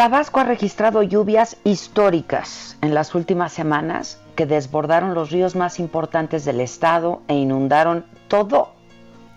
[0.00, 6.46] Tabasco ha registrado lluvias históricas en las últimas semanas que desbordaron los ríos más importantes
[6.46, 8.70] del estado e inundaron todo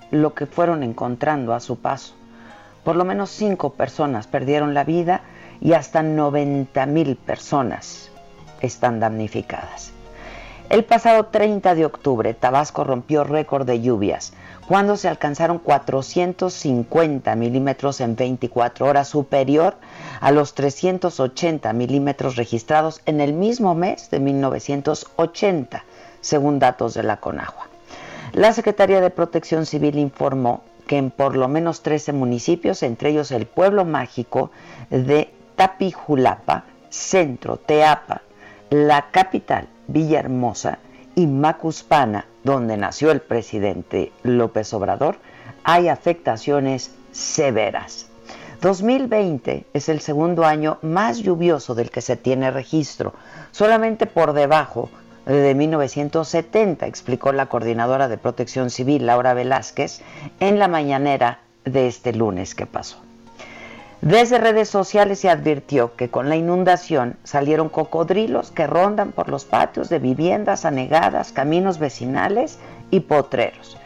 [0.10, 2.14] lo que fueron encontrando a su paso.
[2.86, 5.24] Por lo menos cinco personas perdieron la vida
[5.60, 8.10] y hasta 90 mil personas
[8.62, 9.92] están damnificadas.
[10.70, 14.32] El pasado 30 de octubre, Tabasco rompió récord de lluvias,
[14.68, 19.76] cuando se alcanzaron 450 milímetros en 24 horas, superior
[20.22, 25.84] a los 380 milímetros registrados en el mismo mes de 1980,
[26.22, 27.68] según datos de la Conagua.
[28.32, 33.32] La Secretaría de Protección Civil informó que en por lo menos 13 municipios, entre ellos
[33.32, 34.52] el pueblo mágico
[34.90, 38.22] de Tapijulapa, Centro, Teapa,
[38.70, 40.80] la capital, Villahermosa,
[41.16, 45.18] y Macuspana, donde nació el presidente López Obrador,
[45.64, 48.08] hay afectaciones severas.
[48.62, 53.14] 2020 es el segundo año más lluvioso del que se tiene registro,
[53.52, 54.90] solamente por debajo
[55.26, 60.02] de 1970, explicó la coordinadora de protección civil, Laura Velázquez,
[60.40, 62.98] en la mañanera de este lunes que pasó.
[64.04, 69.46] Desde redes sociales se advirtió que con la inundación salieron cocodrilos que rondan por los
[69.46, 72.60] patios de viviendas anegadas, caminos vecinales
[72.92, 73.78] y potreros.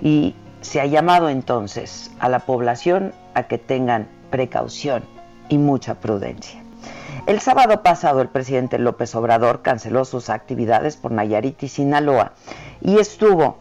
[0.00, 5.04] Y se ha llamado entonces a la población a que tengan precaución
[5.50, 6.64] y mucha prudencia.
[7.26, 12.32] El sábado pasado el presidente López Obrador canceló sus actividades por Nayarit y Sinaloa
[12.80, 13.58] y estuvo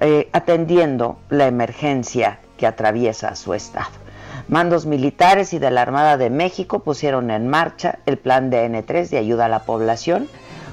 [0.00, 4.05] eh, atendiendo la emergencia que atraviesa su estado.
[4.48, 9.08] Mandos militares y de la Armada de México pusieron en marcha el plan de N3
[9.08, 10.28] de ayuda a la población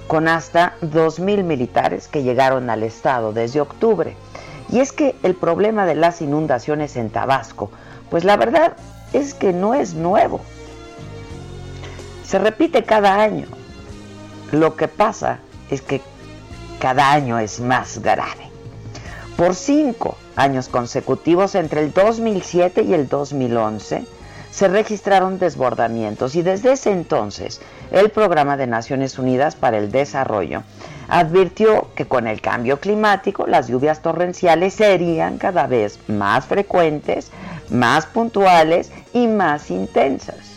[0.05, 4.15] con hasta 2.000 militares que llegaron al estado desde octubre.
[4.69, 7.71] Y es que el problema de las inundaciones en Tabasco,
[8.11, 8.73] pues la verdad
[9.11, 10.41] es que no es nuevo.
[12.23, 13.47] Se repite cada año.
[14.51, 15.39] Lo que pasa
[15.71, 16.01] es que
[16.79, 18.51] cada año es más grave.
[19.35, 24.05] Por cinco años consecutivos, entre el 2007 y el 2011,
[24.53, 27.59] se registraron desbordamientos y desde ese entonces
[27.91, 30.61] el Programa de Naciones Unidas para el Desarrollo
[31.07, 37.31] advirtió que con el cambio climático las lluvias torrenciales serían cada vez más frecuentes,
[37.71, 40.52] más puntuales y más intensas.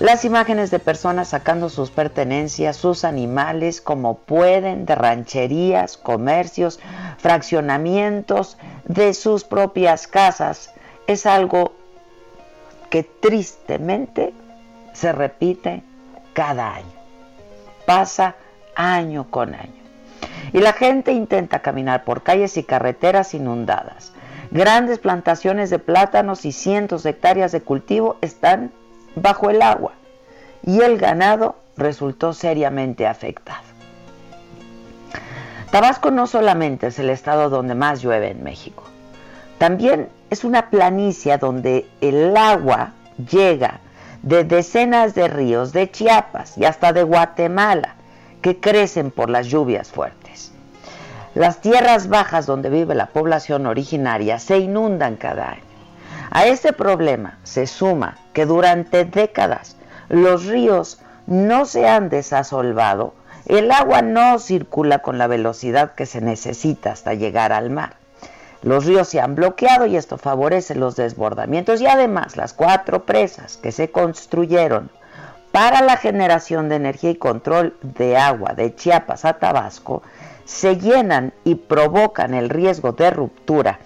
[0.00, 6.80] Las imágenes de personas sacando sus pertenencias, sus animales como pueden, de rancherías, comercios,
[7.18, 10.72] fraccionamientos, de sus propias casas,
[11.06, 11.74] es algo
[12.90, 14.34] que tristemente
[14.94, 15.84] se repite
[16.32, 16.92] cada año.
[17.86, 18.34] Pasa
[18.74, 19.84] año con año.
[20.52, 24.12] Y la gente intenta caminar por calles y carreteras inundadas.
[24.50, 28.72] Grandes plantaciones de plátanos y cientos de hectáreas de cultivo están
[29.16, 29.92] bajo el agua
[30.62, 33.64] y el ganado resultó seriamente afectado.
[35.70, 38.84] Tabasco no solamente es el estado donde más llueve en México,
[39.58, 42.92] también es una planicie donde el agua
[43.30, 43.80] llega
[44.22, 47.94] de decenas de ríos de Chiapas y hasta de Guatemala
[48.40, 50.52] que crecen por las lluvias fuertes.
[51.34, 55.63] Las tierras bajas donde vive la población originaria se inundan cada año.
[56.34, 59.76] A este problema se suma que durante décadas
[60.08, 63.14] los ríos no se han desasolvado,
[63.46, 67.94] el agua no circula con la velocidad que se necesita hasta llegar al mar.
[68.62, 73.56] Los ríos se han bloqueado y esto favorece los desbordamientos y además las cuatro presas
[73.56, 74.90] que se construyeron
[75.52, 80.02] para la generación de energía y control de agua de Chiapas a Tabasco
[80.44, 83.78] se llenan y provocan el riesgo de ruptura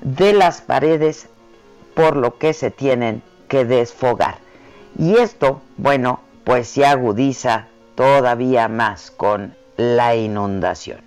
[0.00, 1.28] de las paredes
[1.94, 4.38] por lo que se tienen que desfogar.
[4.98, 11.00] Y esto, bueno, pues se agudiza todavía más con la inundación.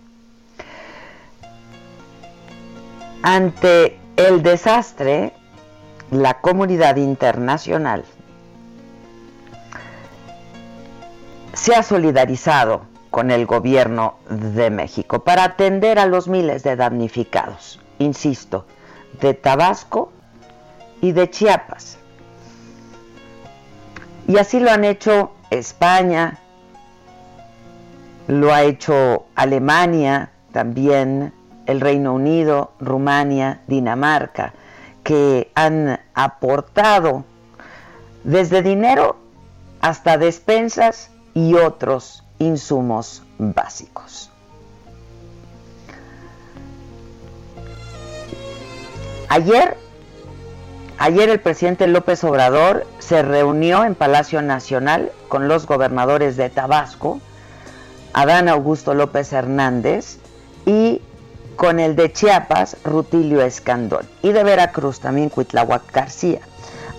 [3.22, 5.34] Ante el desastre,
[6.12, 8.04] la comunidad internacional
[11.54, 17.80] se ha solidarizado con el gobierno de México para atender a los miles de damnificados,
[18.00, 18.66] insisto,
[19.22, 20.12] de Tabasco
[21.04, 21.98] y de Chiapas.
[24.26, 26.40] Y así lo han hecho España,
[28.28, 31.34] lo ha hecho Alemania, también
[31.66, 34.54] el Reino Unido, Rumania, Dinamarca,
[35.04, 37.26] que han aportado
[38.24, 39.18] desde dinero
[39.82, 44.32] hasta despensas y otros insumos básicos.
[49.28, 49.83] Ayer,
[50.98, 57.20] ayer el presidente López Obrador se reunió en Palacio Nacional con los gobernadores de Tabasco,
[58.14, 60.18] Adán Augusto López Hernández
[60.66, 61.02] y
[61.56, 66.42] con el de Chiapas, Rutilio Escandón, y de Veracruz también Cuitlahuac García,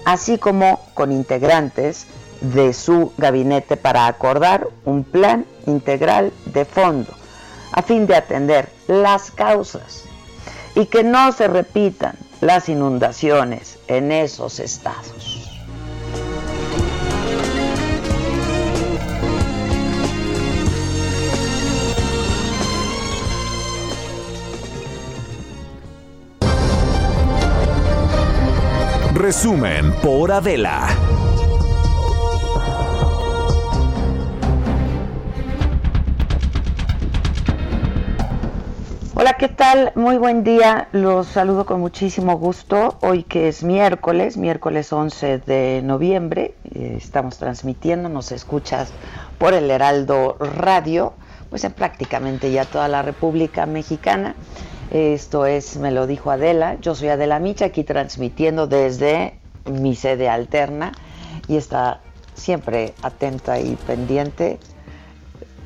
[0.05, 2.07] así como con integrantes
[2.41, 7.13] de su gabinete para acordar un plan integral de fondo
[7.73, 10.05] a fin de atender las causas
[10.75, 15.51] y que no se repitan las inundaciones en esos estados.
[29.15, 31.24] Resumen por Adela.
[39.25, 39.91] Hola, ¿qué tal?
[39.95, 40.89] Muy buen día.
[40.93, 42.99] Los saludo con muchísimo gusto.
[43.01, 48.93] Hoy que es miércoles, miércoles 11 de noviembre, eh, estamos transmitiendo, nos escuchas
[49.39, 51.15] por el Heraldo Radio,
[51.49, 54.35] pues en prácticamente ya toda la República Mexicana.
[54.91, 60.29] Esto es, me lo dijo Adela, yo soy Adela Micha, aquí transmitiendo desde mi sede
[60.29, 60.93] alterna
[61.49, 62.03] y está
[62.35, 64.59] siempre atenta y pendiente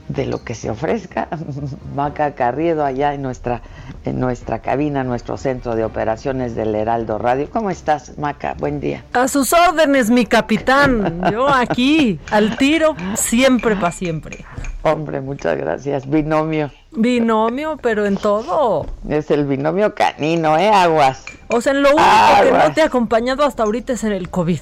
[0.08, 1.28] de lo que se ofrezca.
[1.94, 3.62] Maca Carriedo allá en nuestra,
[4.04, 7.48] en nuestra cabina, nuestro centro de operaciones del Heraldo Radio.
[7.50, 8.54] ¿Cómo estás, Maca?
[8.58, 9.04] Buen día.
[9.12, 11.22] A sus órdenes, mi capitán.
[11.30, 14.44] Yo aquí, al tiro, siempre para siempre.
[14.82, 16.08] Hombre, muchas gracias.
[16.08, 16.70] Binomio.
[16.92, 18.86] Binomio, pero en todo.
[19.08, 20.70] Es el binomio canino, ¿eh?
[20.70, 21.24] Aguas.
[21.48, 24.30] O sea, en lo único que no te ha acompañado hasta ahorita es en el
[24.30, 24.60] COVID.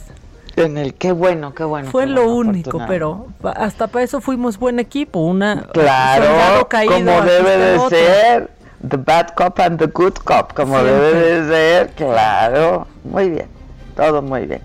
[0.56, 1.90] En el qué bueno, qué bueno.
[1.90, 5.20] Fue qué lo bueno, único, pero hasta para eso fuimos buen equipo.
[5.20, 7.90] Una claro, caído, como debe de otro.
[7.90, 8.50] ser.
[8.88, 10.94] The bad cop and the good cop, como Siempre.
[10.94, 11.90] debe de ser.
[11.92, 13.48] Claro, muy bien,
[13.96, 14.62] todo muy bien.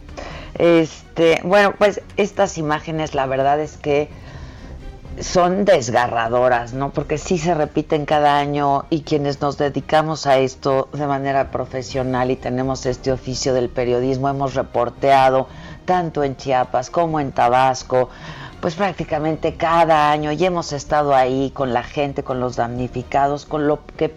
[0.58, 4.10] Este, bueno, pues estas imágenes, la verdad es que
[5.20, 6.92] son desgarradoras, ¿no?
[6.92, 12.32] Porque sí se repiten cada año y quienes nos dedicamos a esto de manera profesional
[12.32, 15.48] y tenemos este oficio del periodismo, hemos reporteado
[15.86, 18.10] tanto en Chiapas como en Tabasco,
[18.62, 23.68] pues prácticamente cada año y hemos estado ahí con la gente, con los damnificados, con,
[23.68, 24.14] lo que,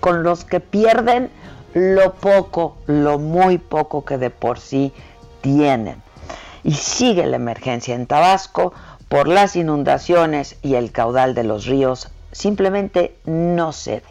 [0.00, 1.30] con los que pierden
[1.74, 4.92] lo poco, lo muy poco que de por sí
[5.40, 6.02] tienen.
[6.64, 8.72] Y sigue la emergencia en Tabasco
[9.08, 14.04] por las inundaciones y el caudal de los ríos simplemente no cede.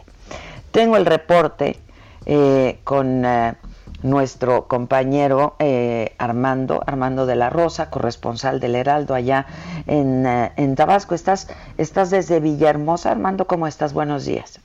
[0.70, 1.78] Tengo el reporte
[2.26, 3.54] eh, con eh,
[4.02, 9.46] nuestro compañero eh, Armando, Armando de la Rosa, corresponsal del Heraldo allá
[9.86, 11.14] en, eh, en Tabasco.
[11.14, 13.92] Estás, estás desde Villahermosa, Armando, ¿cómo estás?
[13.92, 14.60] Buenos días.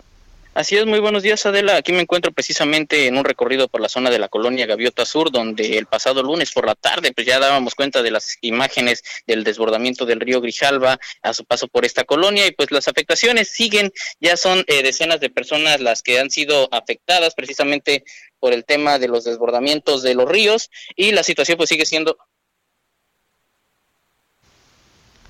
[0.55, 1.77] Así es, muy buenos días Adela.
[1.77, 5.31] Aquí me encuentro precisamente en un recorrido por la zona de la colonia Gaviota Sur,
[5.31, 9.43] donde el pasado lunes por la tarde pues ya dábamos cuenta de las imágenes del
[9.43, 13.91] desbordamiento del río Grijalva a su paso por esta colonia y pues las afectaciones siguen,
[14.19, 18.03] ya son eh, decenas de personas las que han sido afectadas precisamente
[18.43, 22.17] por el tema de los desbordamientos de los ríos y la situación pues sigue siendo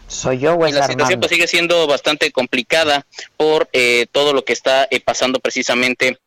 [0.08, 3.06] soy yo o y la situación pues, sigue siendo bastante complicada
[3.38, 6.18] por eh, todo lo que está eh, pasando precisamente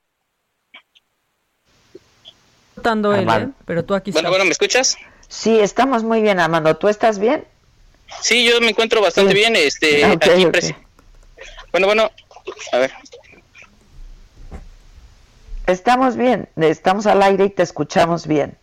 [2.84, 3.48] él, ¿eh?
[3.64, 4.30] pero tú aquí bueno estás.
[4.30, 7.44] bueno me escuchas sí estamos muy bien Armando tú estás bien
[8.22, 9.36] sí yo me encuentro bastante sí.
[9.36, 10.76] bien este okay, aquí okay.
[11.72, 12.12] bueno bueno
[12.70, 12.92] a ver
[15.66, 18.56] Estamos bien, estamos al aire y te escuchamos bien.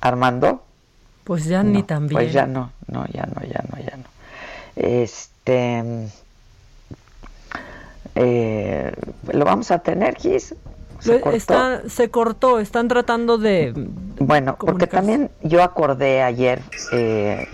[0.00, 0.62] Armando.
[1.24, 2.20] Pues ya ni tan bien.
[2.20, 4.04] Pues ya no, no, ya no, ya no, ya no.
[4.76, 6.10] Este.
[8.16, 8.92] Eh,
[9.32, 10.54] lo vamos a tener, Gis.
[11.00, 11.88] Se, cortó?
[11.88, 13.74] se cortó, están tratando de...
[14.18, 16.62] Bueno, porque también yo acordé ayer
[16.92, 17.46] eh,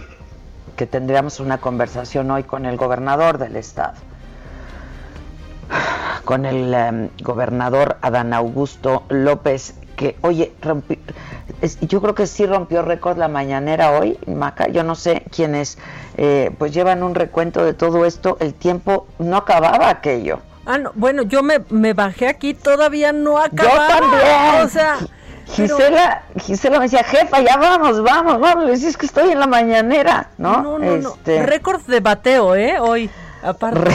[0.76, 3.94] que tendríamos una conversación hoy con el gobernador del estado,
[6.24, 10.52] con el em, gobernador Adán Augusto López, que, oye,
[11.82, 15.78] yo creo que sí rompió récord la mañanera hoy, Maca, yo no sé quiénes,
[16.16, 20.40] eh, pues llevan un recuento de todo esto, el tiempo no acababa aquello.
[20.66, 23.88] Ah, no, bueno, yo me, me bajé aquí, todavía no acababa.
[23.88, 24.64] Yo también.
[24.64, 24.98] O sea,
[25.46, 28.64] Gisela, Gisela me decía, jefa, ya vamos, vamos, vamos.
[28.64, 30.62] Le decía, es que estoy en la mañanera, ¿no?
[30.62, 31.42] No, no, este...
[31.44, 32.78] Récord de bateo, ¿eh?
[32.78, 33.10] Hoy.
[33.42, 33.90] Aparte.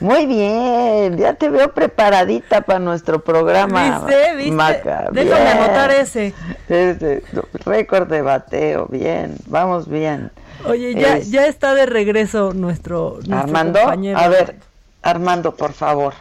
[0.00, 4.00] Muy bien, ya te veo preparadita para nuestro programa.
[4.06, 4.36] ¿Viste?
[4.36, 4.52] ¿Viste?
[4.52, 5.08] Maca.
[5.10, 6.32] Déjame anotar ese.
[6.68, 7.22] Este,
[7.64, 10.30] récord de bateo, bien, vamos bien.
[10.64, 14.56] Oye, ya, ya está de regreso nuestro, nuestro Armando, a ver,
[15.02, 16.14] Armando, por favor.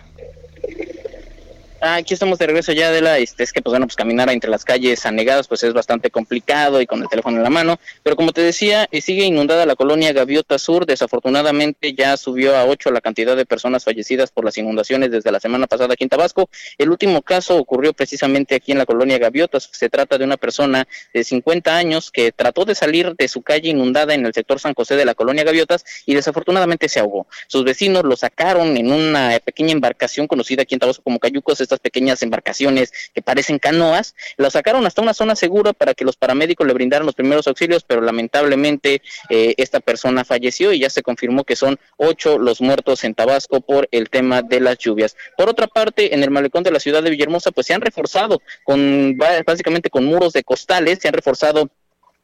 [1.82, 4.29] Ah, aquí estamos de regreso ya de la, este, es que pues bueno, pues caminar
[4.29, 7.79] entre las calles anegadas pues es bastante complicado y con el teléfono en la mano,
[8.01, 12.63] pero como te decía, eh, sigue inundada la colonia Gaviota Sur, desafortunadamente ya subió a
[12.65, 16.10] ocho la cantidad de personas fallecidas por las inundaciones desde la semana pasada aquí en
[16.10, 16.50] Tabasco.
[16.77, 20.88] El último caso ocurrió precisamente aquí en la colonia Gaviotas, se trata de una persona
[21.13, 24.74] de 50 años que trató de salir de su calle inundada en el sector San
[24.74, 27.27] José de la colonia Gaviotas y desafortunadamente se ahogó.
[27.48, 32.22] Sus vecinos lo sacaron en una pequeña embarcación conocida aquí en Tabasco como Cayucos, pequeñas
[32.24, 36.74] embarcaciones que parecen canoas, lo sacaron hasta una zona segura para que los paramédicos le
[36.74, 41.55] brindaran los primeros auxilios, pero lamentablemente eh, esta persona falleció y ya se confirmó que
[41.55, 45.15] son ocho los muertos en Tabasco por el tema de las lluvias.
[45.38, 48.41] Por otra parte, en el malecón de la ciudad de Villahermosa, pues se han reforzado
[48.63, 51.70] con básicamente con muros de costales, se han reforzado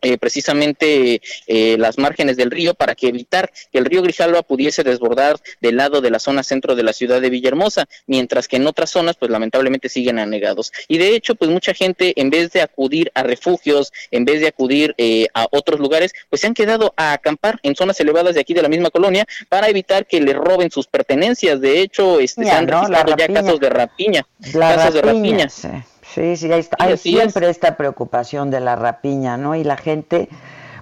[0.02, 4.84] eh, precisamente eh, las márgenes del río para que evitar que el río Grijalva pudiese
[4.84, 8.68] desbordar del lado de la zona centro de la ciudad de Villahermosa, mientras que en
[8.68, 10.72] otras zonas pues lamentablemente siguen anegados.
[10.88, 14.48] Y de hecho pues mucha gente en vez de acudir a refugios, en vez de
[14.48, 18.42] acudir eh, a otros lugares, pues se han quedado a acampar en zonas elevadas de
[18.42, 21.62] aquí de la misma colonia para evitar que le roben sus pertenencias.
[21.62, 25.50] De hecho, este, se han registrado ya casos de rapiña, casos de rapiña.
[25.50, 25.68] Sí,
[26.14, 29.56] sí, hay, hay siempre esta preocupación de la rapiña, ¿no?
[29.56, 30.30] Y la gente,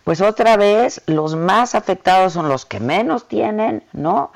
[0.03, 4.31] pues otra vez, los más afectados son los que menos tienen, ¿no?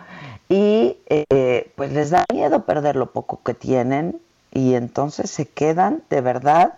[0.50, 4.20] Y eh, pues les da miedo perder lo poco que tienen
[4.52, 6.74] y entonces se quedan de verdad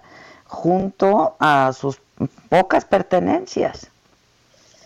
[0.45, 2.00] junto a sus
[2.50, 3.91] pocas pertenencias.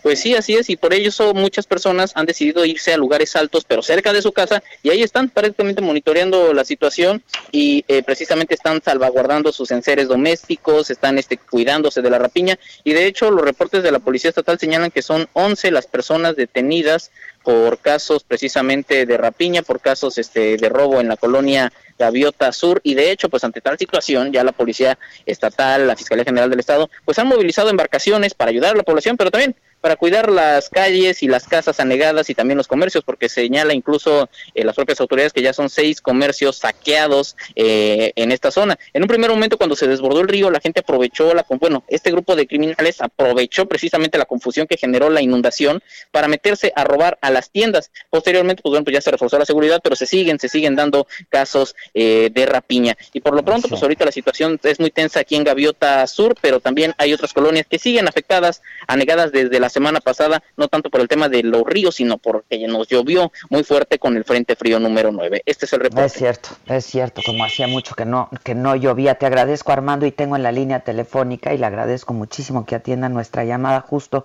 [0.02, 3.64] Pues sí, así es, y por ello muchas personas han decidido irse a lugares altos,
[3.66, 8.54] pero cerca de su casa, y ahí están prácticamente monitoreando la situación y eh, precisamente
[8.54, 13.44] están salvaguardando sus enseres domésticos, están este, cuidándose de la rapiña, y de hecho los
[13.44, 17.10] reportes de la Policía Estatal señalan que son 11 las personas detenidas
[17.42, 22.80] por casos precisamente de rapiña, por casos este, de robo en la colonia Gaviota Sur
[22.82, 26.60] y de hecho pues ante tal situación ya la policía estatal, la Fiscalía General del
[26.60, 30.68] Estado pues han movilizado embarcaciones para ayudar a la población pero también para cuidar las
[30.68, 35.00] calles y las casas anegadas y también los comercios, porque señala incluso eh, las propias
[35.00, 38.78] autoridades que ya son seis comercios saqueados eh, en esta zona.
[38.92, 42.10] En un primer momento, cuando se desbordó el río, la gente aprovechó la, bueno, este
[42.10, 47.18] grupo de criminales aprovechó precisamente la confusión que generó la inundación para meterse a robar
[47.22, 47.90] a las tiendas.
[48.10, 51.06] Posteriormente, pues bueno, pues ya se reforzó la seguridad, pero se siguen, se siguen dando
[51.28, 52.96] casos eh, de rapiña.
[53.12, 56.34] Y por lo pronto, pues ahorita la situación es muy tensa aquí en Gaviota Sur,
[56.40, 60.90] pero también hay otras colonias que siguen afectadas, anegadas desde la semana pasada, no tanto
[60.90, 64.56] por el tema de los ríos, sino porque nos llovió muy fuerte con el Frente
[64.56, 65.42] Frío número 9.
[65.46, 66.06] Este es el reporte.
[66.06, 69.14] Es cierto, es cierto, como hacía mucho que no, que no llovía.
[69.14, 73.08] Te agradezco, Armando, y tengo en la línea telefónica y le agradezco muchísimo que atienda
[73.08, 74.24] nuestra llamada justo,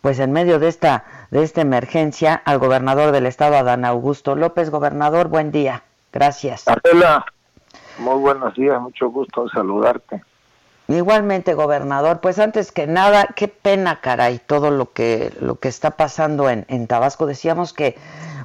[0.00, 4.70] pues en medio de esta, de esta emergencia, al gobernador del estado, Adán Augusto López.
[4.70, 5.82] Gobernador, buen día.
[6.12, 6.64] Gracias.
[6.68, 7.24] Adela,
[7.98, 10.22] muy buenos días, mucho gusto saludarte.
[10.86, 15.92] Igualmente, gobernador, pues antes que nada, qué pena, caray, todo lo que, lo que está
[15.92, 17.24] pasando en, en Tabasco.
[17.24, 17.96] Decíamos que,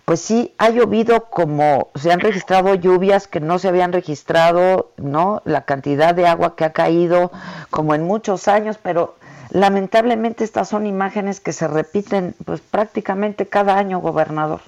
[0.05, 5.41] pues sí, ha llovido como, se han registrado lluvias que no se habían registrado, ¿no?
[5.43, 7.31] La cantidad de agua que ha caído
[7.71, 9.15] como en muchos años, pero
[9.49, 14.61] lamentablemente estas son imágenes que se repiten, pues prácticamente cada año, gobernador.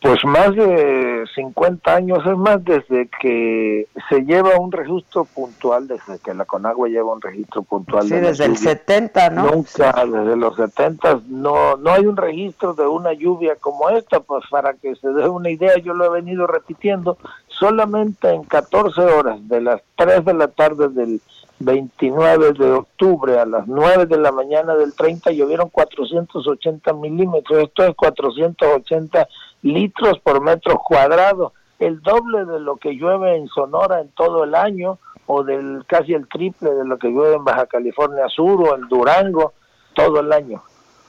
[0.00, 6.20] Pues más de 50 años, es más, desde que se lleva un registro puntual, desde
[6.20, 8.06] que la Conagua lleva un registro puntual.
[8.06, 9.50] Sí, desde el 70, ¿no?
[9.50, 14.44] Nunca, desde los 70 no, no hay un registro de una lluvia como esta, pues
[14.48, 19.48] para que se dé una idea, yo lo he venido repitiendo, solamente en 14 horas,
[19.48, 21.20] de las 3 de la tarde del
[21.60, 27.84] 29 de octubre a las 9 de la mañana del 30 llovieron 480 milímetros, esto
[27.84, 29.26] es 480
[29.62, 34.54] litros por metro cuadrado, el doble de lo que llueve en Sonora en todo el
[34.54, 38.74] año o del casi el triple de lo que llueve en Baja California Sur o
[38.74, 39.52] en Durango
[39.94, 40.62] todo el año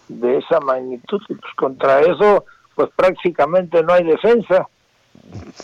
[0.08, 1.22] de esa magnitud.
[1.28, 4.68] Pues contra eso pues prácticamente no hay defensa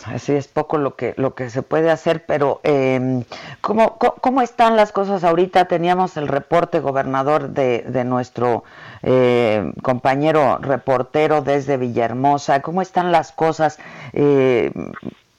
[0.04, 3.24] Así es poco lo que lo que se puede hacer, pero eh,
[3.60, 5.66] ¿cómo, ¿cómo, están las cosas ahorita?
[5.66, 8.62] Teníamos el reporte gobernador de, de nuestro
[9.02, 12.62] eh, compañero reportero desde Villahermosa.
[12.62, 13.78] ¿Cómo están las cosas?
[14.12, 14.70] Eh,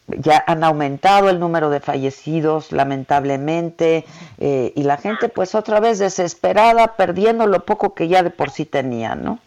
[0.08, 4.06] ya han aumentado el número de fallecidos, lamentablemente,
[4.40, 8.50] eh, y la gente pues otra vez desesperada, perdiendo lo poco que ya de por
[8.50, 9.40] sí tenía, ¿no?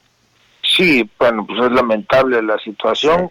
[0.63, 3.31] Sí, bueno, pues es lamentable la situación.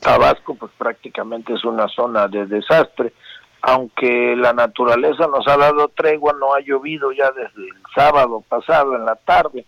[0.00, 3.12] Tabasco pues prácticamente es una zona de desastre,
[3.62, 8.94] aunque la naturaleza nos ha dado tregua, no ha llovido ya desde el sábado pasado
[8.94, 9.66] en la tarde,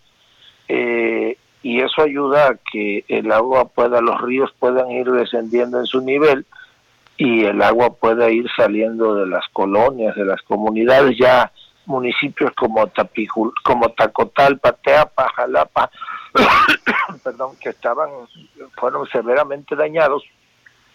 [0.69, 5.87] eh, y eso ayuda a que el agua pueda, los ríos puedan ir descendiendo en
[5.87, 6.47] su nivel
[7.17, 11.53] y el agua pueda ir saliendo de las colonias, de las comunidades, ya
[11.90, 15.90] municipios como Tapijul, como Tacotal, Pateapa, Jalapa,
[17.25, 18.09] perdón, que estaban,
[18.78, 20.25] fueron severamente dañados,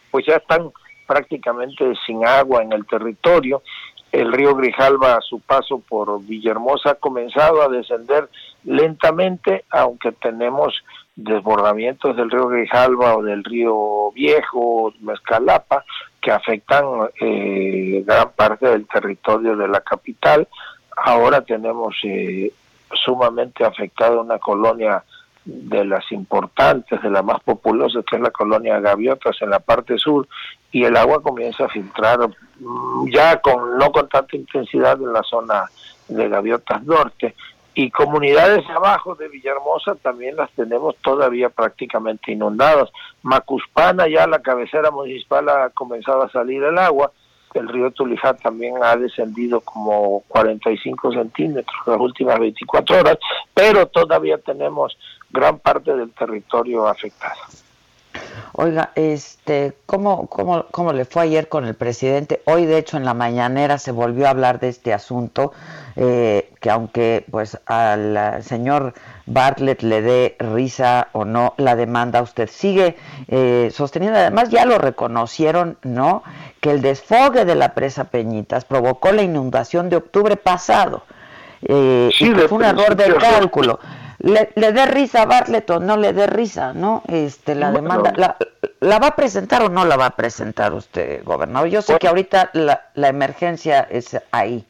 [0.10, 0.72] pues ya están
[1.06, 3.62] prácticamente sin agua en el territorio.
[4.12, 8.30] El río Grijalva a su paso por Villahermosa ha comenzado a descender
[8.64, 10.74] lentamente, aunque tenemos
[11.16, 15.84] desbordamientos del río Grijalva o del río Viejo, Mezcalapa,
[16.22, 16.86] que afectan
[17.20, 20.48] eh, gran parte del territorio de la capital.
[20.96, 22.52] Ahora tenemos eh,
[22.94, 25.04] sumamente afectada una colonia
[25.46, 29.98] de las importantes, de las más populosas, que es la colonia Gaviotas en la parte
[29.98, 30.28] sur,
[30.72, 32.20] y el agua comienza a filtrar
[32.60, 35.66] mm, ya con no con tanta intensidad en la zona
[36.08, 37.36] de Gaviotas Norte.
[37.78, 42.90] Y comunidades abajo de Villahermosa también las tenemos todavía prácticamente inundadas.
[43.22, 47.12] Macuspana, ya la cabecera municipal, ha comenzado a salir el agua.
[47.56, 53.18] El río Tulijá también ha descendido como 45 centímetros las últimas 24 horas,
[53.54, 54.98] pero todavía tenemos
[55.30, 57.40] gran parte del territorio afectado.
[58.54, 62.42] Oiga, este, ¿cómo, cómo, ¿cómo le fue ayer con el presidente?
[62.46, 65.52] Hoy, de hecho, en la mañanera se volvió a hablar de este asunto,
[65.96, 68.94] eh, que aunque pues al señor
[69.26, 72.96] Bartlett le dé risa o no la demanda, usted sigue
[73.28, 76.24] eh, sosteniendo, además ya lo reconocieron, ¿no?
[76.62, 81.04] Que el desfogue de la presa Peñitas provocó la inundación de octubre pasado.
[81.62, 83.80] Eh, y que fue un error del cálculo
[84.20, 87.04] le, dé risa a Bartlett o no le dé risa, ¿no?
[87.08, 88.14] Este, la demanda,
[88.80, 91.70] la, va a presentar o no la va a presentar usted, gobernador?
[91.70, 94.66] Yo sé que ahorita la, la emergencia es ahí.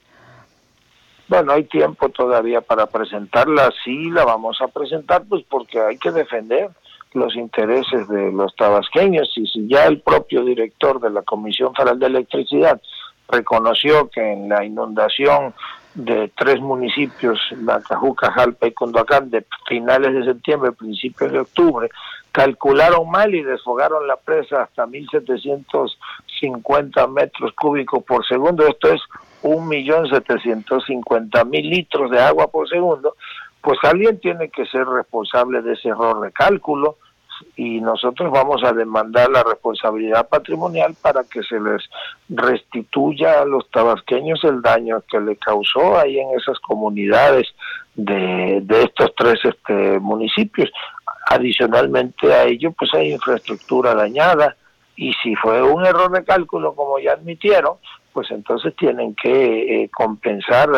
[1.28, 6.12] Bueno, hay tiempo todavía para presentarla, sí la vamos a presentar, pues porque hay que
[6.12, 6.70] defender
[7.16, 11.98] los intereses de los tabasqueños y si ya el propio director de la Comisión Federal
[11.98, 12.80] de Electricidad
[13.30, 15.54] reconoció que en la inundación
[15.96, 21.90] de tres municipios, Nacajuca, Jalpa y Condoacán, de finales de septiembre, principios de octubre,
[22.32, 29.02] calcularon mal y desfogaron la presa hasta 1.750 metros cúbicos por segundo, esto es
[29.42, 33.16] 1.750.000 litros de agua por segundo,
[33.62, 36.98] pues alguien tiene que ser responsable de ese error de cálculo,
[37.56, 41.84] y nosotros vamos a demandar la responsabilidad patrimonial para que se les
[42.30, 47.48] restituya a los tabasqueños el daño que le causó ahí en esas comunidades
[47.96, 50.72] de, de estos tres este, municipios.
[51.28, 54.56] Adicionalmente a ello, pues hay infraestructura dañada
[54.96, 57.76] y si fue un error de cálculo, como ya admitieron,
[58.14, 60.70] pues entonces tienen que eh, compensar,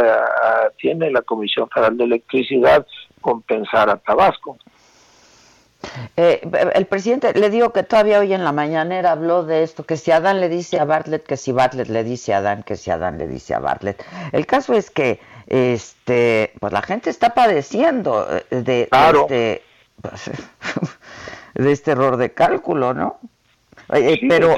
[0.78, 2.86] tiene la Comisión Federal de Electricidad
[3.22, 4.58] compensar a Tabasco.
[6.15, 6.41] Eh,
[6.73, 10.11] el presidente, le digo que todavía hoy en la mañanera habló de esto, que si
[10.11, 13.17] Adán le dice a Bartlett, que si Bartlett le dice a Adán, que si Adán
[13.17, 14.03] le dice a Bartlett.
[14.31, 19.63] El caso es que este, pues la gente está padeciendo eh, de, este,
[21.53, 23.19] de este error de cálculo, ¿no?
[23.93, 24.55] Eh, pero,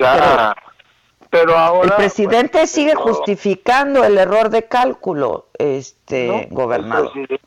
[1.30, 7.40] pero, ahora el presidente pues, sigue justificando el error de cálculo, este gobernador el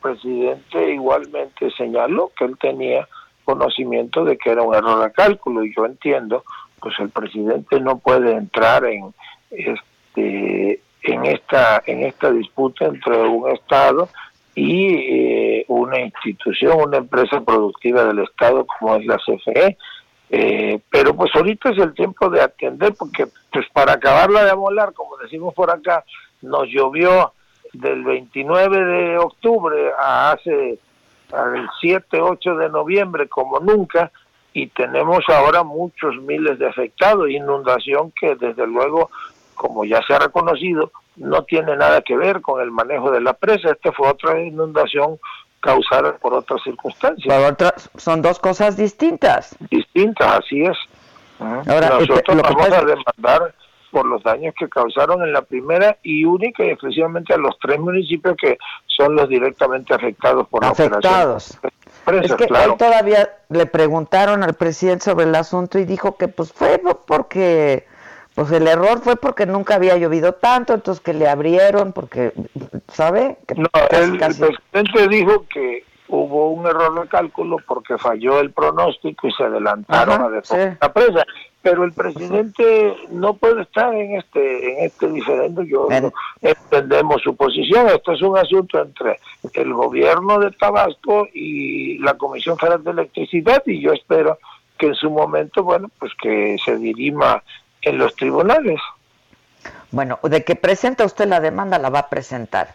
[0.00, 3.08] presidente igualmente señaló que él tenía
[3.44, 6.44] conocimiento de que era un error de cálculo y yo entiendo
[6.80, 9.14] pues el presidente no puede entrar en
[9.50, 14.08] este en esta en esta disputa entre un estado
[14.54, 19.76] y eh, una institución una empresa productiva del estado como es la CFE
[20.30, 24.92] Eh, pero pues ahorita es el tiempo de atender porque pues para acabarla de amolar,
[24.92, 26.02] como decimos por acá,
[26.42, 27.32] nos llovió
[27.74, 30.78] del 29 de octubre a hace
[31.32, 34.10] al 7, 8 de noviembre como nunca
[34.52, 39.10] y tenemos ahora muchos miles de afectados, inundación que desde luego,
[39.56, 43.32] como ya se ha reconocido, no tiene nada que ver con el manejo de la
[43.32, 45.18] presa, esta fue otra inundación
[45.58, 47.34] causada por otras circunstancias.
[47.96, 49.56] son dos cosas distintas.
[49.70, 50.76] Distintas, así es.
[51.40, 53.54] Ahora, Nosotros vamos a demandar
[53.94, 57.78] por los daños que causaron en la primera y única y exclusivamente a los tres
[57.78, 61.56] municipios que son los directamente afectados por afectados.
[62.04, 66.52] la es que todavía le preguntaron al presidente sobre el asunto y dijo que pues
[66.52, 67.86] fue porque
[68.34, 72.32] pues el error fue porque nunca había llovido tanto, entonces que le abrieron porque,
[72.92, 73.36] ¿sabe?
[73.56, 79.32] no, el, presidente dijo que hubo un error de cálculo porque falló el pronóstico y
[79.32, 81.24] se adelantaron a la presa.
[81.62, 85.66] Pero el presidente no puede estar en este en este diferente.
[85.66, 85.88] Yo
[86.42, 87.88] entendemos su posición.
[87.88, 89.18] Esto es un asunto entre
[89.54, 94.38] el gobierno de Tabasco y la Comisión Federal de Electricidad y yo espero
[94.76, 97.42] que en su momento, bueno, pues que se dirima
[97.80, 98.80] en los tribunales.
[99.90, 102.74] Bueno, de que presenta usted la demanda, la va a presentar.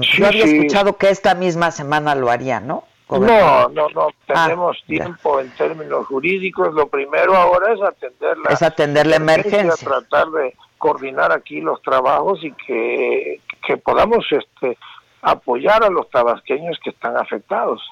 [0.00, 2.84] Yo había escuchado que esta misma semana lo haría, ¿no?
[3.10, 6.72] No, no, no, ah, tenemos tiempo en términos jurídicos.
[6.74, 11.80] Lo primero ahora es atender la, es atender la emergencia, tratar de coordinar aquí los
[11.82, 14.78] trabajos y que, que podamos este,
[15.22, 17.82] apoyar a los tabasqueños que están afectados.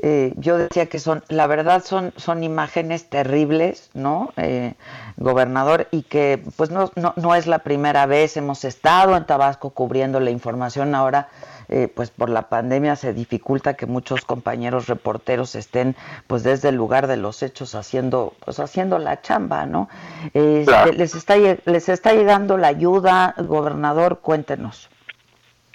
[0.00, 4.32] Eh, yo decía que son, la verdad son, son imágenes terribles, ¿no?
[4.36, 4.74] Eh,
[5.16, 9.70] gobernador, y que pues no, no, no, es la primera vez, hemos estado en Tabasco
[9.70, 11.28] cubriendo la información, ahora
[11.68, 16.76] eh, pues por la pandemia se dificulta que muchos compañeros reporteros estén pues desde el
[16.76, 19.88] lugar de los hechos haciendo, pues haciendo la chamba, ¿no?
[20.32, 24.88] Este, les, está, les está llegando la ayuda, gobernador, cuéntenos.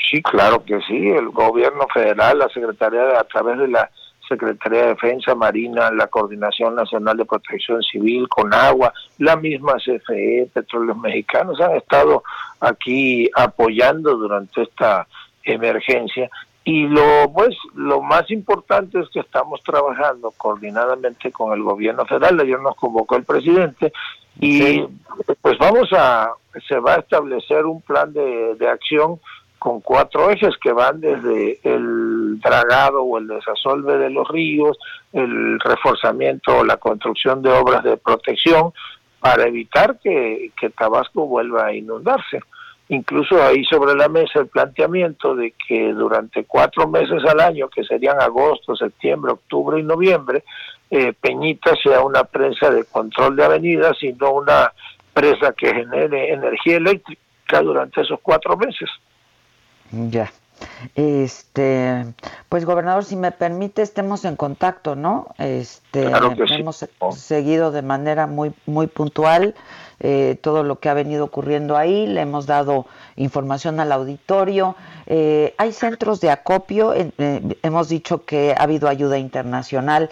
[0.10, 1.10] Sí, claro que sí.
[1.10, 3.90] El gobierno federal, la Secretaría, a través de la
[4.28, 10.50] Secretaría de Defensa Marina, la Coordinación Nacional de Protección Civil, con agua, la misma CFE,
[10.54, 12.24] Petróleos Mexicanos han estado
[12.60, 15.08] aquí apoyando durante esta
[15.44, 16.30] emergencia
[16.66, 22.40] y lo pues lo más importante es que estamos trabajando coordinadamente con el gobierno federal
[22.40, 23.92] ayer nos convocó el presidente
[24.40, 24.82] y
[25.42, 26.32] pues vamos a
[26.66, 29.20] se va a establecer un plan de, de acción
[29.64, 34.78] con cuatro ejes que van desde el dragado o el desasolve de los ríos,
[35.14, 38.74] el reforzamiento o la construcción de obras de protección
[39.22, 42.42] para evitar que, Tabasco vuelva a inundarse.
[42.90, 47.86] Incluso ahí sobre la mesa el planteamiento de que durante cuatro meses al año, que
[47.86, 50.44] serían agosto, septiembre, octubre y noviembre,
[50.92, 54.74] eh, Peñita sea una presa de control de avenidas y no una
[55.14, 58.90] presa que genere energía eléctrica durante esos cuatro meses.
[60.10, 60.32] Ya.
[60.96, 62.06] Este,
[62.50, 65.28] pues gobernador, si me permite, estemos en contacto, ¿no?
[65.38, 66.10] Este,
[66.58, 69.56] hemos seguido de manera muy muy puntual
[70.06, 74.76] eh, todo lo que ha venido ocurriendo ahí, le hemos dado información al auditorio.
[75.06, 77.12] Eh, hay centros de acopio, eh,
[77.64, 80.10] hemos dicho que ha habido ayuda internacional,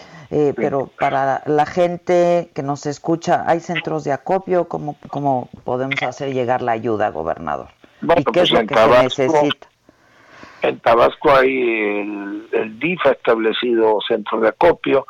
[0.55, 4.69] pero para la gente que nos escucha, ¿hay centros de acopio?
[4.69, 7.67] ¿Cómo, cómo podemos hacer llegar la ayuda, gobernador?
[8.01, 9.70] ¿Y qué es pues lo que se necesita?
[10.61, 15.07] En Tabasco hay el, el DIF ha establecido centros de acopio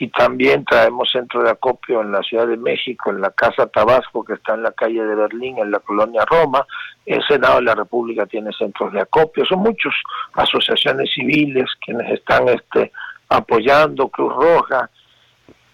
[0.00, 4.24] y también traemos centro de acopio en la Ciudad de México, en la Casa Tabasco,
[4.24, 6.66] que está en la calle de Berlín, en la colonia Roma.
[7.04, 9.44] El Senado de la República tiene centros de acopio.
[9.44, 9.92] Son muchas
[10.32, 12.92] asociaciones civiles quienes están este,
[13.28, 14.88] apoyando, Cruz Roja,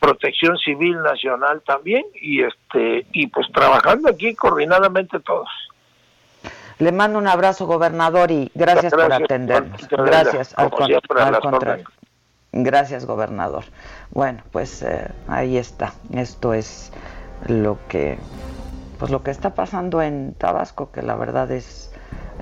[0.01, 5.49] Protección Civil Nacional también, y, este, y pues trabajando aquí coordinadamente todos.
[6.79, 9.89] Le mando un abrazo, gobernador, y gracias, por atendernos.
[9.89, 11.87] Gracias, al, contrario.
[12.53, 13.65] Gracias, gobernador.
[14.11, 15.95] Bueno, pues eh, ahí está.
[16.13, 16.93] Esto es
[17.47, 18.19] lo que,
[18.99, 21.93] pues lo que está pasando en Tabasco, que la verdad es,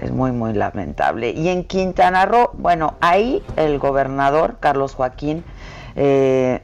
[0.00, 1.30] es muy, muy lamentable.
[1.30, 5.44] Y en Quintana Roo, bueno, ahí el gobernador Carlos Joaquín
[5.96, 6.60] eh,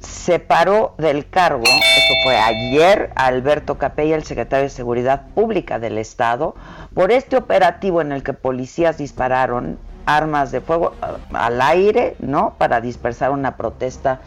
[0.00, 5.98] separó del cargo, esto fue ayer, a Alberto Capella, el secretario de Seguridad Pública del
[5.98, 6.54] Estado,
[6.94, 10.94] por este operativo en el que policías dispararon armas de fuego
[11.32, 12.54] al aire, ¿no?
[12.58, 14.20] Para dispersar una protesta,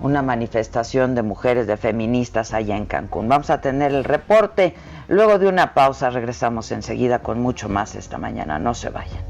[0.00, 3.28] una manifestación de mujeres, de feministas allá en Cancún.
[3.28, 4.74] Vamos a tener el reporte.
[5.08, 8.58] Luego de una pausa regresamos enseguida con mucho más esta mañana.
[8.58, 9.29] No se vayan.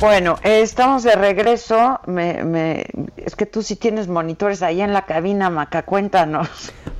[0.00, 2.00] Bueno, eh, estamos de regreso.
[2.06, 2.86] Me, me,
[3.18, 6.48] es que tú sí tienes monitores ahí en la cabina, Maca, cuéntanos.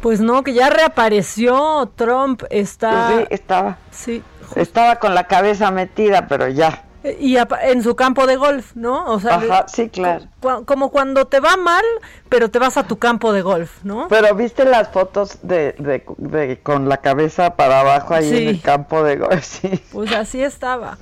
[0.03, 3.09] Pues no, que ya reapareció Trump, está...
[3.09, 3.79] Sí, estaba.
[3.91, 4.23] Sí.
[4.55, 6.85] Estaba con la cabeza metida, pero ya.
[7.19, 9.07] Y en su campo de golf, ¿no?
[9.07, 10.27] O sea, Ajá, sí, claro.
[10.67, 11.85] como cuando te va mal,
[12.29, 14.09] pero te vas a tu campo de golf, ¿no?
[14.09, 19.03] Pero viste las fotos de, de, con la cabeza para abajo ahí en el campo
[19.03, 19.83] de golf, sí.
[19.93, 20.99] Pues así estaba.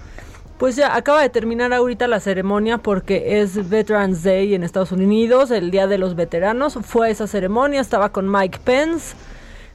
[0.58, 5.52] Pues ya acaba de terminar ahorita la ceremonia porque es Veterans Day en Estados Unidos,
[5.52, 6.78] el Día de los Veteranos.
[6.82, 9.14] Fue esa ceremonia, estaba con Mike Pence.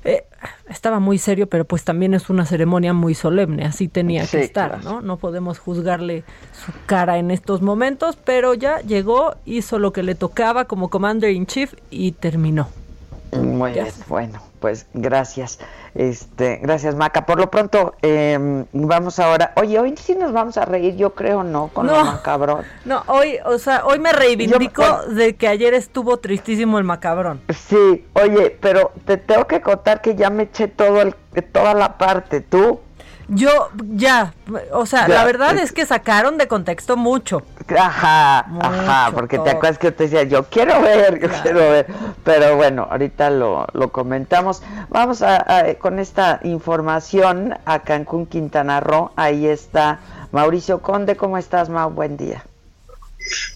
[0.03, 0.25] Eh,
[0.67, 4.83] estaba muy serio, pero pues también es una ceremonia muy solemne, así tenía que estar,
[4.83, 4.99] ¿no?
[4.99, 10.15] No podemos juzgarle su cara en estos momentos, pero ya llegó, hizo lo que le
[10.15, 12.67] tocaba como Commander in Chief y terminó.
[13.35, 15.59] Muy bien, bueno, pues gracias.
[15.95, 17.25] Este, gracias, Maca.
[17.25, 19.53] Por lo pronto, eh, vamos ahora.
[19.55, 21.67] Oye, hoy sí nos vamos a reír, yo creo, ¿no?
[21.67, 22.65] Con no, el macabrón.
[22.85, 27.41] No, hoy, o sea, hoy me reivindico de que ayer estuvo tristísimo el macabrón.
[27.49, 31.15] Sí, oye, pero te tengo que contar que ya me eché todo el,
[31.51, 32.41] toda la parte.
[32.41, 32.79] ¿Tú?
[33.33, 34.33] Yo, ya,
[34.71, 37.41] o sea, la verdad es que sacaron de contexto mucho.
[37.77, 41.87] Ajá, ajá, porque te acuerdas que yo te decía, yo quiero ver, yo quiero ver.
[42.23, 44.61] Pero bueno, ahorita lo, lo comentamos.
[44.89, 45.45] Vamos a,
[45.79, 49.11] con esta información a Cancún, Quintana Roo.
[49.15, 49.99] Ahí está
[50.31, 51.15] Mauricio Conde.
[51.15, 51.89] ¿Cómo estás, Mau?
[51.89, 52.43] Buen día.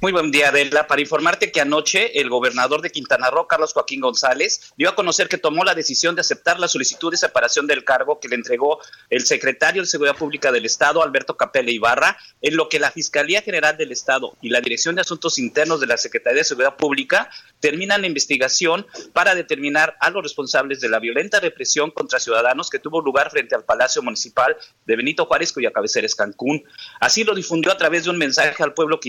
[0.01, 0.87] Muy buen día, Adela.
[0.87, 5.27] Para informarte que anoche el gobernador de Quintana Roo, Carlos Joaquín González, dio a conocer
[5.27, 8.79] que tomó la decisión de aceptar la solicitud de separación del cargo que le entregó
[9.09, 13.41] el secretario de Seguridad Pública del Estado, Alberto Capella Ibarra, en lo que la Fiscalía
[13.41, 17.29] General del Estado y la Dirección de Asuntos Internos de la Secretaría de Seguridad Pública
[17.59, 22.79] terminan la investigación para determinar a los responsables de la violenta represión contra ciudadanos que
[22.79, 26.63] tuvo lugar frente al Palacio Municipal de Benito Juárez, cuya cabecera es Cancún.
[26.99, 28.99] Así lo difundió a través de un mensaje al pueblo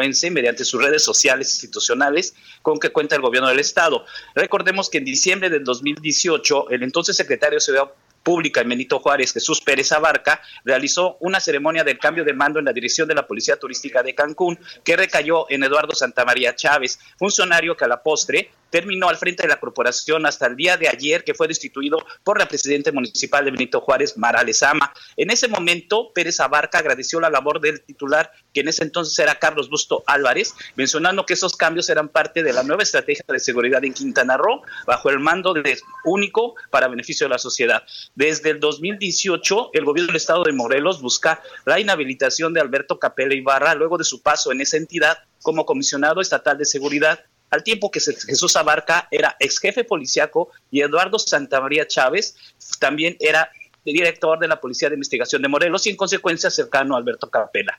[0.00, 4.04] quintanarroense mediante sus redes sociales institucionales con que cuenta el gobierno del Estado.
[4.34, 9.32] Recordemos que en diciembre del 2018, el entonces secretario de Seguridad Pública en Benito Juárez,
[9.32, 13.26] Jesús Pérez Abarca, realizó una ceremonia del cambio de mando en la dirección de la
[13.26, 18.50] Policía Turística de Cancún, que recayó en Eduardo Santamaría Chávez, funcionario que a la postre
[18.70, 22.38] terminó al frente de la corporación hasta el día de ayer, que fue destituido por
[22.38, 24.92] la presidenta municipal de Benito Juárez, Mara Lezama.
[25.16, 29.38] En ese momento, Pérez Abarca agradeció la labor del titular, que en ese entonces era
[29.38, 33.84] Carlos Busto Álvarez, mencionando que esos cambios eran parte de la nueva estrategia de seguridad
[33.84, 37.82] en Quintana Roo, bajo el mando de único para beneficio de la sociedad.
[38.14, 43.34] Desde el 2018, el gobierno del estado de Morelos busca la inhabilitación de Alberto Capella
[43.34, 47.90] Ibarra luego de su paso en esa entidad como comisionado estatal de seguridad al tiempo
[47.90, 52.36] que Jesús Abarca era ex jefe policiaco y Eduardo Santamaría Chávez
[52.78, 53.50] también era
[53.84, 57.78] director de la Policía de Investigación de Morelos y en consecuencia cercano a Alberto Capela.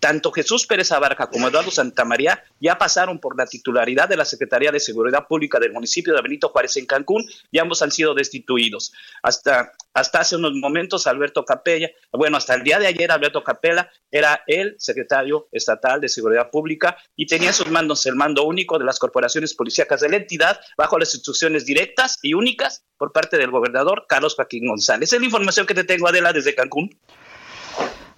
[0.00, 4.70] Tanto Jesús Pérez Abarca como Eduardo Santamaría ya pasaron por la titularidad de la Secretaría
[4.70, 8.92] de Seguridad Pública del municipio de Benito Juárez en Cancún y ambos han sido destituidos.
[9.22, 13.90] Hasta, hasta hace unos momentos Alberto Capella, bueno, hasta el día de ayer Alberto Capella
[14.10, 18.78] era el secretario estatal de Seguridad Pública y tenía en sus manos el mando único
[18.78, 23.38] de las corporaciones policíacas de la entidad bajo las instrucciones directas y únicas por parte
[23.38, 25.12] del gobernador Carlos Joaquín González.
[25.12, 26.90] Es la información que te tengo, Adela, desde Cancún.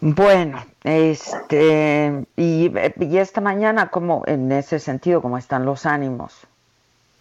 [0.01, 2.71] Bueno, este, y,
[3.17, 6.35] esta mañana, como en ese sentido, cómo están los ánimos?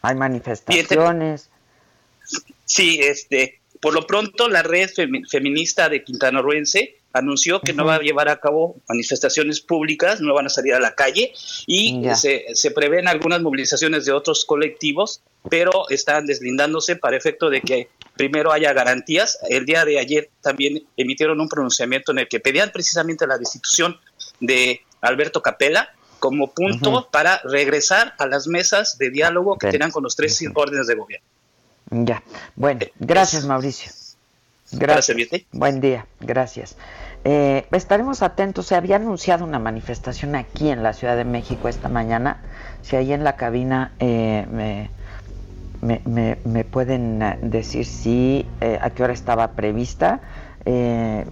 [0.04, 1.50] ¿Hay manifestaciones?
[2.66, 4.90] Sí, este, por lo pronto la red
[5.30, 10.34] feminista de Quintana Rooense anunció que no va a llevar a cabo manifestaciones públicas, no
[10.34, 11.34] van a salir a la calle
[11.66, 17.62] y se, se, prevén algunas movilizaciones de otros colectivos, pero están deslindándose para efecto de
[17.62, 19.40] que primero haya garantías.
[19.50, 23.98] El día de ayer también emitieron un pronunciamiento en el que pedían precisamente la destitución
[24.40, 25.90] de Alberto Capella
[26.20, 30.88] como punto para regresar a las mesas de diálogo que tenían con los tres órdenes
[30.88, 31.26] de gobierno.
[31.90, 32.24] Ya,
[32.56, 33.92] bueno, eh, gracias Mauricio.
[34.72, 35.18] Gracias.
[35.52, 36.76] Buen día, gracias.
[37.24, 38.68] Eh, estaremos atentos.
[38.68, 42.42] Se había anunciado una manifestación aquí en la Ciudad de México esta mañana.
[42.82, 44.90] Si ahí en la cabina eh, me,
[45.82, 50.20] me, me, pueden eh, decir si eh, a qué hora estaba prevista.
[50.66, 51.26] Eh,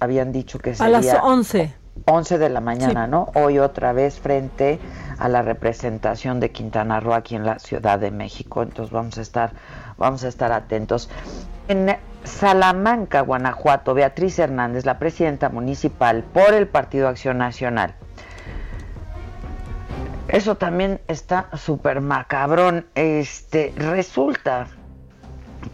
[0.00, 0.98] habían dicho que sería...
[0.98, 1.72] A las 11.
[2.04, 3.30] 11 de la mañana, ¿no?
[3.34, 4.78] Hoy otra vez frente
[5.18, 8.62] a la representación de Quintana Roo aquí en la Ciudad de México.
[8.62, 9.52] Entonces vamos a estar,
[9.96, 11.08] vamos a estar atentos.
[11.68, 17.94] En Salamanca, Guanajuato, Beatriz Hernández, la presidenta municipal por el Partido Acción Nacional.
[20.28, 22.86] Eso también está súper macabrón.
[22.94, 24.66] Este, resulta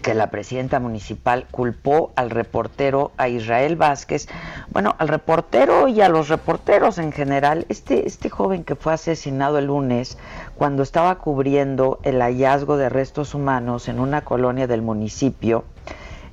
[0.03, 4.29] que la presidenta municipal culpó al reportero, a Israel Vázquez,
[4.71, 9.59] bueno, al reportero y a los reporteros en general, este, este joven que fue asesinado
[9.59, 10.19] el lunes
[10.57, 15.65] cuando estaba cubriendo el hallazgo de restos humanos en una colonia del municipio,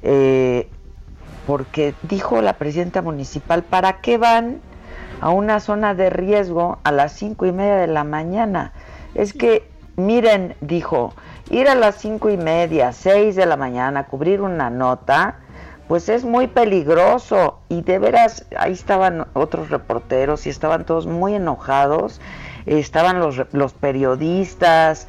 [0.02, 0.70] eh,
[1.48, 4.62] porque dijo la presidenta municipal, ¿para qué van
[5.22, 8.74] a una zona de riesgo a las cinco y media de la mañana?
[9.16, 11.14] Es que, miren, dijo,
[11.50, 15.38] ir a las cinco y media, seis de la mañana, cubrir una nota,
[15.88, 17.60] pues es muy peligroso.
[17.68, 22.22] Y de veras, ahí estaban otros reporteros y estaban todos muy enojados.
[22.68, 25.08] Estaban los, los periodistas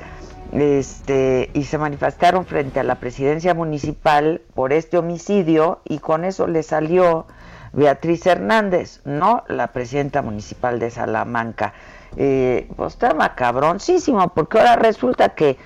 [0.53, 6.47] este, y se manifestaron frente a la presidencia municipal por este homicidio y con eso
[6.47, 7.27] le salió
[7.73, 11.73] Beatriz Hernández, no la presidenta municipal de Salamanca.
[12.17, 15.57] Eh, pues está macabroncísimo, porque ahora resulta que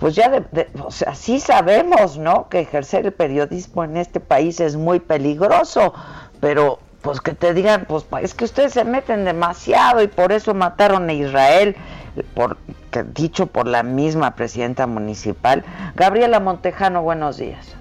[0.00, 0.68] pues ya, de,
[1.14, 2.48] sí sabemos, ¿no?
[2.48, 5.94] Que ejercer el periodismo en este país es muy peligroso,
[6.40, 10.54] pero pues que te digan, pues es que ustedes se meten demasiado y por eso
[10.54, 11.76] mataron a Israel,
[12.32, 12.56] por,
[13.12, 15.64] dicho por la misma presidenta municipal.
[15.94, 17.76] Gabriela Montejano, buenos días.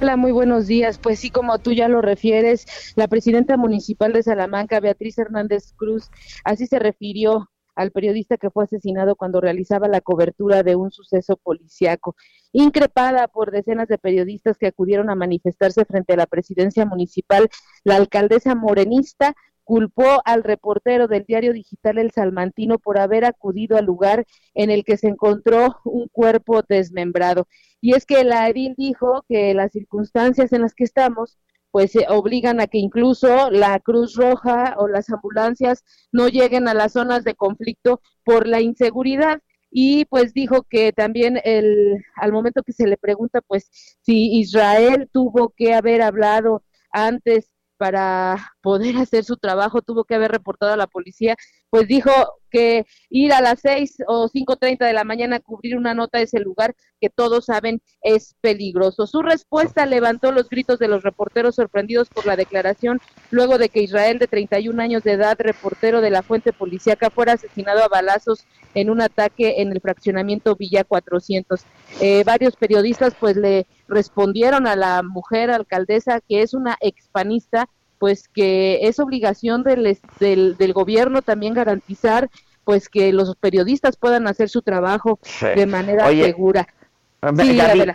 [0.00, 0.98] Hola, muy buenos días.
[0.98, 6.10] Pues sí, como tú ya lo refieres, la presidenta municipal de Salamanca, Beatriz Hernández Cruz,
[6.44, 11.36] así se refirió al periodista que fue asesinado cuando realizaba la cobertura de un suceso
[11.36, 12.14] policiaco.
[12.52, 17.48] Increpada por decenas de periodistas que acudieron a manifestarse frente a la presidencia municipal,
[17.84, 23.84] la alcaldesa morenista culpó al reportero del diario digital El Salmantino por haber acudido al
[23.84, 27.46] lugar en el que se encontró un cuerpo desmembrado.
[27.80, 31.38] Y es que la edil dijo que las circunstancias en las que estamos
[31.70, 36.74] pues se obligan a que incluso la Cruz Roja o las ambulancias no lleguen a
[36.74, 42.62] las zonas de conflicto por la inseguridad y pues dijo que también el al momento
[42.62, 43.70] que se le pregunta pues
[44.02, 50.30] si Israel tuvo que haber hablado antes para poder hacer su trabajo tuvo que haber
[50.30, 51.34] reportado a la policía,
[51.70, 52.10] pues dijo
[52.50, 56.18] que ir a las seis o cinco treinta de la mañana a cubrir una nota
[56.18, 59.06] de ese lugar que todos saben es peligroso.
[59.06, 63.82] Su respuesta levantó los gritos de los reporteros sorprendidos por la declaración luego de que
[63.82, 68.44] Israel de 31 años de edad, reportero de la fuente policíaca, fuera asesinado a balazos
[68.74, 71.62] en un ataque en el fraccionamiento Villa 400.
[72.00, 77.68] Eh, varios periodistas pues le respondieron a la mujer alcaldesa que es una expanista
[78.00, 82.30] pues que es obligación del, del, gobierno también garantizar
[82.64, 86.66] pues que los periodistas puedan hacer su trabajo de manera segura.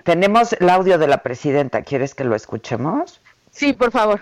[0.03, 3.19] tenemos el audio de la presidenta, ¿quieres que lo escuchemos?
[3.49, 4.21] Sí, por favor.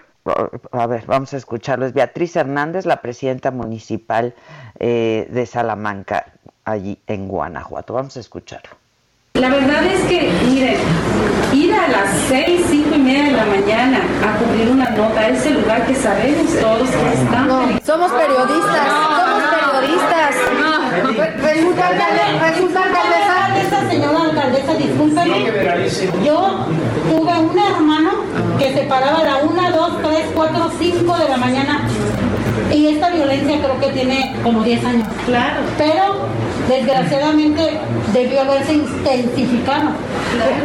[0.71, 1.85] A ver, vamos a escucharlo.
[1.85, 4.33] Es Beatriz Hernández, la presidenta municipal
[4.79, 6.31] eh, de Salamanca,
[6.63, 7.93] allí en Guanajuato.
[7.93, 8.82] Vamos a escucharlo.
[9.35, 10.77] La verdad es que, miren,
[11.53, 15.29] ir a las seis, cinco y media de la mañana a cubrir una nota a
[15.29, 17.39] ese lugar que sabemos todos que está.
[17.41, 20.35] No, somos periodistas, somos periodistas.
[21.41, 23.22] Resulta, esta
[23.93, 25.45] señora alcaldesa, discúlpeme,
[26.25, 26.65] yo
[27.09, 28.11] tuve un hermano
[28.57, 31.87] que se paraba a la una, dos, tres, cuatro, cinco de la mañana
[32.71, 35.07] y esta violencia creo que tiene como 10 años.
[35.25, 35.61] Claro.
[35.77, 36.27] Pero
[36.67, 37.79] desgraciadamente
[38.13, 39.91] debió haberse intensificado.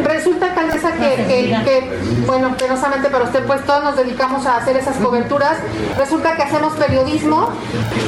[0.03, 4.77] Resulta, alcaldesa, que, que, que, bueno, penosamente para usted, pues todos nos dedicamos a hacer
[4.77, 5.57] esas coberturas.
[5.97, 7.49] Resulta que hacemos periodismo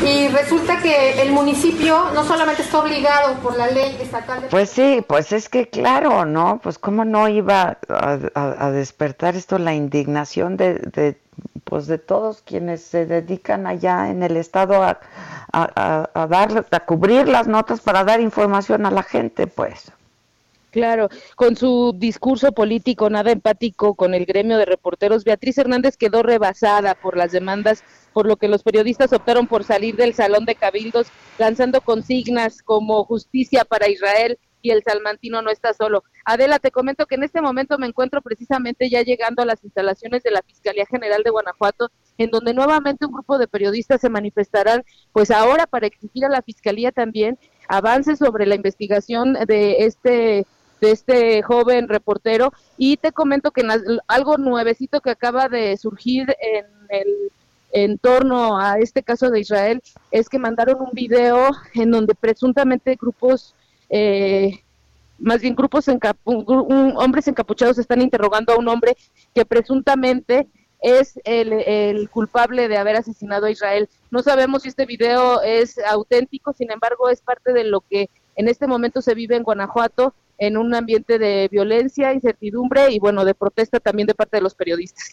[0.04, 4.42] y resulta que el municipio no solamente está obligado por la ley estatal.
[4.42, 4.48] De...
[4.48, 6.62] Pues sí, pues es que claro, ¿no?
[6.64, 11.18] Pues cómo no iba a, despertar esto la indignación de, de
[11.66, 15.00] pues de todos quienes se dedican allá en el estado a,
[15.52, 19.92] dar, a cubrir las notas para dar información a la gente, pues.
[20.70, 26.24] Claro, con su discurso político nada empático con el gremio de reporteros, Beatriz Hernández quedó
[26.24, 27.84] rebasada por las demandas,
[28.14, 31.08] por lo que los periodistas optaron por salir del salón de cabildos
[31.38, 36.04] lanzando consignas como justicia para Israel y el salmantino no está solo.
[36.26, 40.24] Adela, te comento que en este momento me encuentro precisamente ya llegando a las instalaciones
[40.24, 44.84] de la Fiscalía General de Guanajuato, en donde nuevamente un grupo de periodistas se manifestarán,
[45.12, 47.38] pues ahora para exigir a la Fiscalía también
[47.68, 50.46] avances sobre la investigación de este
[50.82, 52.52] de este joven reportero.
[52.78, 53.64] Y te comento que
[54.08, 57.32] algo nuevecito que acaba de surgir en el
[57.74, 59.82] en torno a este caso de Israel
[60.12, 63.56] es que mandaron un video en donde presuntamente grupos
[63.92, 64.64] eh,
[65.20, 65.86] más bien grupos
[66.26, 68.98] hombres encapuchados están interrogando a un hombre
[69.36, 70.48] que presuntamente
[70.82, 73.88] es el, culpable de haber asesinado a Israel.
[74.10, 78.48] No sabemos si este video es auténtico, sin embargo es parte de lo que en
[78.48, 83.36] este momento se vive en Guanajuato en un ambiente de violencia, incertidumbre y bueno, de
[83.36, 85.12] protesta también de parte de los periodistas.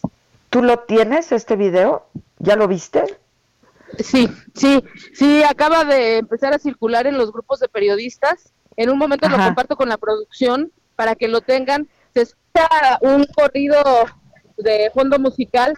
[0.49, 2.07] ¿Tú lo tienes, este video?
[2.39, 3.03] ¿Ya lo viste?
[3.99, 8.53] Sí, sí, sí, acaba de empezar a circular en los grupos de periodistas.
[8.79, 11.89] En un momento lo comparto con la producción para que lo tengan.
[12.13, 13.83] Se escucha un corrido
[14.57, 15.73] de fondo musical,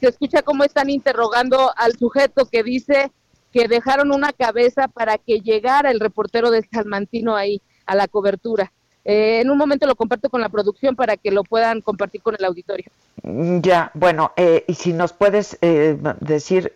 [0.00, 3.12] se escucha cómo están interrogando al sujeto que dice
[3.52, 8.72] que dejaron una cabeza para que llegara el reportero de Salmantino ahí a la cobertura.
[9.08, 12.34] Eh, en un momento lo comparto con la producción para que lo puedan compartir con
[12.36, 12.90] el auditorio.
[13.22, 16.72] Mm, ya, bueno, eh, y si nos puedes eh, decir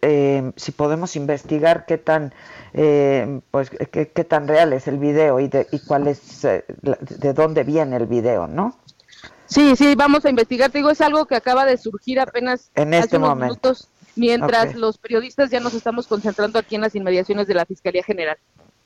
[0.55, 2.33] si podemos investigar qué tan,
[3.51, 7.97] pues, qué, tan real es el video y, de, y cuál es, de dónde viene
[7.97, 8.77] el video, ¿no?
[9.47, 10.71] Sí, sí, vamos a investigar.
[10.71, 14.77] Te digo, es algo que acaba de surgir apenas en este hace unos minutos, mientras
[14.77, 18.39] los periodistas ya nos estamos concentrando aquí en las inmediaciones de la Fiscalía General.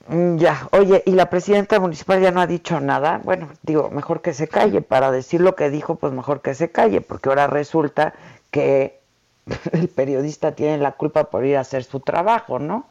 [0.09, 3.21] Mm, ya, oye, ¿y la presidenta municipal ya no ha dicho nada?
[3.25, 4.83] Bueno, digo, mejor que se calle.
[4.83, 8.15] Para decir lo que dijo, pues mejor que se calle, porque ahora resulta
[8.51, 9.01] que
[9.73, 12.87] el periodista tiene la culpa por ir a hacer su trabajo, ¿no?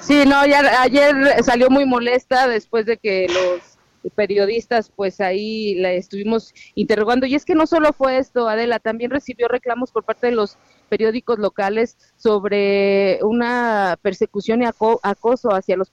[0.00, 1.14] Sí, no, ya, ayer
[1.44, 7.26] salió muy molesta después de que los periodistas, pues ahí la estuvimos interrogando.
[7.26, 10.56] Y es que no solo fue esto, Adela, también recibió reclamos por parte de los
[10.88, 15.92] periódicos locales sobre una persecución y acoso hacia los,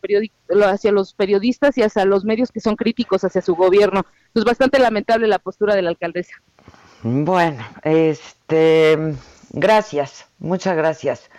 [0.66, 4.06] hacia los periodistas y hacia los medios que son críticos hacia su gobierno.
[4.34, 6.36] Es bastante lamentable la postura de la alcaldesa.
[7.04, 9.16] Bueno, este,
[9.52, 11.30] gracias, muchas gracias.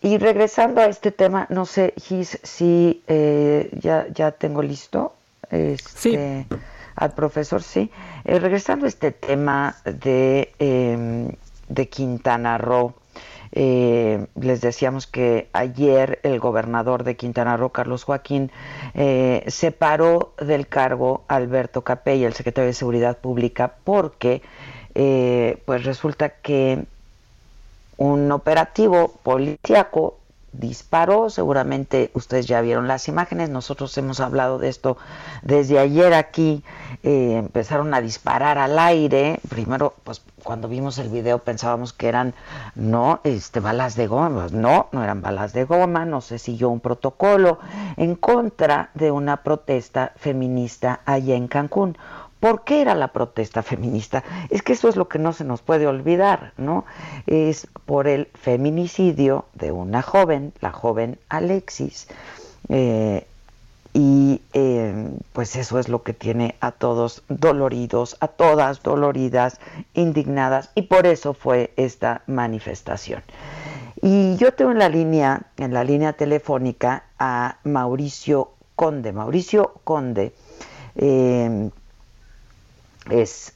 [0.00, 5.14] Y regresando a este tema, no sé, Gis, si eh, ya, ya tengo listo
[5.50, 6.46] este,
[6.94, 7.90] al profesor, sí.
[8.24, 11.32] Eh, regresando a este tema de, em,
[11.68, 12.94] de Quintana Roo,
[13.52, 18.50] eh, les decíamos que ayer el gobernador de Quintana Roo, Carlos Joaquín,
[18.94, 24.42] eh, separó del cargo a Alberto Capella, el secretario de Seguridad Pública, porque
[25.64, 26.84] pues resulta que
[27.98, 30.18] un operativo policíaco
[30.52, 31.30] disparó.
[31.30, 33.50] Seguramente ustedes ya vieron las imágenes.
[33.50, 34.96] Nosotros hemos hablado de esto
[35.42, 36.64] desde ayer aquí.
[37.02, 39.40] Eh, empezaron a disparar al aire.
[39.48, 42.34] Primero, pues cuando vimos el video pensábamos que eran
[42.74, 44.46] no este balas de goma.
[44.50, 46.04] No, no eran balas de goma.
[46.04, 47.58] No se siguió un protocolo
[47.96, 51.96] en contra de una protesta feminista allá en Cancún.
[52.40, 54.22] ¿Por qué era la protesta feminista?
[54.50, 56.84] Es que eso es lo que no se nos puede olvidar, ¿no?
[57.26, 62.06] Es por el feminicidio de una joven, la joven Alexis,
[62.68, 63.26] eh,
[63.92, 69.58] y eh, pues eso es lo que tiene a todos doloridos, a todas doloridas,
[69.94, 73.22] indignadas, y por eso fue esta manifestación.
[74.00, 79.12] Y yo tengo en la línea, en la línea telefónica, a Mauricio Conde.
[79.12, 80.32] Mauricio Conde.
[80.94, 81.70] Eh,
[83.10, 83.52] es,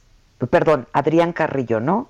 [0.49, 2.09] perdón, Adrián Carrillo, ¿no?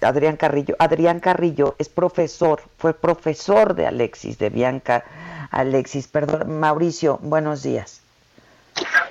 [0.00, 0.76] Adrián Carrillo.
[0.78, 5.04] Adrián Carrillo es profesor, fue profesor de Alexis, de Bianca
[5.50, 6.06] Alexis.
[6.06, 8.00] Perdón, Mauricio, buenos días.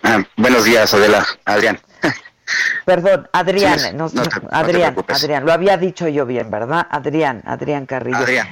[0.04, 1.80] Ah, buenos días, Adela, Adrián.
[2.86, 3.78] Perdón, Adrián,
[4.52, 6.88] Adrián, Adrián, lo había dicho yo bien, ¿verdad?
[6.90, 8.20] Adrián, Adrián Carrillo.
[8.20, 8.48] Adrián,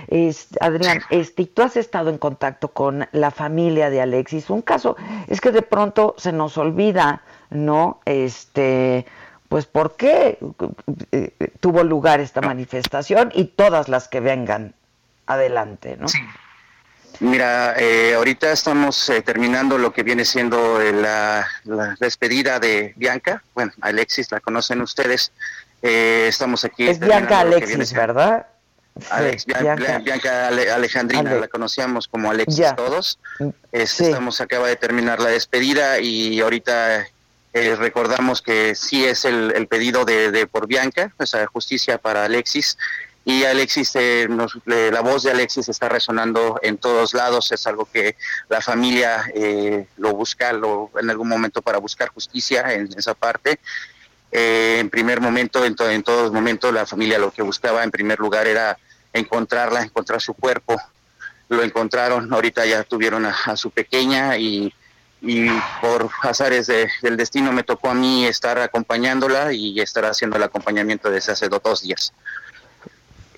[0.59, 4.49] Adrián este, tú has estado en contacto con la familia de Alexis.
[4.49, 4.97] Un caso
[5.27, 8.01] es que de pronto se nos olvida ¿no?
[8.05, 9.05] Este,
[9.49, 10.37] pues por qué
[11.11, 14.73] eh, tuvo lugar esta manifestación y todas las que vengan
[15.27, 16.07] adelante, ¿no?
[17.21, 21.47] Mira, eh, ahorita estamos eh, terminando lo que viene siendo la,
[21.99, 23.41] despedida de Bianca.
[23.53, 25.31] Bueno, Alexis, la conocen ustedes.
[25.81, 26.89] estamos aquí.
[26.89, 28.47] Es Bianca Alexis, ¿verdad?
[29.45, 30.47] Bianca.
[30.47, 33.19] Alejandrina, la conocíamos como Alexis todos.
[33.71, 37.05] Estamos, acaba de terminar la despedida y ahorita
[37.55, 42.77] eh, recordamos que sí es el, pedido de, por Bianca, o sea, justicia para Alexis.
[43.23, 44.27] Y Alexis, eh,
[44.65, 48.17] la voz de Alexis está resonando en todos lados, es algo que
[48.49, 53.57] la familia eh, lo busca lo, en algún momento para buscar justicia en esa parte.
[54.31, 58.47] en primer momento, en, en todos momentos, la familia lo que buscaba en primer lugar
[58.47, 58.77] era
[59.13, 60.75] encontrarla, encontrar su cuerpo.
[61.47, 64.73] Lo encontraron, ahorita ya tuvieron a su pequeña y
[65.25, 65.49] y
[65.81, 71.09] por azares del destino me tocó a mí estar acompañándola y estar haciendo el acompañamiento
[71.09, 72.13] desde hace dos días.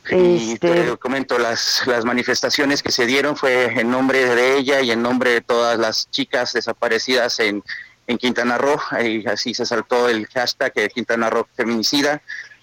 [0.09, 4.81] Y este te comento, las, las manifestaciones que se dieron fue en nombre de ella
[4.81, 7.63] y en nombre de todas las chicas desaparecidas en,
[8.07, 12.21] en Quintana Roo, y así se saltó el hashtag de Quintana Roo feminicida.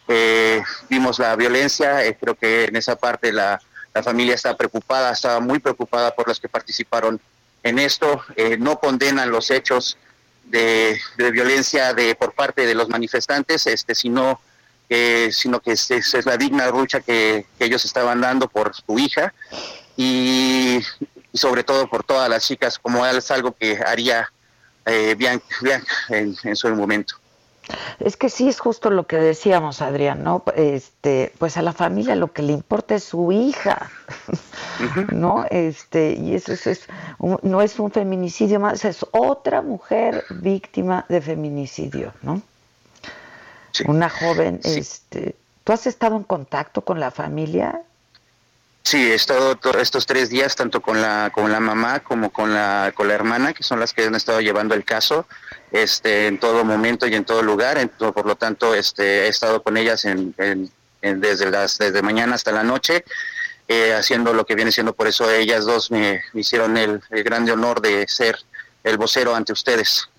[0.09, 3.61] Eh, vimos la violencia, eh, creo que en esa parte la,
[3.95, 7.21] la familia está preocupada, estaba muy preocupada por los que participaron
[7.65, 9.97] en esto, eh, no condenan los hechos
[10.45, 11.01] de,
[11.33, 14.41] violencia de por parte de los manifestantes, este, sino,
[14.89, 19.33] que sino que es, la digna lucha que, ellos estaban dando por su hija
[19.97, 20.81] y,
[21.33, 24.31] sobre todo por todas las chicas, como es algo que haría
[24.85, 27.17] eh, Bianca, en su momento.
[28.01, 30.45] Es que sí es justo lo que decíamos, Adrián, ¿no?
[30.55, 33.91] Este, pues a la familia lo que le importa es su hija,
[35.13, 35.47] ¿no?
[35.51, 36.87] Este, y eso es,
[37.43, 42.43] no es un feminicidio más, es otra mujer víctima de feminicidio, ¿no?
[43.87, 45.35] Una joven, este,
[45.65, 47.83] ¿tú has estado en contacto con la familia?
[48.87, 52.93] Sí, he estado estos tres días tanto con la con la mamá como con la
[52.95, 55.27] con la hermana, que son las que han estado llevando el caso,
[55.73, 57.79] este, en todo momento y en todo lugar.
[57.99, 60.35] por lo tanto, este, he estado con ellas en,
[61.01, 63.05] desde las desde mañana hasta la noche,
[63.69, 64.93] eh, haciendo lo que viene siendo.
[64.93, 68.39] Por eso ellas dos me, hicieron el, grande honor de ser
[68.85, 70.11] el vocero ante ustedes,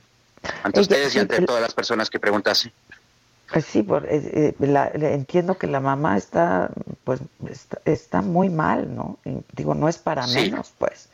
[0.64, 2.74] ante ustedes y ante todas las personas que preguntasen.
[3.52, 6.70] Pues sí, por, eh, eh, entiendo que la mamá está,
[7.04, 7.20] pues,
[7.86, 9.18] está, muy mal, ¿no?
[9.54, 11.10] digo, no es para menos, pues.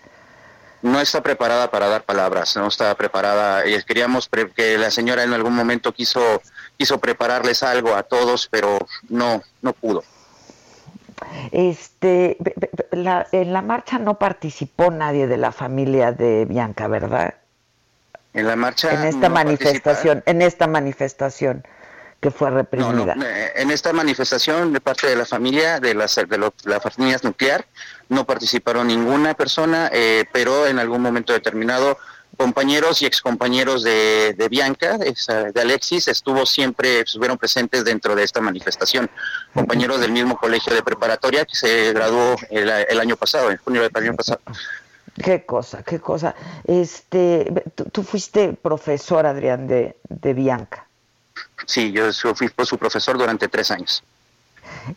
[0.82, 3.68] No está preparada para dar palabras, no está preparada.
[3.68, 6.42] Y queríamos que la señora en algún momento quiso,
[6.78, 8.80] quiso prepararles algo a todos, pero
[9.10, 10.04] no, no pudo.
[11.52, 12.38] Este,
[12.92, 17.36] en la marcha no participó nadie de la familia de Bianca, ¿verdad?
[18.34, 18.92] En la marcha.
[18.92, 21.64] En esta manifestación, en esta manifestación
[22.22, 23.16] que fue reprimida.
[23.20, 27.66] Eh, en esta manifestación de parte de la familia, de las de la familia nuclear,
[28.10, 31.98] no participaron ninguna persona, eh, pero en algún momento determinado
[32.38, 38.40] compañeros y excompañeros de, de Bianca, de Alexis, estuvo siempre, estuvieron presentes dentro de esta
[38.40, 39.10] manifestación.
[39.54, 43.92] Compañeros del mismo colegio de preparatoria que se graduó el, año pasado, en junio del
[43.96, 44.40] año pasado.
[45.24, 46.36] Qué cosa, qué cosa.
[46.66, 47.52] Este,
[47.92, 50.88] tú, fuiste profesor, Adrián, de, de Bianca.
[51.66, 54.04] Sí, yo fui su profesor durante tres años.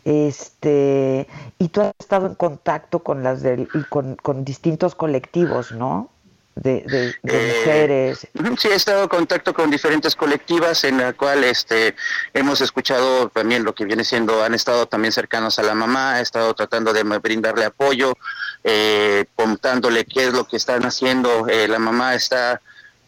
[0.04, 1.26] Este,
[1.58, 6.10] y tú has estado en contacto con las del, con, con distintos colectivos, ¿no?
[6.54, 8.28] De, de, eh, mujeres.
[8.58, 11.96] Sí, he estado en contacto con diferentes colectivas en la cual este,
[12.32, 16.22] hemos escuchado también lo que viene siendo, han estado también cercanos a la mamá, he
[16.22, 18.14] estado tratando de brindarle apoyo,
[18.62, 21.48] eh, contándole qué es lo que están haciendo.
[21.48, 22.60] Eh, la mamá está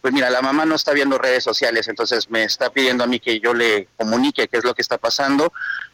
[0.07, 3.18] pues mira, la mamá no está viendo redes sociales, entonces me está pidiendo a mí
[3.18, 5.52] que yo le comunique qué es lo que está pasando.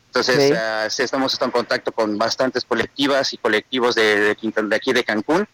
[0.08, 5.48] Entonces, ah, estamos en contacto con bastantes colectivas y colectivos de, de, aquí de Cancún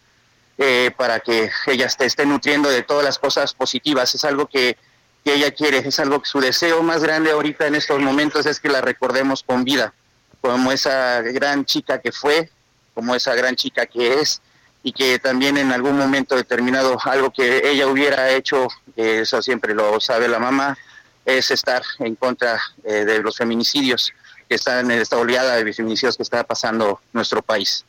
[0.59, 4.13] eh, para que ella esté, esté, nutriendo de todas las cosas positivas.
[4.17, 4.77] Es algo que,
[5.25, 8.59] que ella quiere, es algo que su deseo más grande ahorita en estos momentos es
[8.59, 9.95] que la recordemos con vida,
[10.41, 12.51] como esa gran chica que fue,
[12.93, 14.43] como esa gran chica que es
[14.83, 20.01] y que también en algún momento determinado algo que ella hubiera hecho, eso siempre lo
[20.01, 20.77] sabe la mamá,
[21.25, 24.13] es estar en contra eh, de los feminicidios
[24.49, 27.85] que están en esta oleada de feminicidios que está pasando nuestro país.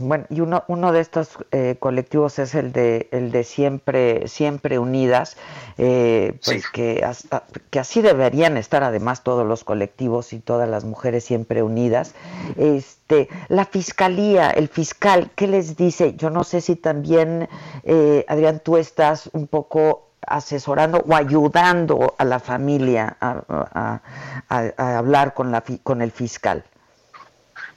[0.00, 4.78] Bueno, y uno, uno de estos eh, colectivos es el de, el de Siempre, Siempre
[4.78, 5.36] Unidas,
[5.76, 10.84] eh, pues que, hasta, que así deberían estar además todos los colectivos y todas las
[10.84, 12.14] mujeres siempre unidas.
[12.56, 16.14] Este, la fiscalía, el fiscal, ¿qué les dice?
[16.16, 17.48] Yo no sé si también,
[17.84, 24.00] eh, Adrián, tú estás un poco asesorando o ayudando a la familia a,
[24.48, 26.64] a hablar con, la, con el fiscal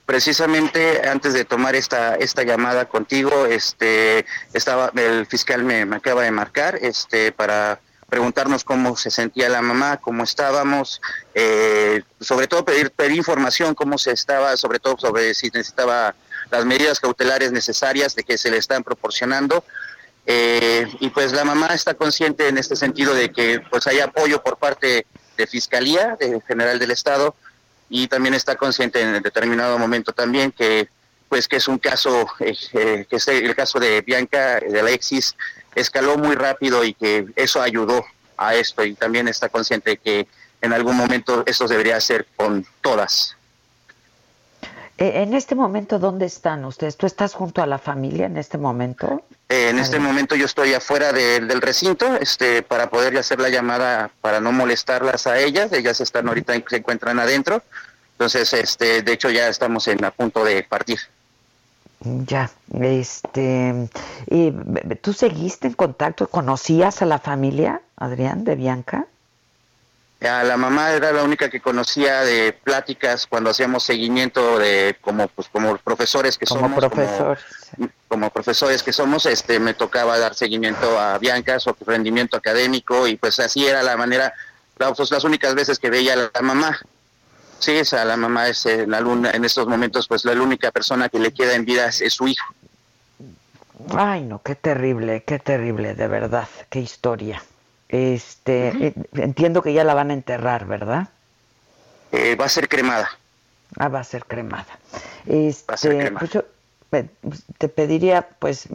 [0.06, 6.30] precisamente antes de tomar esta esta llamada contigo este estaba el fiscal me, acaba de
[6.30, 11.00] marcar este para preguntarnos cómo se sentía la mamá cómo estábamos
[11.34, 16.14] eh, sobre todo pedir pedir información cómo se estaba sobre todo sobre si necesitaba
[16.50, 19.64] las medidas cautelares necesarias de que se le están proporcionando.
[20.26, 24.42] Eh, y pues la mamá está consciente en este sentido de que pues hay apoyo
[24.42, 27.34] por parte de fiscalía de general del estado
[27.88, 30.88] y también está consciente en determinado momento también que
[31.28, 35.36] pues que es un caso eh, eh, que es el caso de Bianca de Alexis
[35.74, 38.04] escaló muy rápido y que eso ayudó
[38.36, 40.26] a esto y también está consciente que
[40.60, 43.36] en algún momento esto debería ser con todas
[44.98, 46.96] en este momento, ¿dónde están ustedes?
[46.96, 49.22] ¿Tú estás junto a la familia en este momento?
[49.48, 54.10] Eh, en este momento yo estoy afuera del recinto este, para poder hacer la llamada
[54.20, 55.72] para no molestarlas a ellas.
[55.72, 57.62] Ellas están ahorita, se encuentran adentro.
[58.12, 61.00] Entonces, este, de hecho, ya estamos en a punto de partir.
[62.00, 63.88] Ya, este,
[64.26, 64.52] y,
[65.00, 66.28] ¿tú seguiste en contacto?
[66.28, 69.06] ¿Conocías a la familia, Adrián, de Bianca?
[70.20, 75.28] A la mamá era la única que conocía de pláticas cuando hacíamos seguimiento de como
[75.28, 76.72] pues como profesores que somos
[78.08, 83.16] como, profesores que somos este me tocaba dar seguimiento a Bianca su rendimiento académico y
[83.16, 84.32] pues así era la manera
[84.76, 86.78] pues, las únicas veces que veía a la mamá.
[87.58, 91.08] Sí esa la mamá es eh, la luna en estos momentos pues la única persona
[91.10, 92.54] que le queda en vida es, es su hijo.
[93.94, 97.42] Ay no qué terrible qué terrible de verdad qué historia
[97.94, 101.08] este, eh, entiendo que ya la van a enterrar, ¿verdad?
[102.12, 103.08] Eh, va a ser cremada.
[103.76, 104.78] Ah, va a ser cremada.
[105.26, 106.18] Este, va a ser cremada.
[106.18, 106.44] Pues yo
[107.58, 108.68] te pediría, pues,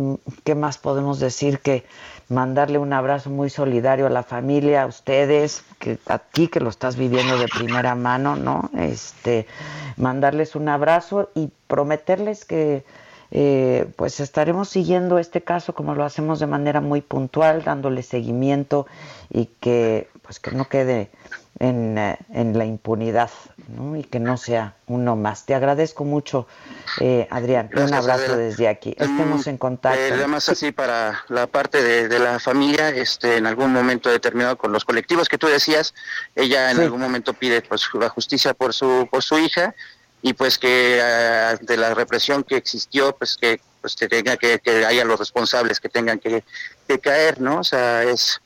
[0.44, 1.86] ¿qué más podemos decir que
[2.28, 6.70] mandarle un abrazo muy solidario a la familia, a ustedes, que a ti que lo
[6.70, 8.70] estás viviendo de primera mano, ¿no?
[8.78, 9.48] Este,
[9.98, 12.84] mandarles un abrazo y prometerles que
[13.32, 18.88] eh, pues estaremos siguiendo este caso como lo hacemos de manera muy puntual, dándole seguimiento
[19.30, 21.10] y que pues que no quede
[21.60, 22.18] en, eh,
[22.54, 23.30] la impunidad
[23.96, 25.46] y que no sea uno más.
[25.46, 26.48] Te agradezco mucho,
[27.00, 27.70] eh, Adrián.
[27.76, 28.96] un abrazo desde aquí.
[28.98, 30.00] Estemos en contacto.
[30.14, 34.86] además, así para la parte de, la familia, este, en algún momento determinado con los
[34.86, 35.94] colectivos que tú decías,
[36.36, 39.76] ella en algún momento pide pues, la justicia por su, por su hija
[40.22, 44.86] y pues que ante la represión que existió, pues que pues que tenga que, que
[44.86, 46.44] haya los responsables que tengan que,
[47.02, 47.60] caer, ¿no?
[47.60, 48.42] O sea, es,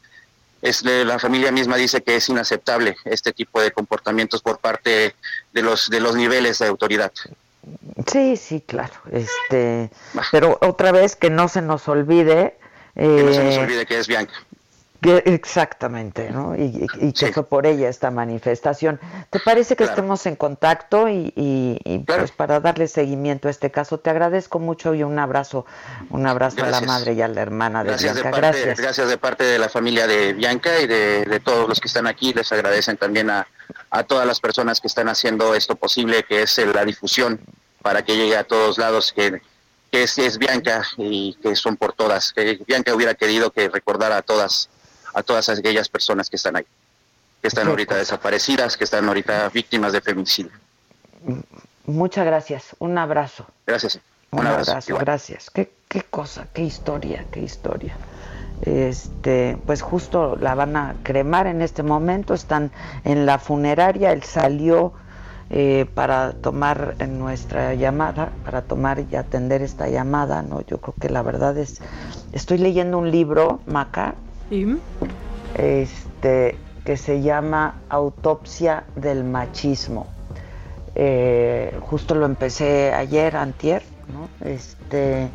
[0.62, 5.16] es la familia misma dice que es inaceptable este tipo de comportamientos por parte
[5.52, 7.12] de los de los niveles de autoridad.
[8.12, 8.94] Sí, sí, claro.
[9.12, 9.90] Este,
[10.32, 12.58] pero otra vez que no se nos olvide.
[12.96, 14.34] que no se nos eh, olvide que es Bianca.
[15.04, 16.56] Exactamente, ¿no?
[16.56, 19.00] Y, que fue por ella esta manifestación.
[19.30, 24.00] ¿Te parece que estemos en contacto y, pues para darle seguimiento a este caso?
[24.00, 25.66] Te agradezco mucho y un abrazo,
[26.10, 28.32] un abrazo a la madre y a la hermana de Bianca.
[28.32, 28.80] gracias.
[28.80, 32.34] Gracias de parte de la familia de Bianca y de, todos los que están aquí.
[32.34, 33.48] Les agradecen también a,
[34.08, 37.40] todas las personas que están haciendo esto posible, que es la difusión
[37.82, 39.42] para que llegue a todos lados, que,
[39.92, 42.34] es, es Bianca y que son por todas.
[42.34, 44.70] Que Bianca hubiera querido que recordara a todas
[45.14, 46.66] a todas aquellas personas que están ahí,
[47.42, 50.52] que están ahorita desaparecidas, que están ahorita víctimas de feminicidio.
[51.86, 53.46] Muchas gracias, un abrazo.
[53.68, 54.00] Gracias.
[54.32, 55.50] Un, abrazo, gracias.
[55.52, 57.96] ¿Qué, qué cosa, qué historia, qué historia.
[58.64, 62.72] Este, pues justo la van a cremar en este momento, están
[63.04, 64.94] en la funeraria, él salió
[65.50, 70.62] eh, para tomar nuestra llamada, para tomar y atender esta llamada, ¿no?
[70.62, 71.82] Yo creo que la verdad es,
[72.32, 74.16] estoy leyendo un libro, Maca,
[75.56, 80.08] este, que se llama Autopsia del Machismo.
[80.96, 83.84] Eh, justo lo empecé ayer, antier,
[84.42, 85.30] Este,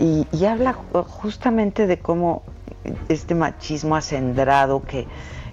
[0.00, 2.42] y, habla justamente de cómo
[3.08, 5.06] este machismo acendrado que,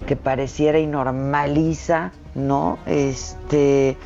[0.07, 2.77] que pareciera y normaliza, ¿no?
[2.85, 3.97] Este,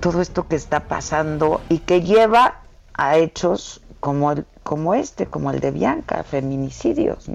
[0.00, 2.60] todo esto que está pasando y que lleva
[2.94, 7.30] a hechos como, el, como este, como el de Bianca, feminicidios.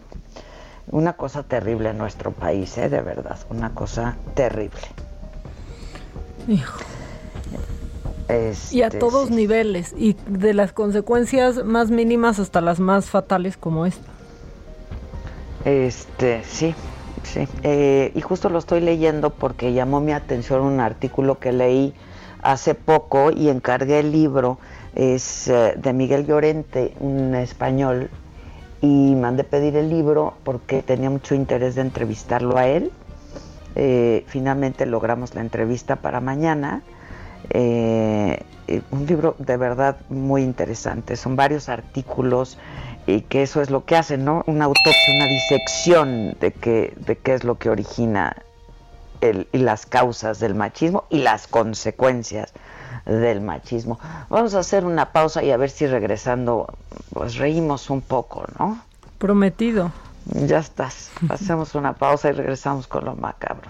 [0.91, 2.89] Una cosa terrible en nuestro país, ¿eh?
[2.89, 4.81] de verdad, una cosa terrible.
[6.47, 6.79] Hijo.
[8.71, 13.55] y a este, todos niveles, y de las consecuencias más mínimas hasta las más fatales
[13.55, 14.09] como esta.
[15.65, 16.73] Este, sí,
[17.23, 17.47] sí.
[17.63, 21.93] Eh, y justo lo estoy leyendo porque llamó mi atención un artículo que leí
[22.41, 24.57] hace poco y encargué el libro.
[24.95, 28.09] Es eh, de Miguel Llorente, un español
[28.81, 32.91] y mandé pedir el libro porque tenía mucho interés de entrevistarlo a él.
[33.75, 36.81] Eh, finalmente logramos la entrevista para mañana.
[37.49, 38.43] Eh,
[38.91, 41.15] un libro de verdad muy interesante.
[41.15, 42.57] Son varios artículos
[43.07, 44.43] y que eso es lo que hace, ¿no?
[44.45, 48.35] Una autopsia, una disección de qué, de qué es lo que origina
[49.21, 52.53] el, y las causas del machismo y las consecuencias
[53.09, 53.99] del machismo.
[54.29, 56.67] Vamos a hacer una pausa y a ver si regresando,
[57.13, 58.79] pues reímos un poco, ¿no?
[59.17, 59.91] Prometido.
[60.25, 61.11] Ya estás.
[61.29, 63.69] Hacemos una pausa y regresamos con lo macabro.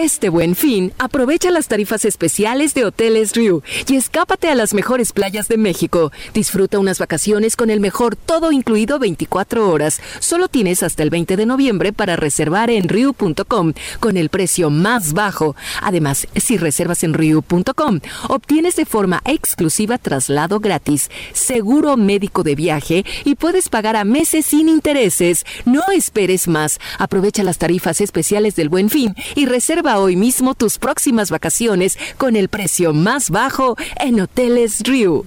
[0.00, 5.10] Este buen fin, aprovecha las tarifas especiales de Hoteles Riu y escápate a las mejores
[5.10, 6.12] playas de México.
[6.32, 10.00] Disfruta unas vacaciones con el mejor todo incluido 24 horas.
[10.20, 15.14] Solo tienes hasta el 20 de noviembre para reservar en riu.com con el precio más
[15.14, 15.56] bajo.
[15.82, 23.04] Además, si reservas en riu.com, obtienes de forma exclusiva traslado gratis, seguro médico de viaje
[23.24, 25.44] y puedes pagar a meses sin intereses.
[25.64, 26.78] No esperes más.
[27.00, 32.36] Aprovecha las tarifas especiales del buen fin y reserva hoy mismo tus próximas vacaciones con
[32.36, 35.26] el precio más bajo en Hoteles Riu.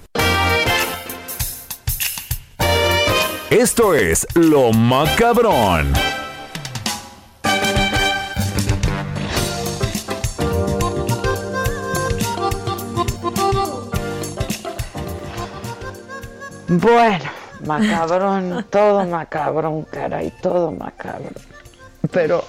[3.49, 5.93] Esto es Lo Macabrón.
[16.69, 17.25] Bueno,
[17.65, 21.33] macabrón, todo macabrón, caray, todo macabrón.
[22.11, 22.45] Pero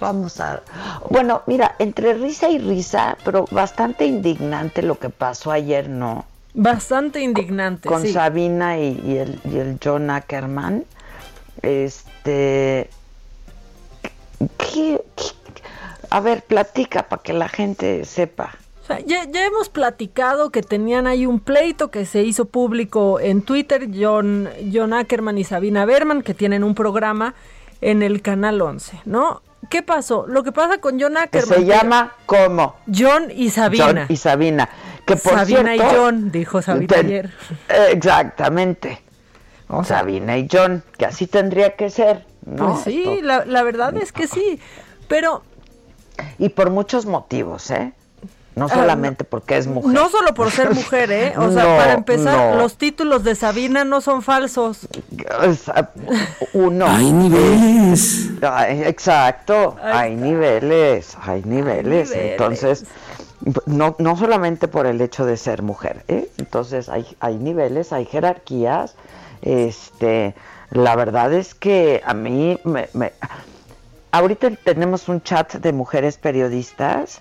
[0.00, 0.62] Vamos a...
[1.10, 6.24] Bueno, mira, entre risa y risa, pero bastante indignante lo que pasó ayer, ¿no?
[6.54, 7.88] Bastante indignante.
[7.88, 10.84] Con, Sabina y, el, y el John Ackerman.
[11.62, 12.88] Este...
[14.58, 15.00] ¿qué,
[16.10, 18.54] A ver, platica para que la gente sepa.
[19.06, 23.88] ya, ya, hemos platicado que tenían ahí un pleito que se hizo público en Twitter,
[23.94, 27.34] John, John Ackerman y Sabina Berman, que tienen un programa
[27.80, 29.42] en el Canal 11, ¿no?
[29.68, 30.26] ¿Qué pasó?
[30.26, 31.58] Lo que pasa con John Ackerman.
[31.58, 32.76] se llama ¿cómo?
[32.92, 33.84] John y Sabina.
[33.86, 34.68] John y Sabina.
[35.06, 37.30] Que por Sabina y John, dijo Sabina ayer.
[37.68, 39.02] Exactamente.
[39.84, 42.24] Sabina y John, que así tendría que ser.
[42.44, 42.74] ¿no?
[42.74, 44.60] Pues sí, la, la verdad es que sí.
[45.08, 45.42] Pero.
[46.38, 47.92] Y por muchos motivos, ¿eh?
[48.56, 49.92] No ah, solamente porque es mujer.
[49.92, 51.34] No solo por ser mujer, ¿eh?
[51.36, 54.88] O sea, para empezar, los títulos de Sabina no son falsos.
[56.54, 56.86] Uno.
[56.86, 58.30] Hay niveles.
[58.40, 62.12] exacto, hay, niveles, hay niveles.
[62.12, 62.86] Entonces,
[63.66, 66.26] no, no solamente por el hecho de ser mujer, ¿eh?
[66.38, 68.94] Entonces, hay, hay niveles, hay jerarquías.
[69.42, 70.34] Este,
[70.70, 73.12] la verdad es que a mí me, me...
[74.12, 77.20] Ahorita tenemos un chat de mujeres periodistas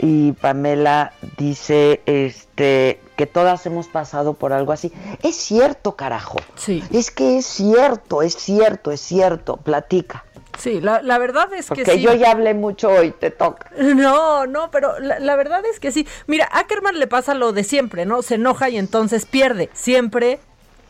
[0.00, 4.92] y Pamela dice este que todas hemos pasado por algo así.
[5.22, 6.38] Es cierto, carajo.
[6.56, 6.82] Sí.
[6.90, 9.58] Es que es cierto, es cierto, es cierto.
[9.58, 10.24] Platica.
[10.58, 12.00] Sí, la, la verdad es que sí.
[12.00, 13.70] yo ya hablé mucho hoy, te toca.
[13.78, 16.06] No, no, pero la, la, verdad es que sí.
[16.26, 18.22] Mira, a Ackerman le pasa lo de siempre, ¿no?
[18.22, 19.70] Se enoja y entonces pierde.
[19.72, 20.40] Siempre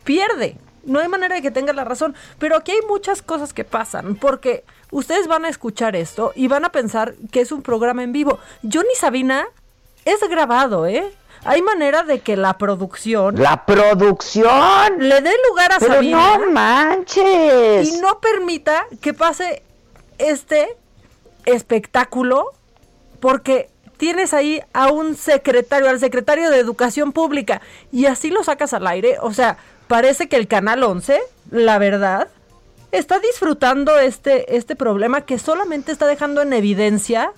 [0.05, 0.57] pierde.
[0.85, 2.15] No hay manera de que tenga la razón.
[2.39, 6.65] Pero aquí hay muchas cosas que pasan, porque ustedes van a escuchar esto y van
[6.65, 8.39] a pensar que es un programa en vivo.
[8.63, 9.47] Johnny Sabina
[10.05, 11.13] es grabado, ¿eh?
[11.45, 13.41] Hay manera de que la producción.
[13.41, 14.99] ¡La producción!
[14.99, 16.39] Le dé lugar a Pero Sabina.
[16.39, 17.89] ¡No manches!
[17.89, 19.63] Y no permita que pase
[20.19, 20.77] este
[21.47, 22.53] espectáculo
[23.21, 27.61] porque tienes ahí a un secretario, al secretario de Educación Pública,
[27.93, 29.19] y así lo sacas al aire.
[29.21, 31.21] O sea, parece que el Canal 11,
[31.51, 32.29] la verdad,
[32.93, 37.33] está disfrutando este, este problema que solamente está dejando en evidencia,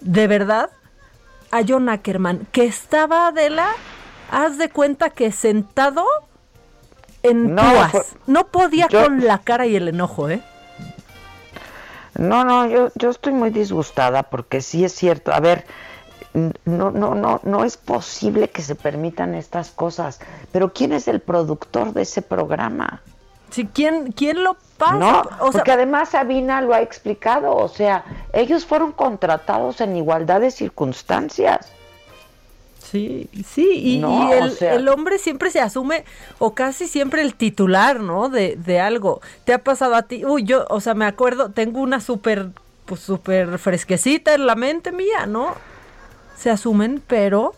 [0.00, 0.70] de verdad,
[1.50, 3.68] a John Ackerman, que estaba, Adela,
[4.30, 6.04] haz de cuenta que sentado
[7.22, 7.90] en no,
[8.26, 10.42] no podía con la cara y el enojo, ¿eh?
[12.16, 15.32] No, no, yo, yo estoy muy disgustada porque sí es cierto.
[15.32, 15.64] A ver,
[16.64, 20.20] no, no, no, no es posible que se permitan estas cosas.
[20.50, 23.02] Pero ¿quién es el productor de ese programa?
[23.50, 24.94] Sí, ¿quién, quién lo pasa?
[24.94, 25.22] No,
[25.52, 31.72] porque además Sabina lo ha explicado, o sea, ellos fueron contratados en igualdad de circunstancias.
[32.90, 34.02] Sí, sí, y,
[34.62, 36.04] el, hombre siempre se asume,
[36.38, 38.30] o casi siempre el titular, ¿no?
[38.30, 39.20] De, de algo.
[39.44, 40.24] ¿Te ha pasado a ti?
[40.24, 42.48] Uy, yo, o sea, me acuerdo, tengo una súper,
[42.86, 45.54] pues súper fresquecita en la mente mía, ¿no?
[46.38, 47.54] Se asumen, pero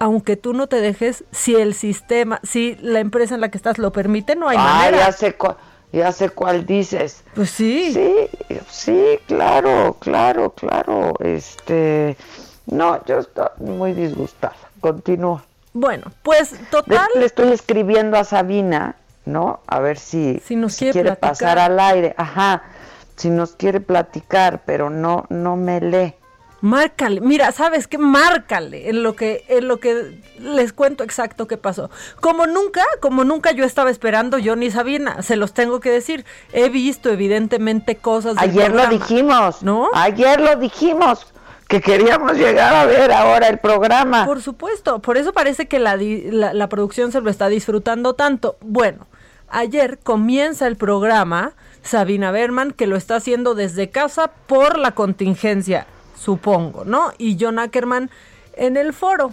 [0.00, 3.78] aunque tú no te dejes, si el sistema, si la empresa en la que estás
[3.78, 5.06] lo permite, no hay ah, manera.
[5.06, 5.56] Ya sé, cuál,
[5.92, 7.22] ya sé cuál dices.
[7.34, 7.92] Pues sí.
[7.92, 11.12] Sí, sí, claro, claro, claro.
[11.20, 12.16] Este,
[12.66, 14.56] no, yo estoy muy disgustada.
[14.80, 15.44] Continúa.
[15.74, 17.06] Bueno, pues total.
[17.14, 18.96] Le, estoy escribiendo a Sabina,
[19.26, 19.60] ¿no?
[19.66, 22.14] A ver si, si nos quiere, quiere pasar al aire.
[22.16, 22.62] Ajá.
[23.16, 26.14] si nos quiere platicar, pero no, no me lee.
[26.60, 27.96] Márcale, mira, ¿sabes qué?
[27.96, 31.90] Márcale en lo que, en lo que les cuento exacto qué pasó.
[32.20, 36.26] Como nunca, como nunca yo estaba esperando, yo ni Sabina, se los tengo que decir.
[36.52, 38.36] He visto evidentemente cosas.
[38.36, 39.88] Ayer lo dijimos, ¿no?
[39.94, 41.26] Ayer lo dijimos
[41.66, 44.26] que queríamos llegar a ver ahora el programa.
[44.26, 48.58] Por supuesto, por eso parece que la, la, la producción se lo está disfrutando tanto.
[48.60, 49.06] Bueno,
[49.48, 55.86] ayer comienza el programa Sabina Berman, que lo está haciendo desde casa por la contingencia
[56.20, 57.12] supongo, ¿no?
[57.18, 58.10] Y John Ackerman
[58.56, 59.32] en el foro.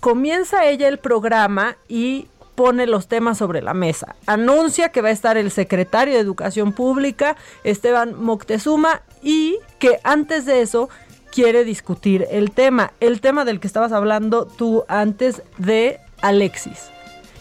[0.00, 4.16] Comienza ella el programa y pone los temas sobre la mesa.
[4.26, 10.46] Anuncia que va a estar el secretario de Educación Pública, Esteban Moctezuma, y que antes
[10.46, 10.88] de eso
[11.30, 16.90] quiere discutir el tema, el tema del que estabas hablando tú antes de Alexis.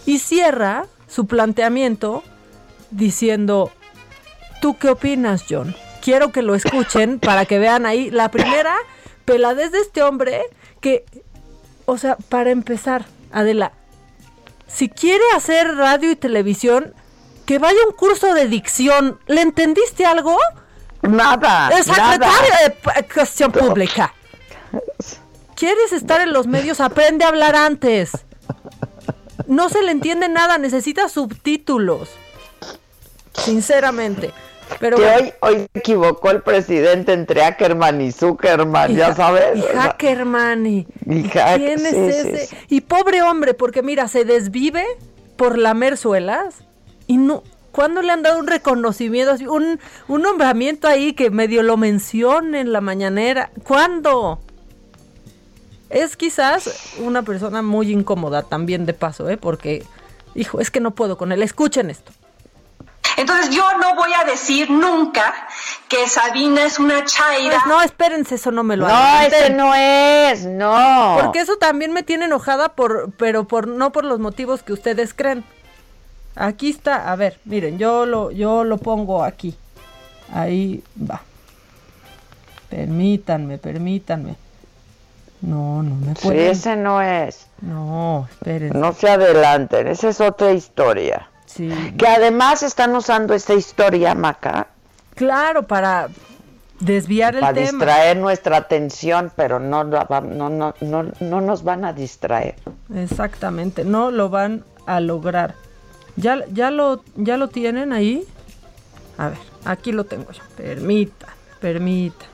[0.05, 2.23] Y cierra su planteamiento
[2.91, 3.71] diciendo,
[4.61, 5.75] ¿tú qué opinas, John?
[6.01, 8.75] Quiero que lo escuchen para que vean ahí la primera
[9.25, 10.41] peladez de este hombre
[10.81, 11.05] que,
[11.85, 13.73] o sea, para empezar, Adela,
[14.67, 16.93] si quiere hacer radio y televisión,
[17.49, 19.19] que vaya un curso de dicción.
[19.25, 20.37] ¿Le entendiste algo?
[21.01, 21.71] Nada.
[21.75, 24.13] El secretario de Cuestión Pública.
[25.55, 26.79] ¿Quieres estar en los medios?
[26.79, 28.11] Aprende a hablar antes.
[29.47, 32.09] No se le entiende nada, necesita subtítulos.
[33.33, 34.31] Sinceramente.
[34.79, 39.57] Pero que hoy, hoy se equivocó el presidente entre Ackerman y Zuckerman, ya sabes.
[39.57, 42.57] Y Ackerman y, ¿quién es ese?
[42.69, 44.85] Y pobre hombre, porque mira, se desvive
[45.35, 46.63] por lamer suelas
[47.07, 51.77] y no, ¿cuándo le han dado un reconocimiento un, un nombramiento ahí que medio lo
[51.77, 53.51] mencione en la mañanera?
[53.63, 54.39] ¿Cuándo?
[55.89, 59.37] Es quizás una persona muy incómoda también de paso, ¿eh?
[59.37, 59.83] Porque,
[60.35, 61.41] hijo, es que no puedo con él.
[61.41, 62.11] Escuchen esto.
[63.19, 65.33] Entonces yo no voy a decir nunca
[65.89, 67.55] que Sabina es una chaira.
[67.55, 71.17] Pues no, espérense, eso no me lo No, ese no es, no.
[71.21, 75.13] Porque eso también me tiene enojada por, pero por no por los motivos que ustedes
[75.13, 75.43] creen.
[76.35, 79.57] Aquí está, a ver, miren, yo lo, yo lo pongo aquí.
[80.33, 81.21] Ahí va.
[82.69, 84.35] Permítanme, permítanme.
[85.41, 86.55] No, no me pueden.
[86.55, 87.47] Sí, ese no es.
[87.61, 88.77] No, espérense.
[88.77, 91.28] No se adelanten, esa es otra historia.
[91.55, 94.67] Que además están usando esta historia, Maca.
[95.15, 96.09] Claro, para
[96.79, 97.51] desviar el tema.
[97.51, 102.55] Para distraer nuestra atención, pero no, no, no, no, no nos van a distraer.
[102.93, 105.55] Exactamente, no lo van a lograr.
[106.15, 108.25] ¿Ya, ya, lo, ya lo tienen ahí?
[109.17, 110.41] A ver, aquí lo tengo yo.
[110.55, 111.27] Permita,
[111.59, 112.25] permita.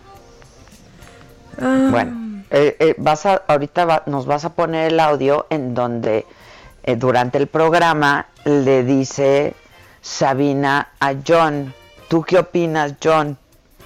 [1.57, 6.25] Bueno, eh, eh, vas a, ahorita nos vas a poner el audio en donde
[6.85, 9.55] eh, durante el programa le dice
[10.01, 11.73] Sabina a John,
[12.07, 13.37] ¿tú qué opinas, John?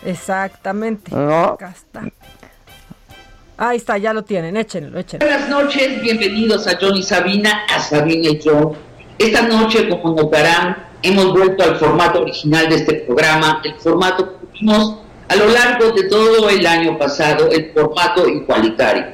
[0.04, 1.16] Exactamente.
[1.16, 2.04] Acá está.
[3.58, 5.26] Ahí está, ya lo tienen, échenlo, échenlo.
[5.26, 8.74] Buenas noches, bienvenidos a John y Sabina, a Sabina y John.
[9.18, 14.48] Esta noche, como notarán, hemos vuelto al formato original de este programa, el formato que
[14.48, 19.06] tuvimos a lo largo de todo el año pasado, el formato igualitario.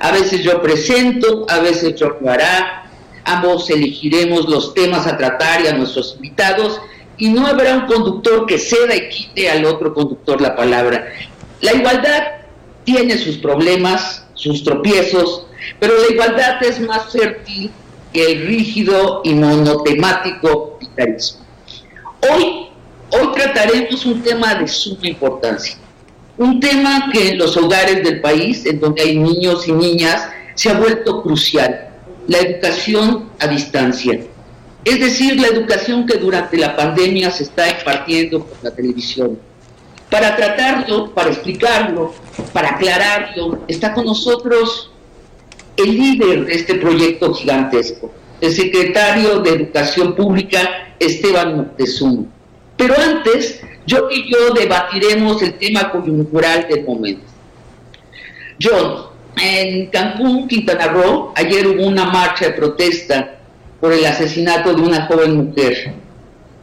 [0.00, 2.89] A veces yo presento, a veces yo lo hará,
[3.24, 6.80] Ambos elegiremos los temas a tratar y a nuestros invitados
[7.20, 11.12] y no habrá un conductor que ceda y quite al otro conductor la palabra.
[11.60, 12.22] La igualdad
[12.84, 15.46] tiene sus problemas, sus tropiezos,
[15.78, 17.70] pero la igualdad es más fértil
[18.12, 21.40] que el rígido y monotemático militarismo.
[22.32, 22.68] Hoy,
[23.10, 25.76] hoy trataremos un tema de suma importancia,
[26.38, 30.70] un tema que en los hogares del país, en donde hay niños y niñas, se
[30.70, 31.89] ha vuelto crucial
[32.26, 34.20] la educación a distancia.
[34.84, 39.38] Es decir, la educación que durante la pandemia se está impartiendo por la televisión.
[40.10, 42.14] Para tratarlo, para explicarlo,
[42.52, 44.90] para aclararlo, está con nosotros
[45.76, 48.10] el líder de este proyecto gigantesco,
[48.40, 52.24] el secretario de Educación Pública, Esteban Moctezuma.
[52.76, 57.22] Pero antes, yo y yo debatiremos el tema coyuntural del momento.
[58.60, 63.36] John, en Cancún, Quintana Roo, ayer hubo una marcha de protesta
[63.80, 65.94] por el asesinato de una joven mujer,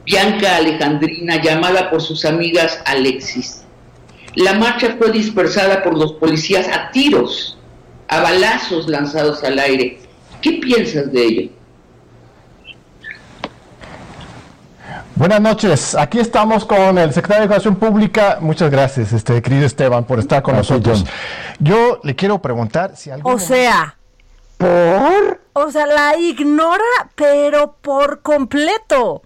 [0.06, 3.64] Bianca Alejandrina, llamada por sus amigas Alexis.
[4.36, 7.58] La marcha fue dispersada por los policías a tiros,
[8.08, 10.00] a balazos lanzados al aire.
[10.42, 11.50] ¿Qué piensas de ello?
[15.18, 18.38] Buenas noches, aquí estamos con el secretario de Educación Pública.
[18.40, 21.06] Muchas gracias, este querido Esteban, por estar con nosotros.
[21.58, 23.32] Yo le quiero preguntar si algo.
[23.32, 23.98] O sea,
[24.60, 25.42] ¿por?
[25.54, 26.84] O sea, la ignora,
[27.16, 29.24] pero por completo.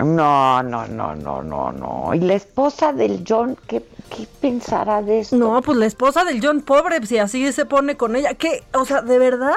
[0.00, 2.12] No, no, no, no, no, no.
[2.14, 5.36] ¿Y la esposa del John qué, qué pensará de esto?
[5.36, 8.34] No, pues la esposa del John, pobre, si así se pone con ella.
[8.34, 8.64] ¿Qué?
[8.74, 9.54] O sea, ¿de verdad?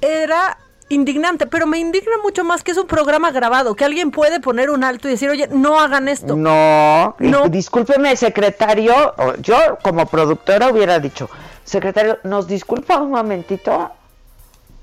[0.00, 0.58] Era
[0.88, 4.70] indignante, pero me indigna mucho más que es un programa grabado, que alguien puede poner
[4.70, 6.36] un alto y decir, oye, no hagan esto.
[6.36, 7.48] No, no.
[7.48, 11.28] discúlpeme, secretario, yo como productora hubiera dicho,
[11.64, 13.90] secretario, ¿nos disculpa un momentito?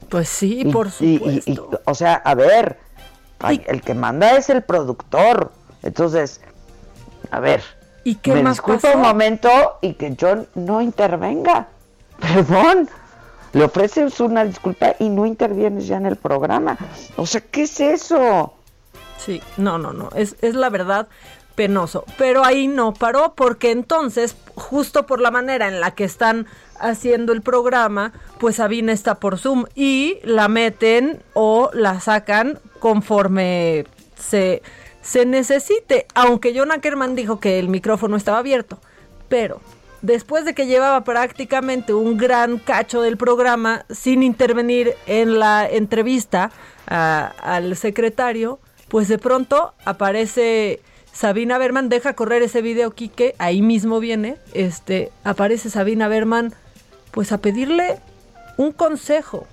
[0.10, 1.82] Pues sí, por supuesto.
[1.86, 2.78] o sea, a ver,
[3.68, 5.51] el que manda es el productor,
[5.84, 6.41] entonces,
[7.32, 7.64] a ver,
[8.04, 9.49] ¿y qué me más disculpa un momento
[9.82, 11.68] y que yo no intervenga,
[12.20, 12.89] perdón
[13.54, 16.78] le ofreces una disculpa y no intervienes ya en el programa.
[17.16, 18.54] O sea, ¿qué es eso?
[19.18, 21.08] Sí, no, no, no, es, es la verdad
[21.56, 22.04] penoso.
[22.18, 26.47] Pero ahí no paró porque entonces, justo por la manera en la que están
[26.80, 33.86] haciendo el programa, pues Sabina está por Zoom y la meten o la sacan conforme
[34.16, 34.62] se,
[35.01, 36.08] se necesite.
[36.16, 38.80] Aunque John Ackerman dijo que el micrófono estaba abierto.
[39.30, 39.62] Pero
[40.04, 46.51] después de que llevaba prácticamente un gran cacho del programa sin intervenir en la entrevista
[46.86, 50.82] al secretario, pues de pronto aparece
[51.14, 56.54] Sabina Berman, deja correr ese video Quique, ahí mismo viene, este, aparece Sabina Berman,
[57.12, 57.99] pues a pedirle
[58.58, 59.47] un consejo,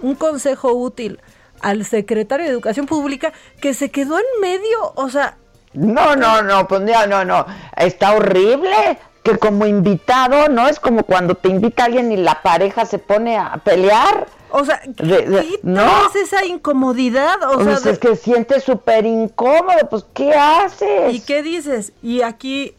[0.00, 1.20] un consejo útil
[1.60, 5.36] al secretario de Educación Pública que se quedó en medio, o sea...
[5.74, 7.46] No, no, no, pues no, no,
[7.76, 8.98] está horrible
[9.28, 10.68] que como invitado, ¿no?
[10.68, 14.26] Es como cuando te invita alguien y la pareja se pone a pelear.
[14.50, 16.06] O sea, ¿qué ¿no?
[16.06, 17.36] es esa incomodidad?
[17.50, 21.14] O pues sea, es que sientes súper incómodo, pues ¿qué haces?
[21.14, 21.92] ¿Y qué dices?
[22.02, 22.74] Y aquí,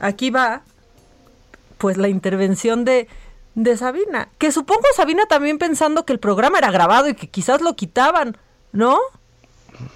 [0.00, 0.62] aquí va,
[1.78, 3.06] pues la intervención de,
[3.54, 7.60] de Sabina, que supongo Sabina también pensando que el programa era grabado y que quizás
[7.60, 8.36] lo quitaban,
[8.72, 8.98] ¿no?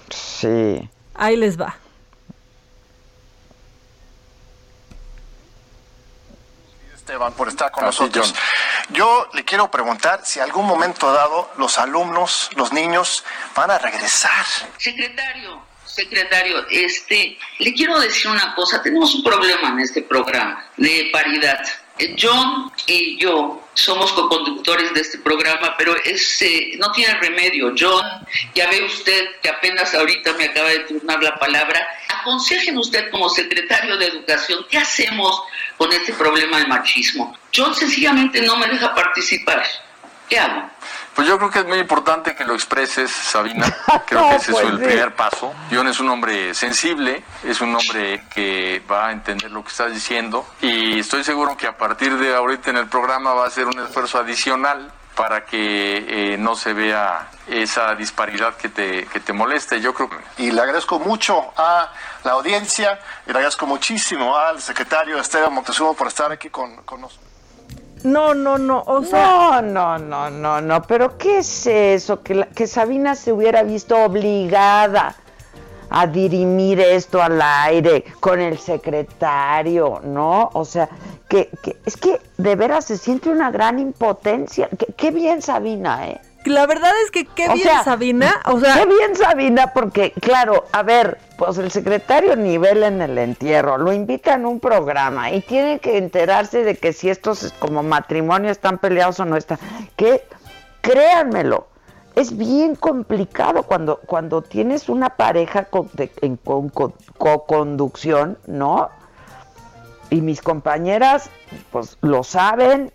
[0.09, 0.89] Sí.
[1.13, 1.75] Ahí les va.
[7.11, 8.33] Esteban, por estar con nosotros.
[8.89, 14.45] Yo le quiero preguntar si algún momento dado los alumnos, los niños, van a regresar.
[14.77, 18.81] Secretario, secretario, este, le quiero decir una cosa.
[18.81, 21.59] Tenemos un problema en este programa de paridad.
[22.19, 27.73] John y yo somos co-conductores de este programa, pero ese no tiene remedio.
[27.77, 28.05] John,
[28.53, 31.87] ya ve usted que apenas ahorita me acaba de turnar la palabra.
[32.09, 35.43] Aconsejen usted como secretario de Educación, ¿qué hacemos
[35.77, 37.37] con este problema del machismo?
[37.55, 39.63] John sencillamente no me deja participar.
[40.29, 40.69] ¿Qué hago?
[41.15, 43.65] Pues yo creo que es muy importante que lo expreses, Sabina.
[44.07, 45.53] Creo que ese es el primer paso.
[45.69, 49.93] John es un hombre sensible, es un hombre que va a entender lo que estás
[49.93, 53.67] diciendo y estoy seguro que a partir de ahorita en el programa va a ser
[53.67, 59.33] un esfuerzo adicional para que eh, no se vea esa disparidad que te, que te
[59.33, 59.81] moleste.
[59.81, 61.91] Yo creo Y le agradezco mucho a
[62.23, 67.01] la audiencia y le agradezco muchísimo al secretario Esteban Montezuma por estar aquí con, con
[67.01, 67.30] nosotros.
[68.03, 69.61] No, no, no, o sea...
[69.61, 72.21] No, no, no, no, no, pero ¿qué es eso?
[72.21, 75.15] Que, que Sabina se hubiera visto obligada
[75.89, 80.49] a dirimir esto al aire con el secretario, ¿no?
[80.53, 80.89] O sea,
[81.27, 84.69] que, que es que de veras se siente una gran impotencia.
[84.95, 86.21] Qué bien Sabina, ¿eh?
[86.45, 90.81] La verdad es que qué bien Sabina, o sea, qué bien Sabina porque claro, a
[90.81, 95.79] ver, pues el secretario nivel en el entierro, lo invitan a un programa y tiene
[95.79, 99.59] que enterarse de que si estos como matrimonio están peleados o no están,
[99.95, 100.23] que
[100.81, 101.67] créanmelo,
[102.15, 105.67] es bien complicado cuando cuando tienes una pareja
[106.21, 108.89] en co-conducción, ¿no?
[110.09, 111.29] Y mis compañeras
[111.71, 112.91] pues lo saben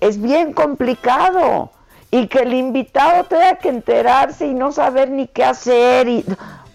[0.00, 1.70] es bien complicado.
[2.12, 6.08] Y que el invitado tenga que enterarse y no saber ni qué hacer.
[6.08, 6.24] Y,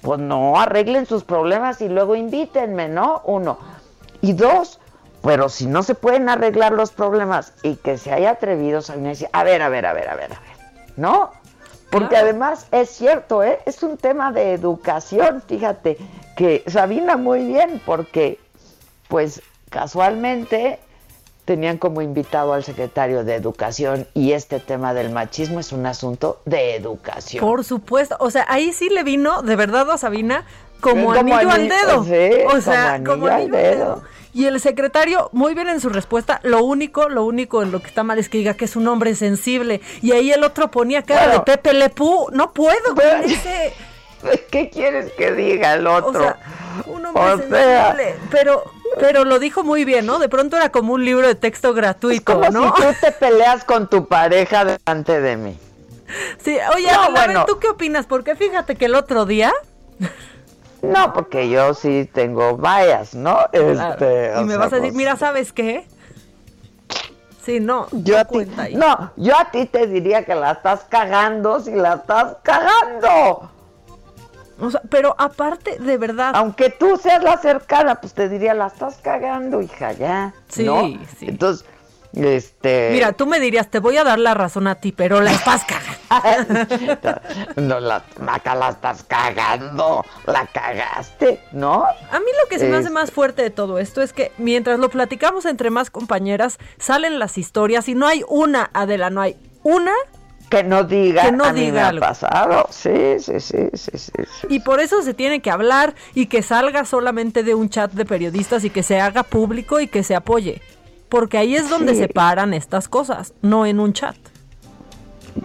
[0.01, 3.21] pues no, arreglen sus problemas y luego invítenme, ¿no?
[3.26, 3.57] Uno.
[4.21, 4.80] Y dos,
[5.23, 9.28] pero si no se pueden arreglar los problemas y que se haya atrevido a decir,
[9.34, 10.57] a ver, a ver, a ver, a ver, a ver,
[10.95, 11.32] ¿no?
[11.89, 13.59] Porque además es cierto, ¿eh?
[13.65, 15.97] es un tema de educación, fíjate,
[16.38, 18.39] que Sabina muy bien, porque
[19.07, 20.80] pues casualmente
[21.46, 26.41] tenían como invitado al secretario de Educación y este tema del machismo es un asunto
[26.46, 27.46] de educación.
[27.46, 30.46] Por supuesto, o sea, ahí sí le vino de verdad a Sabina
[30.82, 32.02] como, anillo, al dedo.
[32.50, 34.04] o sea, como anillo, al dedo.
[34.34, 37.88] Y el secretario, muy bien en su respuesta, lo único, lo único en lo que
[37.88, 39.80] está mal es que diga que es un hombre sensible.
[40.02, 42.28] Y ahí el otro ponía cara de Pepe Lepú.
[42.34, 42.93] No puedo
[43.26, 43.74] dice
[44.51, 46.09] ¿Qué quieres que diga el otro?
[46.09, 46.38] O sea,
[46.88, 48.16] un hombre sensible.
[48.32, 48.63] Pero
[48.99, 50.20] pero lo dijo muy bien, ¿no?
[50.20, 52.76] De pronto era como un libro de texto gratuito, como ¿no?
[52.76, 55.59] Si tú te peleas con tu pareja delante de mí.
[56.38, 57.45] Sí, oye, no, bueno.
[57.45, 58.05] ¿tú qué opinas?
[58.05, 59.51] Porque fíjate que el otro día...
[60.82, 63.39] No, porque yo sí tengo vallas, ¿no?
[63.51, 65.88] Este, y me vas a decir, pues mira, ¿sabes qué?
[67.43, 68.39] Sí, no, yo a ti,
[68.74, 73.51] no, yo a ti te diría que la estás cagando si la estás cagando.
[74.60, 76.32] O sea, pero aparte, de verdad.
[76.36, 80.34] Aunque tú seas la cercana, pues te diría, la estás cagando, hija, ya.
[80.47, 80.68] Sí,
[81.18, 81.28] sí.
[81.28, 81.66] Entonces,
[82.16, 82.89] este...
[82.93, 85.64] Mira, tú me dirías, te voy a dar la razón a ti, pero la estás
[85.66, 87.22] cagando.
[87.58, 91.84] no, la, acá la estás cagando, la cagaste, ¿no?
[91.84, 94.80] A mí lo que se me hace más fuerte de todo esto es que mientras
[94.80, 99.36] lo platicamos entre más compañeras, salen las historias y no hay una, Adela, no hay
[99.64, 99.93] una
[100.50, 102.02] que no diga que no diga algo.
[102.02, 102.68] pasado.
[102.70, 104.12] Sí, sí, sí, sí, sí,
[104.50, 108.06] Y por eso se tiene que hablar y que salga solamente de un chat de
[108.06, 110.62] periodistas y que se haga público y que se apoye
[111.10, 114.16] porque ahí es donde se paran estas cosas, no en un chat.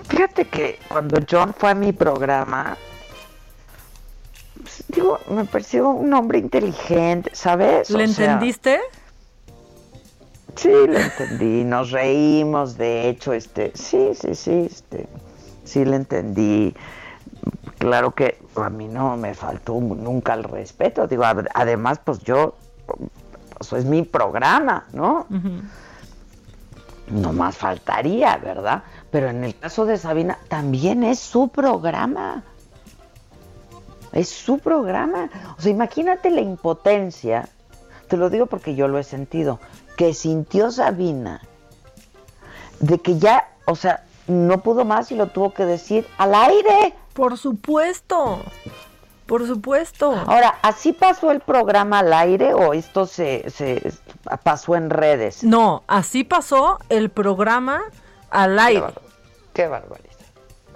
[0.09, 2.76] Fíjate que cuando John fue a mi programa,
[4.61, 7.90] pues, digo, me pareció un hombre inteligente, ¿sabes?
[7.90, 8.80] ¿Le entendiste?
[10.57, 15.09] Sí, le entendí, nos reímos, de hecho, este, sí, sí, sí, este,
[15.64, 16.74] sí le entendí.
[17.78, 21.24] Claro que a mí no me faltó nunca el respeto, digo,
[21.55, 22.55] además, pues yo
[23.61, 25.26] eso es mi programa, ¿no?
[27.09, 28.82] No más faltaría, ¿verdad?
[29.11, 32.42] Pero en el caso de Sabina, también es su programa.
[34.12, 35.28] Es su programa.
[35.59, 37.48] O sea, imagínate la impotencia,
[38.09, 39.61] te lo digo porque yo lo he sentido,
[40.01, 41.42] que sintió Sabina
[42.78, 46.94] de que ya, o sea, no pudo más y lo tuvo que decir al aire.
[47.12, 48.40] Por supuesto.
[49.26, 50.12] Por supuesto.
[50.26, 53.44] Ahora, ¿así pasó el programa al aire o esto se,
[54.42, 55.44] pasó en redes?
[55.44, 57.82] No, así pasó el programa
[58.30, 58.94] al aire.
[59.53, 60.09] Qué, barbaridad.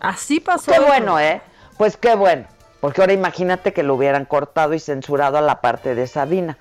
[0.00, 0.70] Así pasó.
[0.70, 1.40] Qué bueno, ¿eh?
[1.78, 2.44] Pues qué bueno.
[2.82, 6.58] Porque ahora imagínate que lo hubieran cortado y censurado a la parte de Sabina.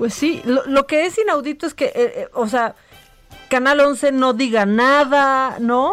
[0.00, 2.74] Pues sí, lo, que es inaudito es que, eh, eh, o sea,
[3.50, 5.92] Canal 11 no diga nada, ¿no?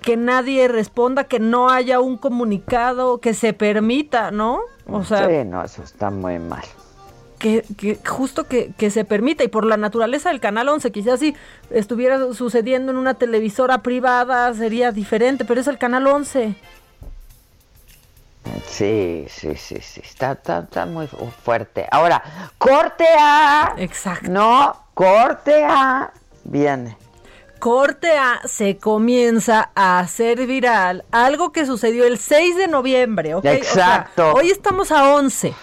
[0.00, 4.58] que nadie responda, que no haya un comunicado, que se permita, ¿no?
[4.88, 6.64] O sea, sí, no, eso está muy mal.
[7.38, 11.20] Que, que justo que, que, se permita, y por la naturaleza del Canal 11, quizás
[11.20, 11.36] si
[11.70, 16.56] estuviera sucediendo en una televisora privada sería diferente, pero es el Canal 11.
[18.66, 21.06] Sí, sí, sí, sí, está, está, está muy
[21.44, 21.86] fuerte.
[21.90, 22.22] Ahora,
[22.58, 23.74] corte A.
[23.78, 24.30] Exacto.
[24.30, 26.12] No, corte A.
[26.44, 26.96] Viene
[27.62, 33.44] corte A se comienza a hacer viral algo que sucedió el 6 de noviembre, ¿ok?
[33.44, 34.32] Exacto.
[34.32, 35.54] hoy estamos a 11.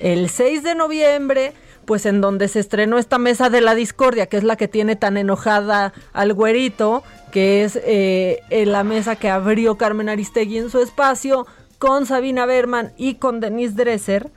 [0.00, 1.52] El 6 de noviembre,
[1.84, 4.96] pues en donde se estrenó esta mesa de la discordia, que es la que tiene
[4.96, 7.04] tan enojada al güerito,
[7.36, 11.46] que es eh, la mesa que abrió Carmen Aristegui en su espacio,
[11.78, 14.30] con Sabina Berman y con Denise Dresser,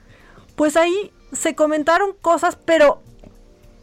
[0.54, 3.00] pues ahí se comentaron cosas, pero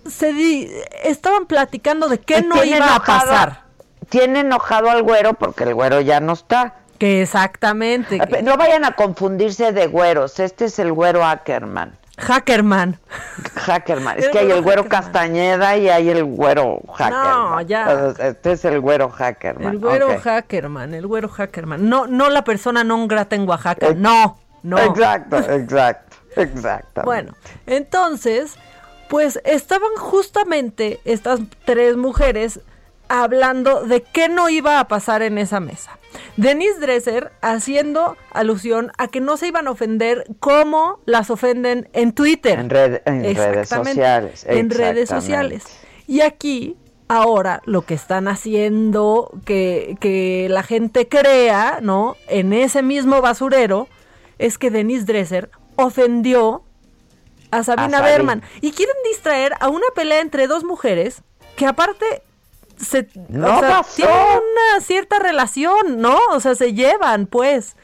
[0.05, 3.63] se estaban platicando de qué no iba a pasar.
[4.07, 6.75] Tiene enojado al güero porque el güero ya no está.
[6.99, 8.19] Que exactamente.
[8.43, 10.39] No vayan a confundirse de güeros.
[10.39, 11.97] Este es el güero Ackerman.
[12.17, 12.99] Hackerman.
[13.55, 14.17] Hackerman.
[14.17, 17.51] Es que hay el güero Castañeda y hay el güero Hackerman.
[17.51, 18.13] No, ya.
[18.19, 19.73] Este es el güero Hackerman.
[19.73, 21.87] El güero Hackerman, el güero Hackerman.
[21.87, 23.93] No, no la persona no grata en Oaxaca.
[23.95, 24.79] no, no.
[24.79, 27.01] Exacto, exacto, exacto.
[27.03, 27.33] Bueno,
[27.67, 28.57] entonces
[29.09, 32.59] pues estaban justamente estas tres mujeres
[33.09, 35.97] hablando de qué no iba a pasar en esa mesa.
[36.35, 42.13] Denise Dresser haciendo alusión a que no se iban a ofender como las ofenden en
[42.13, 42.59] Twitter.
[42.59, 44.45] En, redes sociales.
[44.47, 45.65] En redes sociales.
[46.07, 46.77] Y aquí,
[47.07, 52.15] ahora, lo que están haciendo que, que la gente crea, ¿no?
[52.27, 53.87] En ese mismo basurero,
[54.39, 56.63] es que Denise Dresser ofendió
[57.51, 58.43] a Sabina Berman.
[58.61, 61.23] Y quieren distraer a una pelea entre dos mujeres
[61.55, 62.23] que aparte
[62.77, 66.17] se tienen una cierta relación, ¿no?
[66.31, 67.75] O sea, se llevan, pues.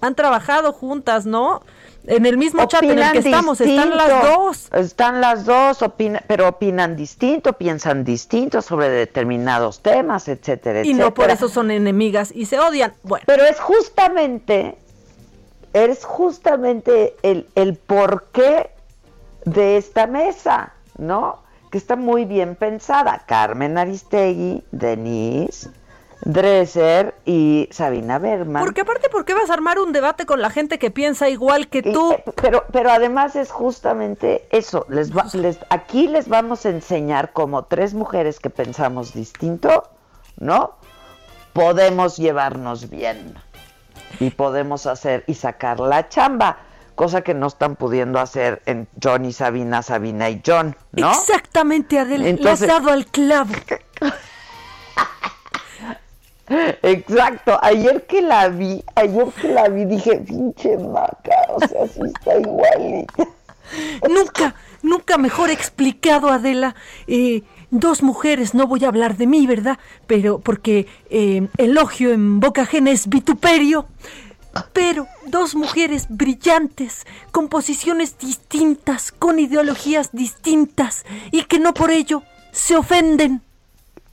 [0.00, 1.62] Han trabajado juntas, ¿no?
[2.06, 4.68] En el mismo chat en el que estamos, están las dos.
[4.72, 5.78] Están las dos,
[6.26, 10.84] pero opinan distinto, piensan distinto sobre determinados temas, etcétera, etcétera.
[10.84, 12.94] Y no por eso son enemigas y se odian.
[13.04, 13.24] Bueno.
[13.26, 14.76] Pero es justamente,
[15.72, 18.70] es justamente el, el por qué
[19.44, 21.40] de esta mesa, ¿no?
[21.72, 23.24] Que está muy bien pensada.
[23.26, 25.70] Carmen Aristegui, Denise,
[26.20, 28.62] Dresser y Sabina Berman.
[28.62, 31.66] Porque aparte, ¿por qué vas a armar un debate con la gente que piensa igual
[31.66, 32.12] que tú?
[32.12, 34.86] Eh, pero, pero además es justamente eso.
[34.88, 39.90] Les, les aquí les vamos a enseñar como tres mujeres que pensamos distinto,
[40.38, 40.76] ¿no?
[41.52, 43.34] podemos llevarnos bien
[44.20, 46.58] y podemos hacer y sacar la chamba,
[46.94, 51.10] cosa que no están pudiendo hacer en John y Sabina, Sabina y John, ¿no?
[51.10, 53.52] Exactamente, Adela, le has dado al clavo.
[56.82, 62.00] Exacto, ayer que la vi, ayer que la vi dije, pinche maca, o sea, sí
[62.04, 63.22] está igualita.
[64.08, 66.74] Nunca, nunca mejor explicado, Adela.
[67.06, 69.78] Eh, dos mujeres, no voy a hablar de mí, ¿verdad?
[70.06, 73.86] Pero porque eh, elogio en boca ajena es vituperio.
[74.72, 82.22] Pero dos mujeres brillantes, con posiciones distintas, con ideologías distintas, y que no por ello
[82.52, 83.42] se ofenden.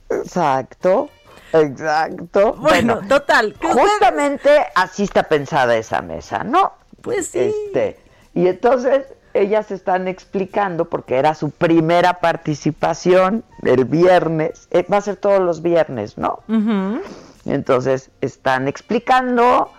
[0.08, 1.10] Exacto,
[1.52, 2.54] exacto.
[2.54, 3.54] Bueno, total.
[3.60, 6.72] Justamente así está pensada esa mesa, ¿no?
[7.02, 7.52] Pues sí.
[7.66, 7.98] Este,
[8.34, 9.04] y entonces
[9.34, 15.40] ellas están explicando, porque era su primera participación el viernes, eh, va a ser todos
[15.40, 16.40] los viernes, ¿no?
[17.44, 19.70] Entonces están explicando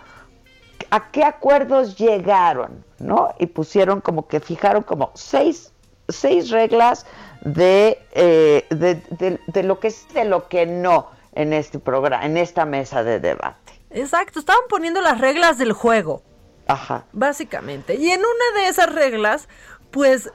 [0.90, 3.34] a qué acuerdos llegaron, ¿no?
[3.38, 5.72] Y pusieron como que fijaron como seis,
[6.08, 7.06] seis reglas
[7.42, 12.36] de, eh, de, de, lo que es de lo que no en este programa, en
[12.36, 13.72] esta mesa de debate.
[13.90, 16.22] Exacto, estaban poniendo las reglas del juego.
[16.66, 17.06] Ajá.
[17.12, 17.96] Básicamente.
[17.96, 19.48] Y en una de esas reglas,
[19.90, 20.30] pues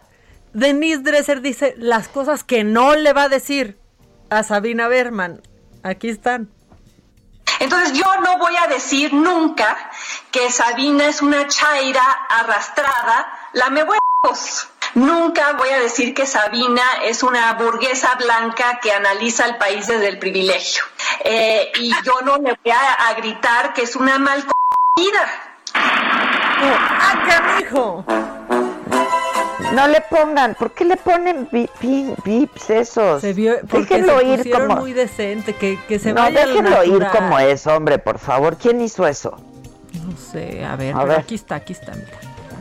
[0.54, 3.78] Denise Dresser dice las cosas que no le va a decir
[4.30, 5.42] a Sabina Berman.
[5.84, 6.50] Aquí están.
[7.60, 9.78] Entonces yo no voy a decir nunca
[10.32, 14.68] que Sabina es una chaira arrastrada, la me huevos.
[14.94, 20.08] Nunca voy a decir que Sabina es una burguesa blanca que analiza el país desde
[20.08, 20.84] el privilegio.
[21.24, 24.46] Eh, y yo no le voy a, gritar que es una mal
[26.60, 28.04] ¡Ah, hijo!
[29.74, 33.22] No le pongan, ¿por qué le ponen bips esos?
[33.22, 37.38] Se vio, déjenlo ir como muy decente, que, que se no, vaya déjenlo ir como
[37.38, 38.58] es, hombre, por favor.
[38.58, 39.38] ¿Quién hizo eso?
[40.06, 42.18] No sé, a ver, aquí está, aquí está, mira.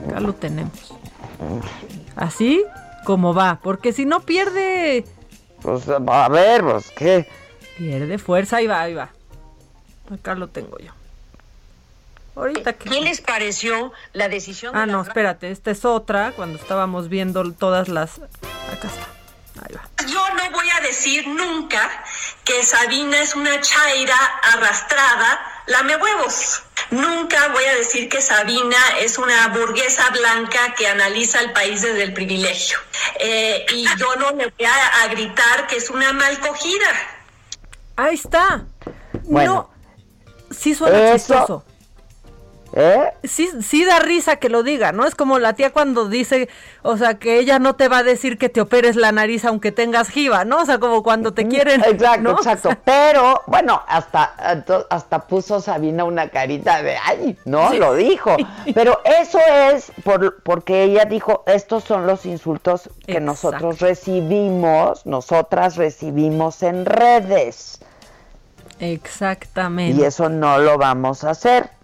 [0.08, 0.94] Acá lo tenemos.
[2.16, 2.64] Así
[3.04, 5.04] como va, porque si no pierde.
[5.62, 7.28] Pues a ver, pues qué.
[7.78, 9.10] Pierde fuerza, ahí va, ahí va.
[10.12, 10.92] Acá lo tengo yo.
[12.36, 14.76] Ahorita ¿Qué les pareció la decisión?
[14.76, 18.18] Ah, no, espérate, esta es otra, cuando estábamos viendo todas las...
[18.18, 19.08] Acá está.
[19.64, 19.88] Ahí va.
[20.06, 21.90] Yo no voy a decir nunca
[22.44, 24.18] que Sabina es una chaira
[24.52, 26.62] arrastrada, lame huevos.
[26.90, 32.02] Nunca voy a decir que Sabina es una burguesa blanca que analiza el país desde
[32.02, 32.78] el privilegio.
[33.18, 36.90] Eh, y yo no le voy a, gritar que es una mal cogida.
[37.96, 38.66] Ahí está.
[39.24, 39.70] Bueno,
[40.48, 41.64] no, sí suena chistoso.
[42.78, 43.10] ¿Eh?
[43.24, 45.06] Sí, sí da risa que lo diga, ¿no?
[45.06, 46.50] Es como la tía cuando dice,
[46.82, 49.72] o sea, que ella no te va a decir que te operes la nariz aunque
[49.72, 50.58] tengas jiba, ¿no?
[50.58, 51.82] O sea, como cuando te quieren.
[51.82, 52.70] Exacto, exacto.
[52.84, 54.24] Pero, bueno, hasta,
[54.90, 58.36] hasta puso Sabina una carita de, ay, no, lo dijo.
[58.74, 65.76] Pero eso es por, porque ella dijo, estos son los insultos que nosotros recibimos, nosotras
[65.76, 67.80] recibimos en redes.
[68.80, 69.98] Exactamente.
[69.98, 71.75] Y eso no lo vamos a hacer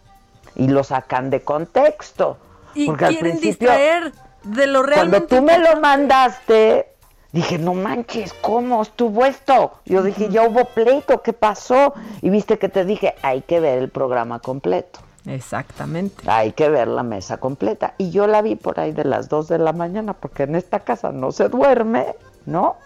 [0.56, 2.36] y lo sacan de contexto.
[2.74, 4.12] Y porque quieren al principio, distraer
[4.44, 6.88] de lo realmente Cuando tú me lo mandaste,
[7.32, 9.72] dije, no manches, ¿cómo estuvo esto?
[9.84, 11.94] Yo dije, ya hubo pleito, ¿qué pasó?
[12.20, 15.00] Y viste que te dije, hay que ver el programa completo.
[15.26, 16.24] Exactamente.
[16.26, 17.94] Hay que ver la mesa completa.
[17.98, 20.80] Y yo la vi por ahí de las 2 de la mañana, porque en esta
[20.80, 22.76] casa no se duerme, ¿no?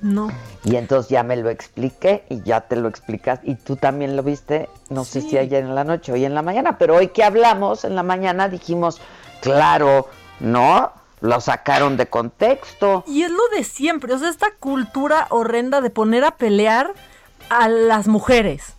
[0.00, 0.30] No.
[0.64, 4.22] Y entonces ya me lo expliqué y ya te lo explicas y tú también lo
[4.22, 7.08] viste, no sé si ayer en la noche o hoy en la mañana, pero hoy
[7.08, 9.00] que hablamos en la mañana dijimos,
[9.40, 10.08] claro,
[10.40, 10.92] ¿no?
[11.20, 13.04] Lo sacaron de contexto.
[13.06, 16.92] Y es lo de siempre, o sea, esta cultura horrenda de poner a pelear
[17.48, 18.74] a las mujeres.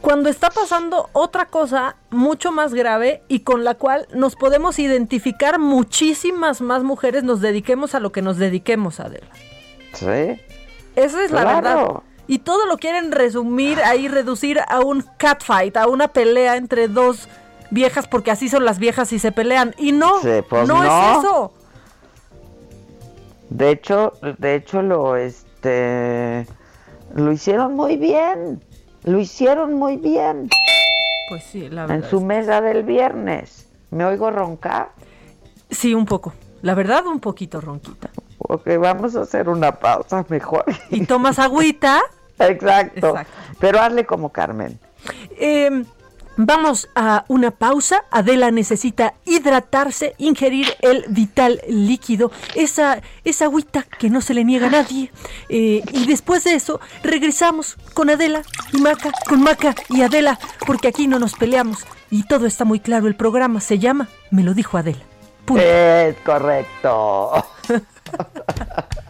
[0.00, 5.58] Cuando está pasando otra cosa mucho más grave y con la cual nos podemos identificar
[5.58, 9.28] muchísimas más mujeres, nos dediquemos a lo que nos dediquemos, Adela.
[9.92, 10.40] Sí.
[10.96, 12.02] Esa es la verdad.
[12.26, 17.28] Y todo lo quieren resumir ahí, reducir a un catfight, a una pelea entre dos
[17.70, 19.74] viejas, porque así son las viejas y se pelean.
[19.78, 21.52] Y no, pues no, es eso.
[23.50, 26.46] De hecho, de hecho lo este
[27.14, 28.62] lo hicieron muy bien.
[29.04, 30.48] Lo hicieron muy bien.
[31.28, 32.04] Pues sí, la verdad.
[32.04, 33.68] En su mesa del viernes.
[33.90, 34.90] ¿Me oigo roncar?
[35.70, 36.32] Sí, un poco.
[36.62, 38.10] La verdad, un poquito ronquita.
[38.38, 40.64] Ok, vamos a hacer una pausa mejor.
[40.90, 42.00] ¿Y tomas agüita?
[42.38, 43.14] Exacto.
[43.58, 44.78] Pero hazle como Carmen.
[45.38, 45.84] Em,
[46.42, 48.04] Vamos a una pausa.
[48.10, 54.68] Adela necesita hidratarse, ingerir el vital líquido, esa, esa agüita que no se le niega
[54.68, 55.12] a nadie.
[55.50, 58.40] Eh, y después de eso, regresamos con Adela
[58.72, 61.84] y Maca, con Maca y Adela, porque aquí no nos peleamos.
[62.10, 63.06] Y todo está muy claro.
[63.06, 65.04] El programa se llama Me lo dijo Adela.
[65.58, 67.44] Es correcto.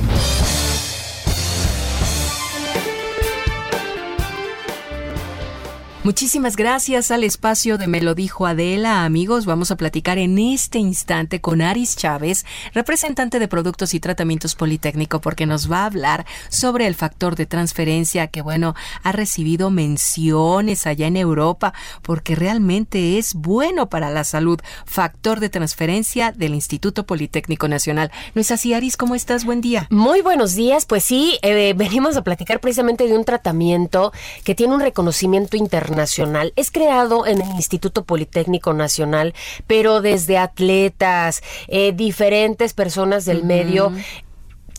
[6.03, 9.05] Muchísimas gracias al espacio de Me lo dijo Adela.
[9.05, 14.55] Amigos, vamos a platicar en este instante con Aris Chávez, representante de Productos y Tratamientos
[14.55, 18.73] Politécnico, porque nos va a hablar sobre el factor de transferencia que, bueno,
[19.03, 21.71] ha recibido menciones allá en Europa,
[22.01, 24.59] porque realmente es bueno para la salud.
[24.87, 28.11] Factor de transferencia del Instituto Politécnico Nacional.
[28.33, 28.97] ¿No es así, Aris?
[28.97, 29.45] ¿Cómo estás?
[29.45, 29.85] Buen día.
[29.91, 30.87] Muy buenos días.
[30.87, 34.11] Pues sí, eh, venimos a platicar precisamente de un tratamiento
[34.43, 35.90] que tiene un reconocimiento internacional
[36.55, 39.33] Es creado en el Instituto Politécnico Nacional,
[39.67, 43.91] pero desde atletas, eh, diferentes personas del medio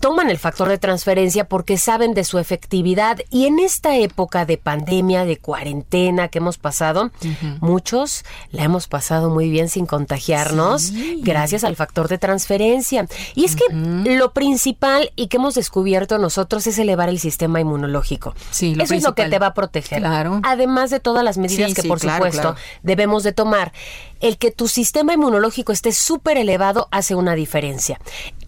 [0.03, 4.59] toman el factor de transferencia porque saben de su efectividad y en esta época de
[4.59, 7.13] pandemia, de cuarentena que hemos pasado,
[7.61, 13.07] muchos la hemos pasado muy bien sin contagiarnos gracias al factor de transferencia.
[13.37, 18.35] Y es que lo principal y que hemos descubierto nosotros es elevar el sistema inmunológico.
[18.51, 20.01] Sí, Eso es lo que te va a proteger.
[20.01, 20.41] Claro.
[20.43, 23.73] Además de todas las medidas que por supuesto debemos de tomar.
[24.19, 28.01] El que tu sistema inmunológico esté súper elevado hace una diferencia.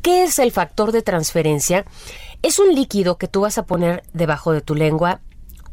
[0.04, 1.86] ¿Qué es el factor de transferencia?
[2.42, 5.22] Es un líquido que tú vas a poner debajo de tu lengua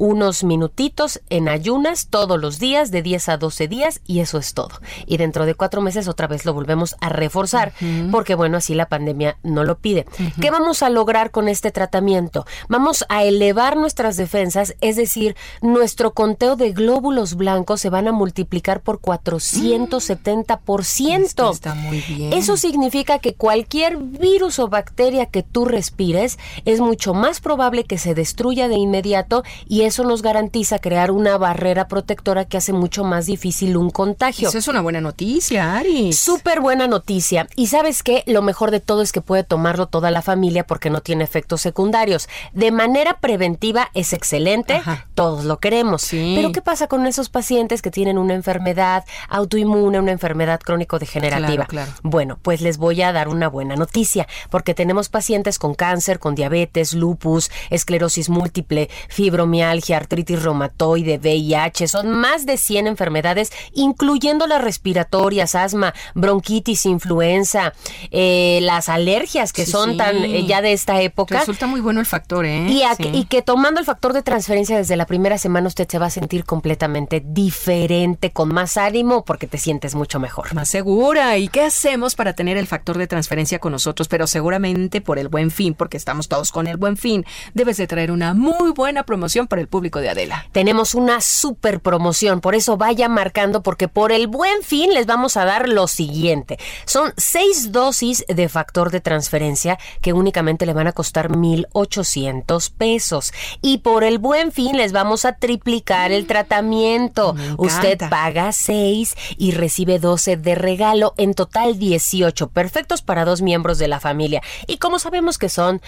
[0.02, 4.56] unos minutitos en ayunas todos los días, de 10 a 12 días, y eso es
[4.56, 4.72] todo.
[5.06, 7.72] Y dentro de cuatro meses otra vez lo volvemos a reforzar,
[8.10, 10.08] porque bueno, así la pandemia no lo pide.
[10.42, 12.48] ¿Qué vamos a lograr con este tratamiento?
[12.68, 18.12] Vamos a elevar nuestras defensas, es decir, nuestro conteo de glóbulos blancos se van a
[18.12, 21.52] multiplicar por 470%.
[21.52, 22.34] está muy bien.
[22.34, 28.00] Eso significa que cualquier virus o bacteria que tú respires es mucho más probable que
[28.00, 33.04] se destruya de inmediato y eso nos garantiza crear una barrera protectora que hace mucho
[33.04, 34.48] más difícil un contagio.
[34.48, 36.14] Eso es una buena noticia, Ari.
[36.14, 37.46] Súper buena noticia.
[37.58, 40.90] Y sabes qué, lo mejor de todo es que puede tomarlo toda la familia porque
[40.90, 42.30] no tiene efectos secundarios.
[42.54, 44.82] De manera preventiva es excelente,
[45.14, 46.08] todos lo queremos.
[46.10, 51.68] Pero ¿qué pasa con esos pacientes que tienen una enfermedad autoinmune, una enfermedad crónico-degenerativa?
[52.02, 56.34] Bueno, pues les voy a dar una buena noticia, porque tenemos pacientes con cáncer, con
[56.34, 64.62] diabetes, lupus, esclerosis múltiple, fibromialgia, artritis reumatoide, VIH, son más de 100 enfermedades, incluyendo las
[64.62, 67.74] respiratorias, asma, bronquitis, influenza,
[68.12, 71.40] eh, las alergias que son tan eh, ya de esta época.
[71.40, 72.68] Resulta muy bueno el factor, ¿eh?
[72.70, 72.84] Y,
[73.14, 76.10] y, que tomando el factor de transferencia desde la primera semana usted se va a
[76.10, 80.54] sentir completamente diferente, con más ánimo, porque te sientes mucho mejor.
[80.54, 81.38] Más segura.
[81.38, 84.08] ¿Y qué hacemos para tener el factor de transferencia con nosotros?
[84.08, 87.88] Pero seguramente por el buen fin, porque estamos todos con el buen fin, debes de
[87.88, 90.46] traer una muy buena promoción para el público de Adela.
[90.52, 95.38] Tenemos una super promoción, por eso vaya marcando, porque por el buen fin les vamos
[95.38, 96.60] a dar lo siguiente.
[96.86, 103.34] Son seis dosis de factor de transferencia que únicamente le van a costar 1,800 pesos.
[103.62, 107.36] Y por el buen fin les vamos a triplicar el tratamiento.
[107.58, 113.78] Usted paga seis y recibe 12 de regalo, en total 18, perfectos para dos miembros
[113.78, 114.42] de la familia.
[114.68, 115.82] Y como sabemos que son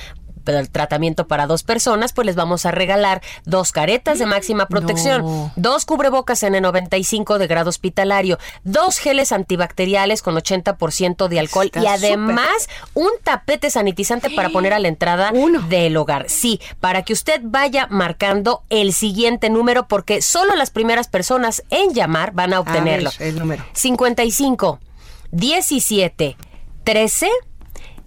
[0.45, 5.51] el tratamiento para dos personas, pues les vamos a regalar dos caretas de máxima protección,
[5.55, 12.69] dos cubrebocas N95 de grado hospitalario, dos geles antibacteriales con 80% de alcohol y además
[12.93, 15.31] un tapete sanitizante para poner a la entrada
[15.69, 16.29] del hogar.
[16.29, 21.93] Sí, para que usted vaya marcando el siguiente número porque solo las primeras personas en
[21.93, 23.11] llamar van a obtenerlo.
[23.19, 23.63] el número.
[23.73, 24.79] 55
[25.31, 26.37] 17
[26.83, 27.29] 13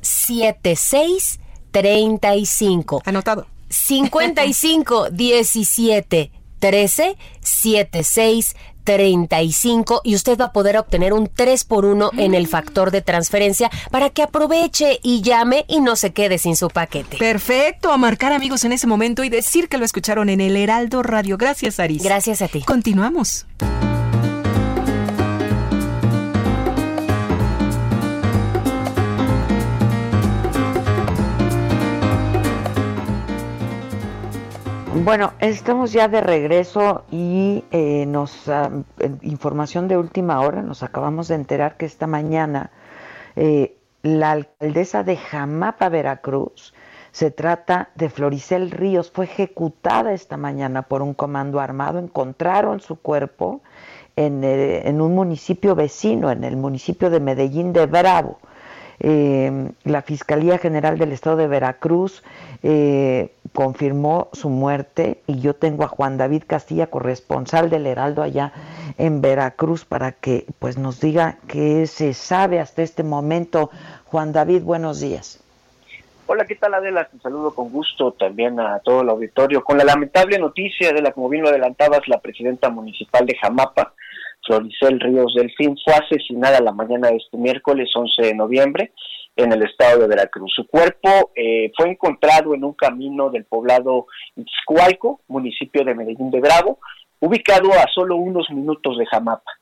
[0.00, 1.40] 76
[1.76, 3.02] 35.
[3.04, 3.46] Anotado.
[3.68, 12.12] 55 17 13 76 35 y usted va a poder obtener un 3 por 1
[12.16, 16.56] en el factor de transferencia para que aproveche y llame y no se quede sin
[16.56, 17.18] su paquete.
[17.18, 21.02] Perfecto, a marcar amigos en ese momento y decir que lo escucharon en el Heraldo
[21.02, 21.36] Radio.
[21.36, 22.02] Gracias, Aris.
[22.02, 22.62] Gracias a ti.
[22.62, 23.44] Continuamos.
[35.04, 38.70] Bueno, estamos ya de regreso y eh, nos ah,
[39.20, 42.70] información de última hora nos acabamos de enterar que esta mañana
[43.36, 46.72] eh, la alcaldesa de Jamapa, Veracruz,
[47.12, 51.98] se trata de Floricel Ríos, fue ejecutada esta mañana por un comando armado.
[51.98, 53.60] Encontraron su cuerpo
[54.16, 58.38] en, eh, en un municipio vecino, en el municipio de Medellín de Bravo.
[58.98, 62.22] Eh, la Fiscalía General del Estado de Veracruz
[62.62, 68.52] eh, confirmó su muerte y yo tengo a Juan David Castilla, corresponsal del Heraldo allá
[68.98, 73.70] en Veracruz, para que pues nos diga qué se sabe hasta este momento.
[74.06, 75.42] Juan David, buenos días.
[76.28, 77.04] Hola, ¿qué tal Adela?
[77.04, 79.62] Te saludo con gusto también a todo el auditorio.
[79.62, 83.94] Con la lamentable noticia de la, como bien lo adelantabas, la presidenta municipal de Jamapa,
[84.44, 88.92] Floricel Ríos Delfín, fue asesinada la mañana de este miércoles 11 de noviembre
[89.36, 90.50] en el estado de Veracruz.
[90.54, 96.40] Su cuerpo eh, fue encontrado en un camino del poblado Itzcualco, municipio de Medellín de
[96.40, 96.78] Bravo,
[97.20, 99.52] ubicado a solo unos minutos de Jamapa.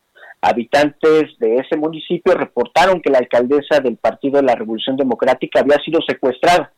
[0.41, 5.79] Habitantes de ese municipio reportaron que la alcaldesa del Partido de la Revolución Democrática había
[5.79, 6.73] sido secuestrada.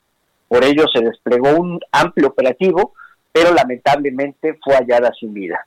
[0.48, 2.94] Por ello se desplegó un amplio operativo,
[3.32, 5.66] pero lamentablemente fue hallada sin vida.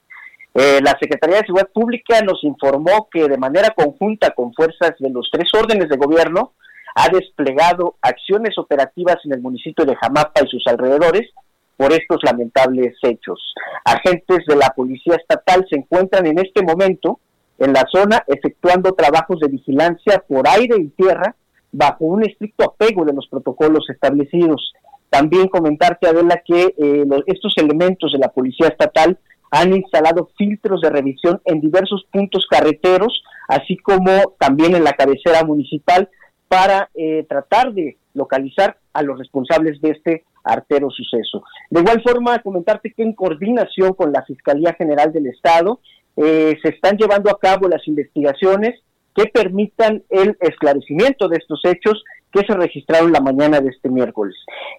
[0.53, 5.09] Eh, la Secretaría de Seguridad Pública nos informó que de manera conjunta con fuerzas de
[5.09, 6.53] los tres órdenes de gobierno
[6.99, 11.29] ha desplegado acciones operativas en el municipio de Jamapa y sus alrededores
[11.77, 13.53] por estos lamentables hechos.
[13.85, 17.21] Agentes de la Policía Estatal se encuentran en este momento
[17.57, 21.35] en la zona efectuando trabajos de vigilancia por aire y tierra
[21.71, 24.73] bajo un estricto apego de los protocolos establecidos.
[25.09, 29.17] También comentarte, Adela, que eh, estos elementos de la Policía Estatal
[29.51, 35.45] han instalado filtros de revisión en diversos puntos carreteros, así como también en la cabecera
[35.45, 36.09] municipal,
[36.49, 41.43] para eh, tratar de localizar a los responsables de este artero suceso.
[41.69, 45.79] De igual forma, comentarte que en coordinación con la Fiscalía General del Estado
[46.17, 48.81] eh, se están llevando a cabo las investigaciones
[49.15, 54.35] que permitan el esclarecimiento de estos hechos que se registraron la mañana de este miércoles.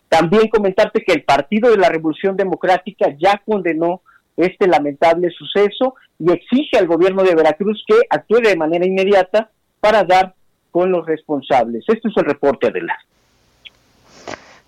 [0.08, 4.02] También comentarte que el Partido de la Revolución Democrática ya condenó
[4.36, 10.04] este lamentable suceso y exige al gobierno de Veracruz que actúe de manera inmediata para
[10.04, 10.34] dar
[10.70, 11.84] con los responsables.
[11.88, 12.96] Este es el reporte, Adela.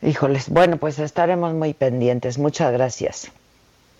[0.02, 2.38] Híjoles, bueno, pues estaremos muy pendientes.
[2.38, 3.30] Muchas gracias.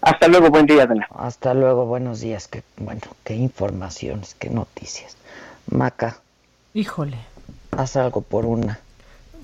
[0.00, 1.06] Hasta luego, buen día, Adela.
[1.14, 2.48] Hasta luego, buenos días.
[2.48, 5.16] Qué, bueno, qué informaciones, qué noticias.
[5.70, 6.18] Maca.
[6.74, 7.18] Híjole.
[7.70, 8.80] Haz algo por una.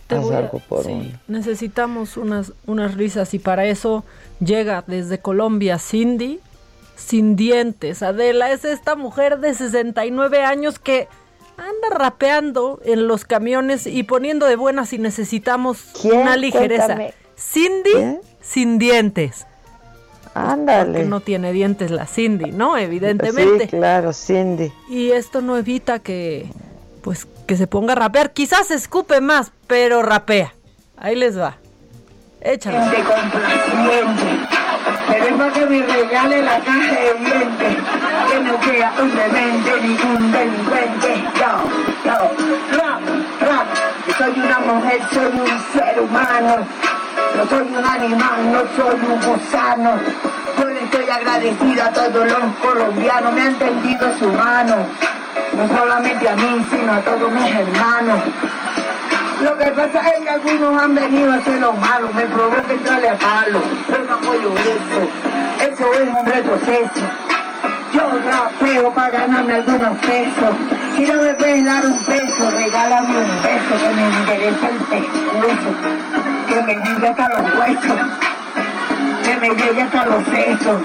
[0.08, 1.20] Haz algo por una.
[1.28, 4.04] Necesitamos unas, unas risas y para eso
[4.40, 6.40] llega desde Colombia Cindy
[6.96, 8.02] sin dientes.
[8.02, 11.08] Adela es esta mujer de 69 años que
[11.58, 16.96] anda rapeando en los camiones y poniendo de buenas si necesitamos una ligereza.
[17.36, 19.46] Cindy sin dientes.
[20.34, 20.92] Ándale.
[20.92, 22.76] Porque no tiene dientes la Cindy, ¿no?
[22.76, 23.64] Evidentemente.
[23.64, 24.72] Sí, claro, Cindy.
[24.88, 26.46] Y esto no evita que,
[27.02, 28.32] pues, que se ponga a rapear.
[28.32, 30.54] Quizás escupe más, pero rapea.
[30.96, 31.58] Ahí les va.
[32.40, 32.78] Échalo.
[35.08, 37.76] Queremos que me regale la caja de dientes,
[38.30, 41.24] que no sea un demente, ningún delincuente.
[41.34, 41.50] Yo,
[42.04, 43.00] yo, rap,
[43.40, 43.66] rap.
[44.18, 46.56] Soy una mujer, soy un ser humano.
[47.36, 49.92] No soy un animal, no soy un gusano.
[50.58, 54.76] Yo le estoy agradecida a todos los colombianos, me han tendido su mano.
[55.56, 58.20] No solamente a mí, sino a todos mis hermanos.
[59.40, 63.08] Lo que pasa es que algunos han venido a hacer lo malo, me provoca entrarle
[63.08, 67.06] a palo, pero no apoyo eso, eso es un retroceso.
[67.92, 70.56] Yo rapeo para ganarme algunos pesos,
[70.96, 75.70] si no me puedes dar un peso, regálame un beso que me interesa el pescuezo,
[76.48, 78.00] que me llegue hasta los huesos,
[79.24, 80.82] que me llegue hasta los sesos.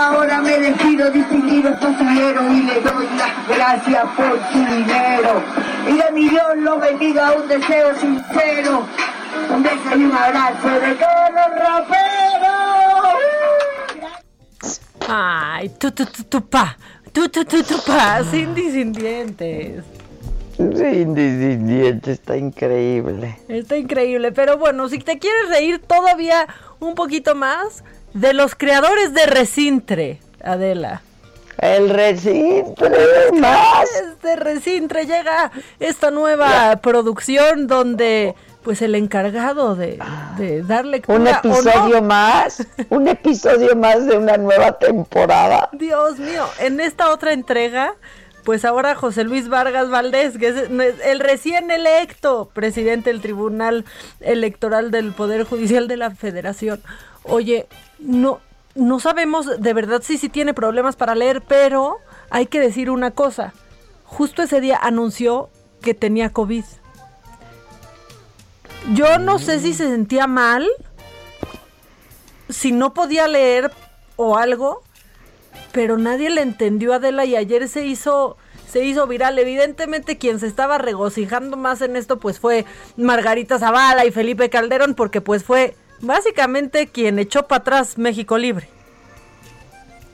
[0.00, 5.42] Ahora me despido distinguido pasajero y le doy las gracias por su dinero.
[5.88, 8.86] Y de mi Dios lo bendiga un deseo sincero.
[9.54, 12.10] Un beso y un abrazo de todos los raperos.
[15.08, 16.76] Ay, tu tu tu tu pa,
[17.12, 19.84] tu tu tu tu pa, Cindy sin dientes.
[20.56, 23.40] Cindy sin dientes, está increíble.
[23.48, 26.46] Está increíble, pero bueno, si te quieres reír todavía
[26.80, 27.82] un poquito más,
[28.14, 31.02] de los creadores de Recintre, Adela.
[31.58, 32.90] El Recintre
[33.38, 33.88] más.
[34.22, 39.98] De Recintre llega esta nueva producción donde pues el encargado de,
[40.36, 45.68] de darle un episodio más, un episodio más de una nueva temporada.
[45.72, 47.94] Dios mío, en esta otra entrega
[48.44, 50.56] pues ahora José Luis Vargas Valdés, que es
[51.04, 53.84] el recién electo presidente del Tribunal
[54.20, 56.80] Electoral del Poder Judicial de la Federación.
[57.22, 57.66] Oye,
[58.00, 58.40] no,
[58.74, 61.98] no sabemos de verdad si sí tiene problemas para leer, pero
[62.30, 63.52] hay que decir una cosa.
[64.04, 65.50] Justo ese día anunció
[65.80, 66.64] que tenía COVID.
[68.94, 70.66] Yo no sé si se sentía mal,
[72.48, 73.70] si no podía leer
[74.16, 74.82] o algo,
[75.72, 78.36] pero nadie le entendió a Adela y ayer se hizo
[78.70, 79.38] se hizo viral.
[79.38, 82.64] Evidentemente quien se estaba regocijando más en esto pues fue
[82.96, 88.68] Margarita Zavala y Felipe Calderón porque pues fue básicamente quien echó para atrás México Libre.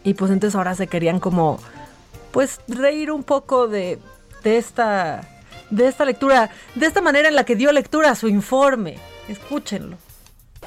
[0.05, 1.61] Y pues entonces ahora se querían como
[2.33, 3.99] pues reír un poco de,
[4.43, 5.29] de esta
[5.71, 8.99] de esta lectura, de esta manera en la que dio lectura a su informe.
[9.29, 9.97] Escúchenlo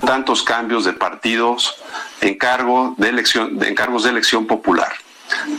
[0.05, 1.75] tantos cambios de partidos
[2.21, 4.91] en cargo de elección, de encargos de elección popular,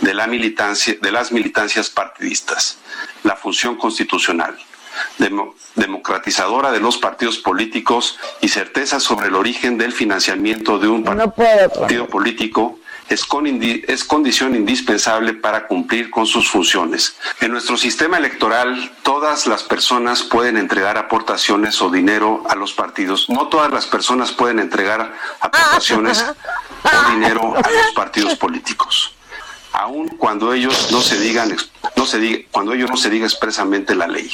[0.03, 2.79] de la militancia, de las militancias partidistas,
[3.23, 4.57] la función constitucional,
[5.75, 12.07] democratizadora de los partidos políticos y certeza sobre el origen del financiamiento de un partido
[12.07, 12.79] político
[13.11, 13.27] es,
[13.89, 17.17] es condición indispensable para cumplir con sus funciones.
[17.41, 23.29] En nuestro sistema electoral, todas las personas pueden entregar aportaciones o dinero a los partidos.
[23.29, 26.25] No todas las personas pueden entregar aportaciones
[26.85, 29.15] o dinero a los partidos políticos
[29.73, 31.57] aun cuando ellos no se digan
[31.97, 34.31] no se diga, cuando ellos no se diga expresamente la ley.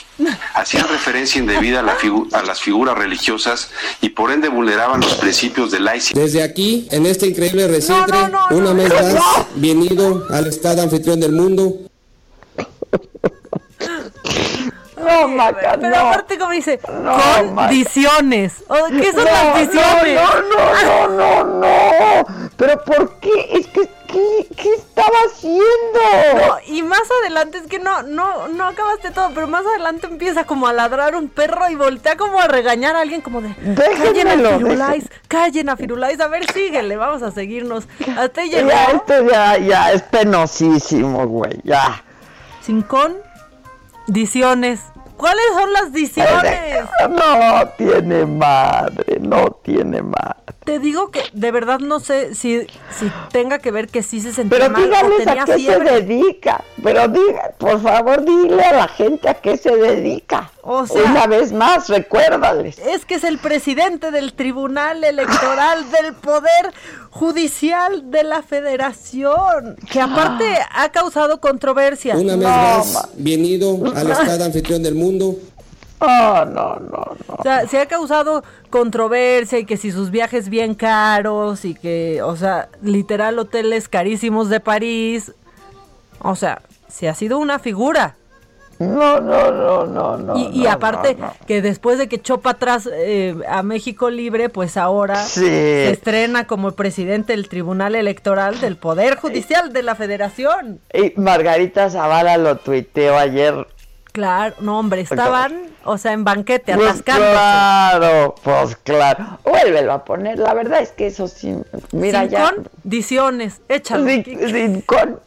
[0.55, 1.97] Hacían referencia indebida a, la
[2.33, 6.21] a las figuras religiosas y por ende vulneraban los principios de laicidad.
[6.21, 8.13] Desde aquí, en este increíble recinto,
[8.51, 11.77] una vez más, bienvenido al Estado anfitrión del mundo.
[15.07, 18.65] No, Maca, Pero aparte como dice, condiciones.
[19.01, 20.21] ¿Qué son las condiciones?
[20.21, 22.51] No, no, no, no, no.
[22.57, 23.49] Pero ¿por qué?
[23.53, 25.61] Es que ¿Qué, ¿Qué, estaba haciendo?
[26.67, 30.67] y más adelante, es que no, no, no acabaste todo, pero más adelante empieza como
[30.69, 34.59] a ladrar un perro y voltea como a regañar a alguien como de callen a
[34.59, 37.89] Firulais, callen a Firulais, a ver, síguele, vamos a seguirnos.
[38.17, 38.69] Hasta llegó.
[38.69, 42.03] Ya, esto ya, ya es penosísimo, güey, ya.
[42.63, 42.83] Sin
[44.07, 44.81] condiciones.
[45.17, 46.85] ¿Cuáles son las diciones?
[47.09, 50.56] No tiene madre, no tiene madre.
[50.67, 52.67] Te digo que de verdad no sé si,
[52.99, 56.65] si tenga que ver que sí se sentía Pero mal díganles a qué se dedica.
[56.83, 60.51] Pero diga, por favor, dile a la gente a qué se dedica.
[60.63, 62.81] O sea, Una vez más, recuérdales.
[62.81, 66.73] Es que es el presidente del Tribunal Electoral del Poder
[67.11, 70.83] Judicial de la Federación, que aparte ah.
[70.83, 72.17] ha causado controversia.
[72.17, 75.37] Una vez más, bienvenido al Estado anfitrión del mundo.
[75.99, 77.35] Oh, no, no, no.
[77.39, 82.21] O sea, se ha causado controversia y que si sus viajes bien caros y que,
[82.23, 85.33] o sea, literal hoteles carísimos de París.
[86.21, 88.17] O sea, se ha sido una figura.
[88.79, 90.37] No, no, no, no, no.
[90.53, 91.17] Y, aparte
[91.47, 96.47] que después de que echó para atrás eh, a México Libre, pues ahora se estrena
[96.47, 100.81] como presidente del Tribunal Electoral del Poder Judicial de la Federación.
[100.93, 103.67] Y Margarita Zavala lo tuiteó ayer
[104.17, 109.39] Claro, no, hombre, estaban, o sea, en banquete, pues Claro, pues claro.
[109.45, 111.55] Vuélvelo a poner, la verdad es que eso sí,
[111.93, 112.55] mira sin ya.
[112.55, 114.07] condiciones, échalo.
[114.07, 115.21] Sin, con...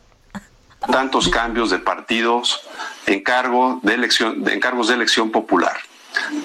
[0.91, 2.67] Tantos cambios de partidos,
[3.05, 5.77] encargo de elección, de encargos de elección popular,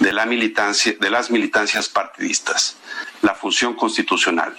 [0.00, 2.76] de la militancia, de las militancias partidistas,
[3.22, 4.54] la función constitucional,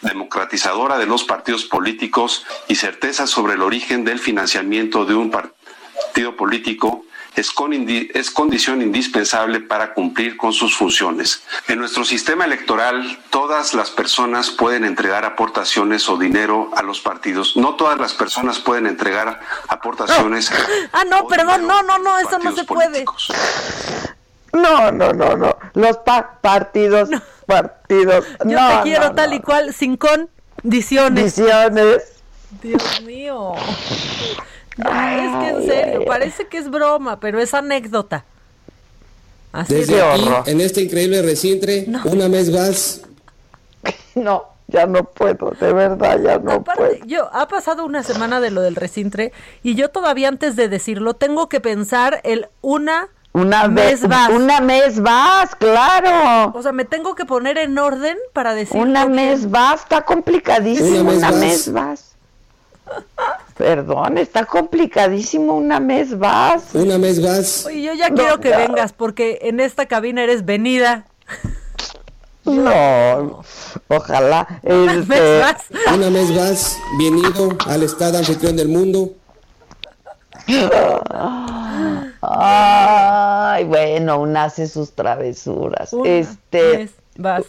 [0.00, 5.61] democratizadora de los partidos políticos y certeza sobre el origen del financiamiento de un partido
[6.12, 7.54] partido político es,
[8.12, 11.42] es, condición indispensable para cumplir con sus funciones.
[11.68, 17.56] En nuestro sistema electoral, todas las personas pueden entregar aportaciones o dinero a los partidos.
[17.56, 20.52] No todas las personas pueden entregar aportaciones.
[20.92, 23.06] Ah, no, perdón, no, no, no, eso no se puede.
[24.52, 25.56] No, no, no, no.
[25.72, 25.96] Los
[26.42, 27.08] partidos,
[27.46, 28.26] partidos.
[28.44, 31.36] Yo te quiero tal y cual, sin condiciones.
[31.36, 32.02] Condiciones.
[32.60, 33.54] Dios mío
[34.78, 38.24] es que en serio, parece que es broma, pero es anécdota.
[39.52, 41.66] Así Desde aquí, en este increíble recinto,
[42.04, 43.02] una mes más.
[44.14, 46.94] No, ya no puedo, de verdad, ya no puedo.
[47.06, 49.32] Yo, ha pasado una semana de lo del recintre
[49.62, 54.28] y yo todavía antes de decirlo tengo que pensar el una una mes vas.
[54.30, 56.52] Una mes vas, claro.
[56.54, 58.78] O sea, me tengo que poner en orden para decir.
[58.78, 61.10] Una mes vas, está complicadísimo.
[61.10, 62.14] Una mes, vas.
[63.56, 65.54] Perdón, está complicadísimo.
[65.54, 66.74] Una mes vas.
[66.74, 67.66] Una mes vas.
[67.66, 71.06] Oye, yo ya quiero que vengas porque en esta cabina eres venida.
[72.44, 73.42] No,
[73.88, 74.60] ojalá.
[74.64, 76.78] Una mes vas.
[76.98, 79.12] Bienvenido al estado anfitrión del mundo.
[82.20, 85.94] Ay, bueno, una hace sus travesuras.
[86.04, 87.44] este, mes vas.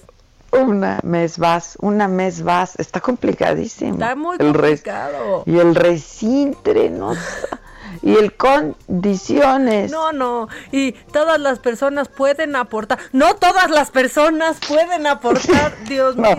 [0.54, 2.80] Una mes vas, una mes vas.
[2.80, 3.94] Está complicadísimo.
[3.94, 5.44] Está muy complicado.
[5.46, 7.14] y el recintre, no
[8.02, 9.92] y el condiciones.
[9.92, 13.00] No, no, y todas las personas pueden aportar.
[13.12, 16.36] No todas las personas pueden aportar, Dios mío.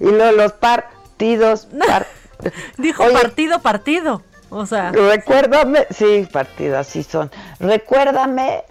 [0.00, 1.68] Y los partidos.
[2.78, 4.22] Dijo partido, partido.
[4.50, 4.92] O sea.
[4.92, 7.30] Recuérdame, sí, partido, así son.
[7.58, 8.64] Recuérdame,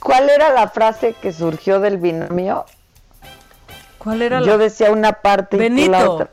[0.00, 2.64] ¿cuál era la frase que surgió del binomio?
[4.02, 5.86] ¿Cuál era Yo decía una parte Benito.
[5.86, 6.30] y la otra.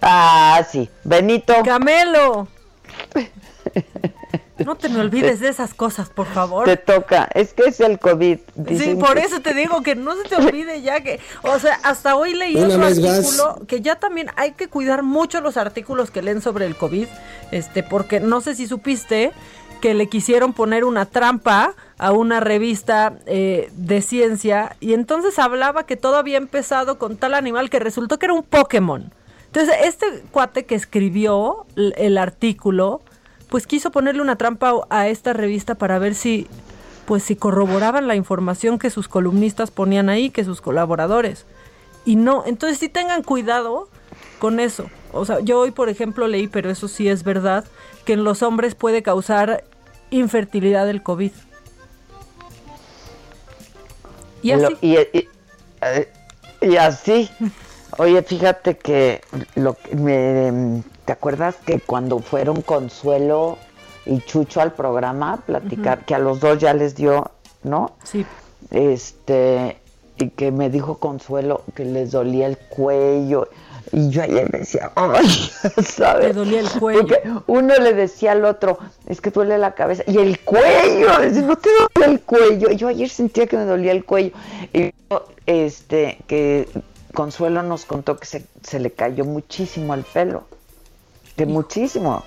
[0.00, 1.54] Ah, sí, Benito.
[1.64, 2.46] Camelo.
[4.64, 6.66] No te me olvides de esas cosas, por favor.
[6.66, 8.38] Te toca, es que es el COVID.
[8.76, 12.16] Sí, por eso te digo que no se te olvide ya que, o sea, hasta
[12.16, 16.40] hoy leí otro artículo que ya también hay que cuidar mucho los artículos que leen
[16.42, 17.06] sobre el COVID,
[17.50, 19.32] este, porque no sé si supiste
[19.80, 25.84] que le quisieron poner una trampa a una revista eh, de ciencia y entonces hablaba
[25.84, 29.12] que todo había empezado con tal animal que resultó que era un Pokémon.
[29.46, 33.00] Entonces, este cuate que escribió el artículo
[33.48, 36.46] pues quiso ponerle una trampa a esta revista para ver si
[37.06, 41.46] pues si corroboraban la información que sus columnistas ponían ahí, que sus colaboradores.
[42.04, 43.88] Y no, entonces sí tengan cuidado
[44.38, 44.90] con eso.
[45.12, 47.64] O sea, yo hoy, por ejemplo, leí, pero eso sí es verdad,
[48.04, 49.64] que en los hombres puede causar
[50.10, 51.32] infertilidad del COVID.
[54.48, 54.76] Y así.
[54.82, 56.12] Eh,
[56.60, 57.30] y, así.
[57.98, 59.20] Oye, fíjate que
[59.54, 63.56] lo que me ¿Te acuerdas que cuando fueron Consuelo
[64.04, 67.30] y Chucho al programa platicar, que a los dos ya les dio,
[67.62, 67.92] ¿no?
[68.04, 68.26] Sí.
[68.70, 69.78] Este,
[70.18, 73.48] y que me dijo Consuelo que les dolía el cuello.
[73.92, 75.26] Y yo ayer decía, ay,
[75.84, 76.28] ¿sabes?
[76.28, 77.00] Le dolía el cuello.
[77.00, 80.02] Porque uno le decía al otro, es que duele la cabeza.
[80.06, 82.70] Y el cuello, dice, no te duele el cuello.
[82.70, 84.32] Y yo ayer sentía que me dolía el cuello.
[84.72, 86.68] Y yo, este, que
[87.14, 90.44] Consuelo nos contó que se, se le cayó muchísimo el pelo
[91.38, 92.24] que muchísimo.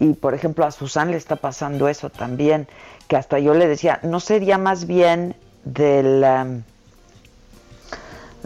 [0.00, 2.66] Y por ejemplo a Susan le está pasando eso también,
[3.08, 5.34] que hasta yo le decía, ¿no sería más bien
[5.64, 6.62] del, um,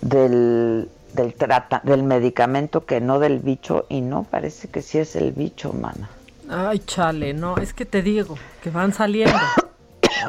[0.03, 0.89] del,
[1.23, 3.87] del, trata, del medicamento que no del bicho?
[3.89, 6.09] Y no, parece que sí es el bicho, mana.
[6.49, 9.37] Ay, chale, no, es que te digo, que van saliendo.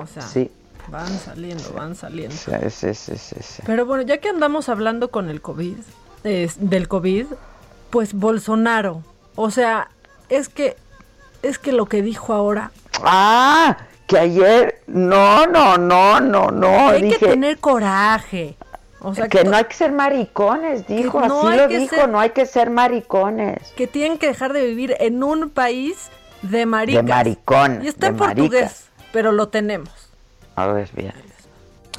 [0.02, 0.52] O sea, sí.
[0.90, 2.36] van saliendo, van saliendo.
[2.36, 5.78] Sí, sí, sí, Pero bueno, ya que andamos hablando con el COVID,
[6.24, 7.26] del COVID,
[7.90, 9.03] pues Bolsonaro
[9.41, 9.88] o sea,
[10.28, 10.76] es que
[11.41, 12.72] es que lo que dijo ahora.
[13.02, 16.90] Ah, que ayer no, no, no, no, no.
[16.90, 18.57] Hay que tener coraje.
[19.02, 22.46] O sea, que, no hay que ser maricones, dijo, así lo dijo, no hay que
[22.46, 23.72] ser maricones.
[23.78, 26.10] Que tienen que dejar de vivir en un país
[26.42, 27.06] de maricas.
[27.06, 27.80] De maricón.
[27.84, 29.90] Y está en portugués, pero lo tenemos.
[30.56, 31.29] A ver, bien.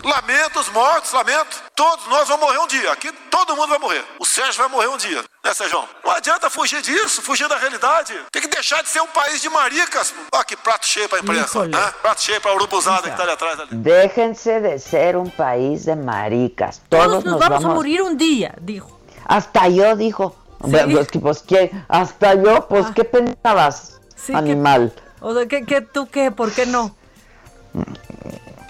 [0.02, 1.62] Lamento os mortos, lamento.
[1.74, 2.92] Todos nós vamos morrer um dia.
[2.92, 4.04] Aqui todo mundo vai morrer.
[4.18, 5.82] O Sérgio vai morrer um dia, né, Sérgio?
[6.04, 8.14] Não adianta fugir disso, fugir da realidade.
[8.32, 10.14] Tem que deixar de ser um país de maricas.
[10.32, 11.92] Olha que prato cheio pra imprensa, né?
[12.00, 13.60] Prato cheio pra urubuzada que tá ali atrás.
[13.60, 13.74] Ali.
[13.76, 16.80] Déjense de ser um país de maricas.
[16.88, 18.98] Todos, Todos nos, vamos, vamos, a morir um dia, dijo.
[19.26, 20.36] Hasta yo, dijo.
[20.64, 20.70] Sí.
[20.70, 21.70] Pues, pues, ¿qué?
[21.88, 22.92] Hasta yo, pues, ah.
[22.94, 24.92] ¿qué pensabas, sí, animal?
[24.94, 26.30] Que, o sea, ¿qué, qué, ¿tú qué?
[26.30, 26.94] ¿Por qué no?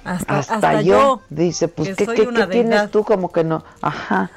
[0.05, 3.63] Hasta, hasta, yo, dice, pues ¿qué, qué, ¿qué tienes tú como que no?
[3.83, 4.31] Ajá.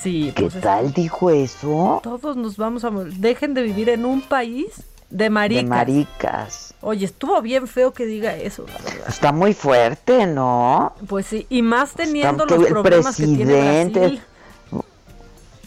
[0.00, 2.00] Sí, ¿Qué pues tal dijo eso?
[2.02, 3.12] Todos nos vamos a morir.
[3.14, 5.62] Dejen de vivir en un país de maricas.
[5.62, 6.74] De maricas.
[6.80, 8.64] Oye, estuvo bien feo que diga eso.
[9.06, 10.94] Está muy fuerte, ¿no?
[11.06, 14.22] Pues sí, y más teniendo Está, los problemas que tiene Brasil.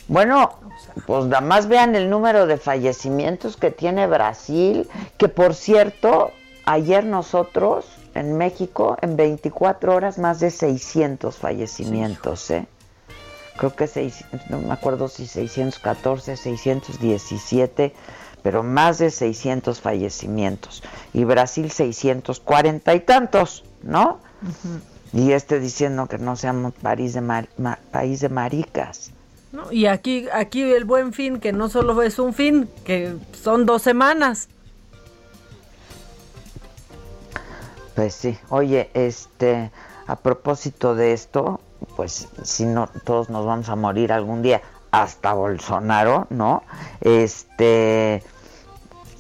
[0.08, 0.54] Bueno,
[1.06, 6.32] pues nada más vean el número de fallecimientos que tiene Brasil, que por cierto,
[6.66, 12.68] ayer nosotros en México, en 24 horas, más de 600 fallecimientos, ¿eh?
[13.58, 17.94] Creo que seis, no me acuerdo si 614, 617,
[18.42, 20.84] pero más de 600 fallecimientos.
[21.14, 24.20] Y Brasil 640 y tantos, ¿no?
[25.14, 29.12] Y este diciendo que no seamos país de, mar, ma, país de maricas.
[29.52, 33.68] No, y aquí, aquí el buen fin, que no solo es un fin, que son
[33.68, 34.50] dos semanas.
[37.96, 39.72] Pues sí, oye, este,
[40.08, 41.62] a propósito de esto,
[41.96, 44.62] pues si no, todos nos vamos a morir algún día,
[44.92, 46.64] hasta Bolsonaro, ¿no?
[47.02, 48.24] Este,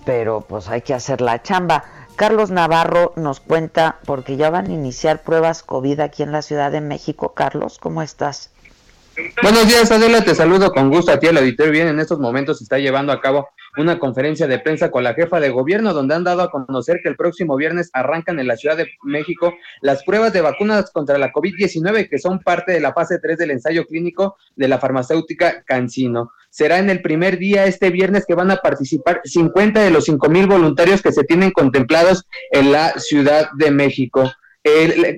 [0.05, 1.83] pero pues hay que hacer la chamba.
[2.15, 6.71] Carlos Navarro nos cuenta, porque ya van a iniciar pruebas COVID aquí en la Ciudad
[6.71, 7.33] de México.
[7.33, 8.52] Carlos, ¿cómo estás?
[9.43, 11.71] Buenos días, Adela, te saludo con gusto a ti, el auditorio.
[11.71, 15.13] Bien, en estos momentos se está llevando a cabo una conferencia de prensa con la
[15.13, 18.57] jefa de gobierno, donde han dado a conocer que el próximo viernes arrancan en la
[18.57, 22.93] Ciudad de México las pruebas de vacunas contra la COVID-19, que son parte de la
[22.93, 26.31] fase 3 del ensayo clínico de la farmacéutica Cancino.
[26.49, 30.29] Será en el primer día, este viernes, que van a participar 50 de los 5
[30.29, 34.31] mil voluntarios que se tienen contemplados en la Ciudad de México.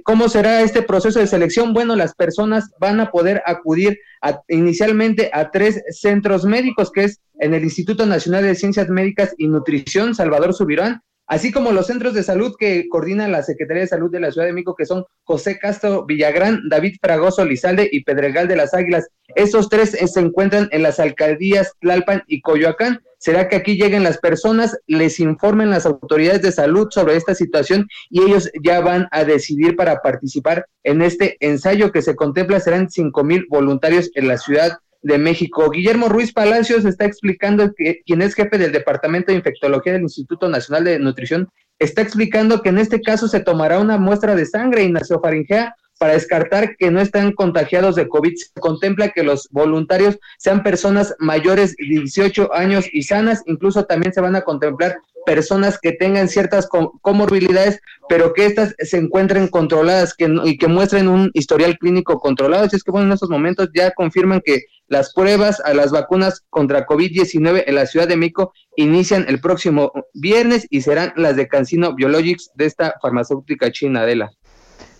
[0.03, 1.73] ¿Cómo será este proceso de selección?
[1.73, 3.99] Bueno, las personas van a poder acudir
[4.47, 9.47] inicialmente a tres centros médicos, que es en el Instituto Nacional de Ciencias Médicas y
[9.47, 14.11] Nutrición, Salvador Subirán, así como los centros de salud que coordina la Secretaría de Salud
[14.11, 18.47] de la Ciudad de México, que son José Castro Villagrán, David Fragoso Lizalde y Pedregal
[18.47, 19.07] de las Águilas.
[19.35, 23.01] Estos tres eh, se encuentran en las alcaldías Tlalpan y Coyoacán.
[23.17, 27.87] ¿Será que aquí lleguen las personas, les informen las autoridades de salud sobre esta situación
[28.09, 32.59] y ellos ya van a decidir para participar en este ensayo que se contempla?
[32.59, 35.69] Serán cinco mil voluntarios en la Ciudad de México.
[35.69, 40.49] Guillermo Ruiz Palacios está explicando que quien es jefe del Departamento de Infectología del Instituto
[40.49, 44.83] Nacional de Nutrición está explicando que en este caso se tomará una muestra de sangre
[44.83, 48.33] y nasofaringea para descartar que no están contagiados de COVID.
[48.35, 54.13] Se contempla que los voluntarios sean personas mayores de 18 años y sanas, incluso también
[54.13, 56.69] se van a contemplar personas que tengan ciertas
[57.01, 62.65] comorbilidades, pero que éstas se encuentren controladas que y que muestren un historial clínico controlado.
[62.65, 66.43] Así es que, bueno, en estos momentos ya confirman que las pruebas a las vacunas
[66.49, 71.47] contra COVID-19 en la Ciudad de México inician el próximo viernes y serán las de
[71.47, 74.31] Cancino Biologics de esta farmacéutica china, Adela.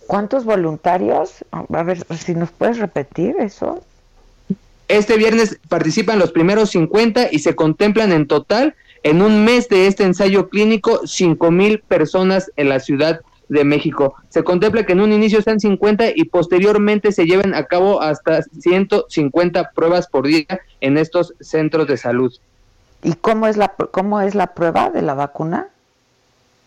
[0.06, 1.44] ¿Cuántos voluntarios?
[1.50, 3.82] A ver si nos puedes repetir eso.
[4.88, 9.86] Este viernes participan los primeros 50 y se contemplan en total en un mes de
[9.86, 14.14] este ensayo clínico, cinco mil personas en la Ciudad de México.
[14.28, 18.42] Se contempla que en un inicio sean 50 y posteriormente se lleven a cabo hasta
[18.42, 22.32] 150 pruebas por día en estos centros de salud.
[23.02, 25.68] ¿Y cómo es la, cómo es la prueba de la vacuna?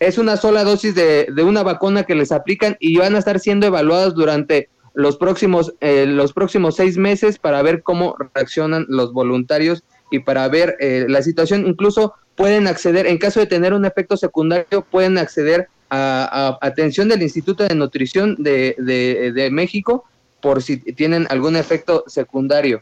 [0.00, 3.38] Es una sola dosis de, de una vacuna que les aplican y van a estar
[3.38, 9.12] siendo evaluadas durante los próximos, eh, los próximos seis meses para ver cómo reaccionan los
[9.12, 11.66] voluntarios y para ver eh, la situación.
[11.66, 17.22] Incluso pueden acceder, en caso de tener un efecto secundario, pueden acceder a, atención del
[17.22, 20.04] Instituto de Nutrición de, de, México
[20.40, 22.80] por si tienen algún efecto secundario.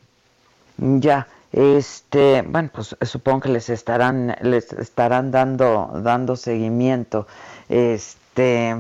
[0.77, 7.27] Ya, este, bueno, pues supongo que les estarán, les estarán dando, dando seguimiento.
[7.69, 8.77] Este,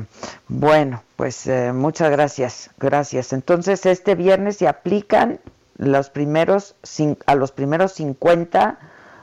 [0.48, 3.32] bueno, pues eh, muchas gracias, gracias.
[3.32, 5.40] Entonces este viernes se aplican
[5.78, 6.74] los primeros
[7.26, 8.78] a los primeros 50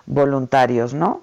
[0.06, 1.22] voluntarios, ¿no?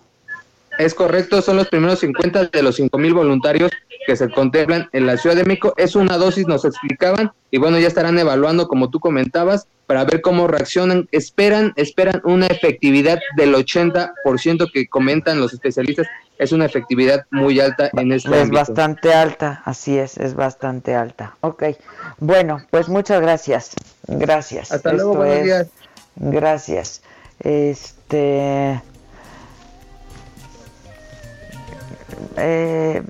[0.79, 3.71] Es correcto, son los primeros 50 de los 5 mil voluntarios
[4.07, 5.75] que se contemplan en la Ciudad de México.
[5.77, 10.21] Es una dosis, nos explicaban, y bueno, ya estarán evaluando, como tú comentabas, para ver
[10.21, 11.09] cómo reaccionan.
[11.13, 16.07] Esperan, esperan una efectividad del 80% que comentan los especialistas.
[16.39, 21.37] Es una efectividad muy alta en este Es bastante alta, así es, es bastante alta.
[21.41, 21.65] Ok,
[22.19, 23.73] bueno, pues muchas gracias.
[24.09, 24.73] Gracias.
[24.73, 25.69] Hasta luego, buenos días.
[26.17, 27.03] Gracias.
[27.39, 28.81] Este
[32.37, 33.03] Eh,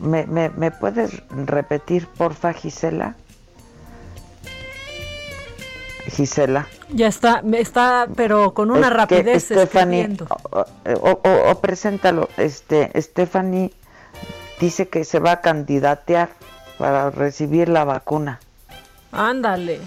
[0.00, 3.16] ¿me, me, puedes repetir, porfa, Gisela?
[6.06, 6.66] Gisela.
[6.90, 9.44] Ya está, está, pero con una rapidez.
[9.44, 10.16] Stephanie,
[11.00, 12.28] o, o, preséntalo.
[12.36, 13.72] Este, Stephanie
[14.58, 16.30] dice que se va a candidatear
[16.78, 18.40] para recibir la vacuna.
[19.12, 19.80] Ándale.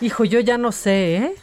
[0.00, 1.34] Hijo, yo ya no sé, ¿eh?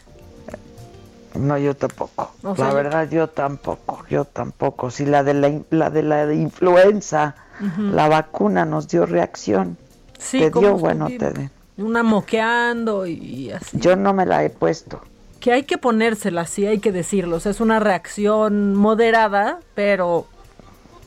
[1.36, 2.32] No, yo tampoco.
[2.58, 4.04] la verdad, yo tampoco.
[4.10, 4.90] Yo tampoco.
[4.90, 7.36] Si la de la, la de la influenza,
[7.78, 9.78] la vacuna nos dio reacción.
[10.18, 13.78] Sí, te dio, bueno, te Una moqueando y así.
[13.80, 15.02] Yo no me la he puesto.
[15.40, 17.38] Que hay que ponérsela, sí, hay que decirlo.
[17.38, 20.26] es una reacción moderada, pero,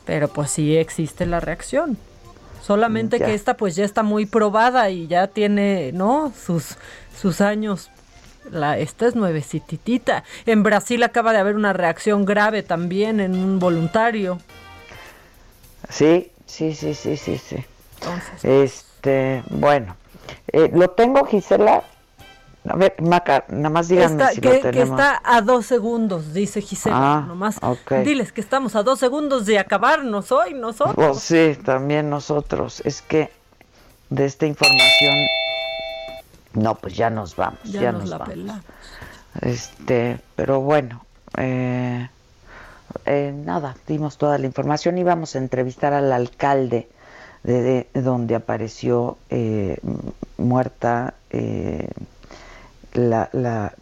[0.05, 1.97] pero pues sí existe la reacción.
[2.63, 6.31] Solamente que esta pues ya está muy probada y ya tiene, ¿no?
[6.33, 6.77] Sus,
[7.19, 7.91] sus años
[8.51, 10.23] la, esta es nuevecititita.
[10.45, 14.39] En Brasil acaba de haber una reacción grave también en un voluntario.
[15.89, 17.57] Sí, sí, sí, sí, sí, sí.
[18.43, 19.95] este, bueno,
[20.51, 21.83] eh, lo tengo, Gisela.
[22.65, 24.71] A ver, Maca, nada más díganme si que, lo tenemos.
[24.71, 27.17] que está a dos segundos, dice Gisela.
[27.17, 27.59] Ah, nomás
[28.05, 30.95] diles que estamos a dos segundos de acabarnos hoy nosotros.
[30.97, 32.81] Oh, sí, también nosotros.
[32.85, 33.31] Es que
[34.09, 35.13] de esta información
[36.53, 38.29] no, pues ya nos vamos, ya, nos, vamos.
[39.41, 41.05] Este, pero bueno,
[41.37, 42.09] eh,
[43.05, 44.97] eh, nada, dimos toda la información.
[44.97, 46.87] Y vamos a entrevistar al alcalde
[47.43, 49.77] de, donde apareció eh,
[50.37, 51.15] muerta
[52.93, 53.73] la, la,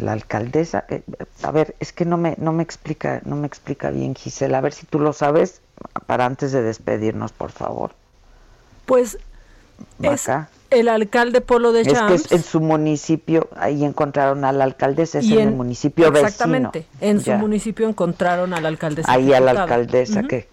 [0.00, 1.02] la alcaldesa, eh,
[1.42, 4.60] a ver, es que no me, no me explica, no me explica bien Gisela, a
[4.60, 5.60] ver si tú lo sabes
[6.06, 7.92] para antes de despedirnos, por favor.
[8.86, 9.18] Pues
[10.02, 10.28] es
[10.70, 12.12] el alcalde Polo de Champs.
[12.12, 16.86] Es que en su municipio, ahí encontraron a la alcaldesa, es en, el municipio exactamente,
[17.00, 19.10] en su municipio encontraron a la alcaldesa.
[19.10, 20.48] Ahí a la alcaldesa, que,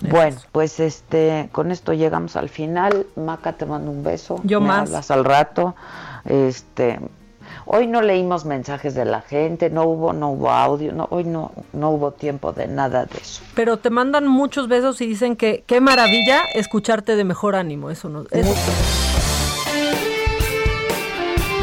[0.00, 3.06] Bueno, pues este, con esto llegamos al final.
[3.16, 4.40] Maca, te mando un beso.
[4.44, 4.88] Yo Me más.
[4.88, 5.74] Hablas al rato.
[6.24, 6.98] Este,
[7.64, 11.52] Hoy no leímos mensajes de la gente, no hubo, no hubo audio, no, hoy no,
[11.72, 13.42] no hubo tiempo de nada de eso.
[13.54, 18.08] Pero te mandan muchos besos y dicen que qué maravilla escucharte de mejor ánimo, eso
[18.08, 18.24] no.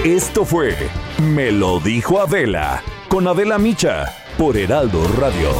[0.05, 0.77] Esto fue
[1.21, 4.05] Me lo dijo Adela, con Adela Micha,
[4.37, 5.51] por Heraldo Radio.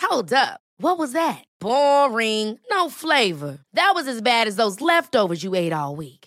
[0.00, 0.60] Hold up.
[0.78, 1.44] What was that?
[1.60, 2.58] Boring.
[2.70, 3.58] No flavor.
[3.74, 6.25] That was as bad as those leftovers you ate all week.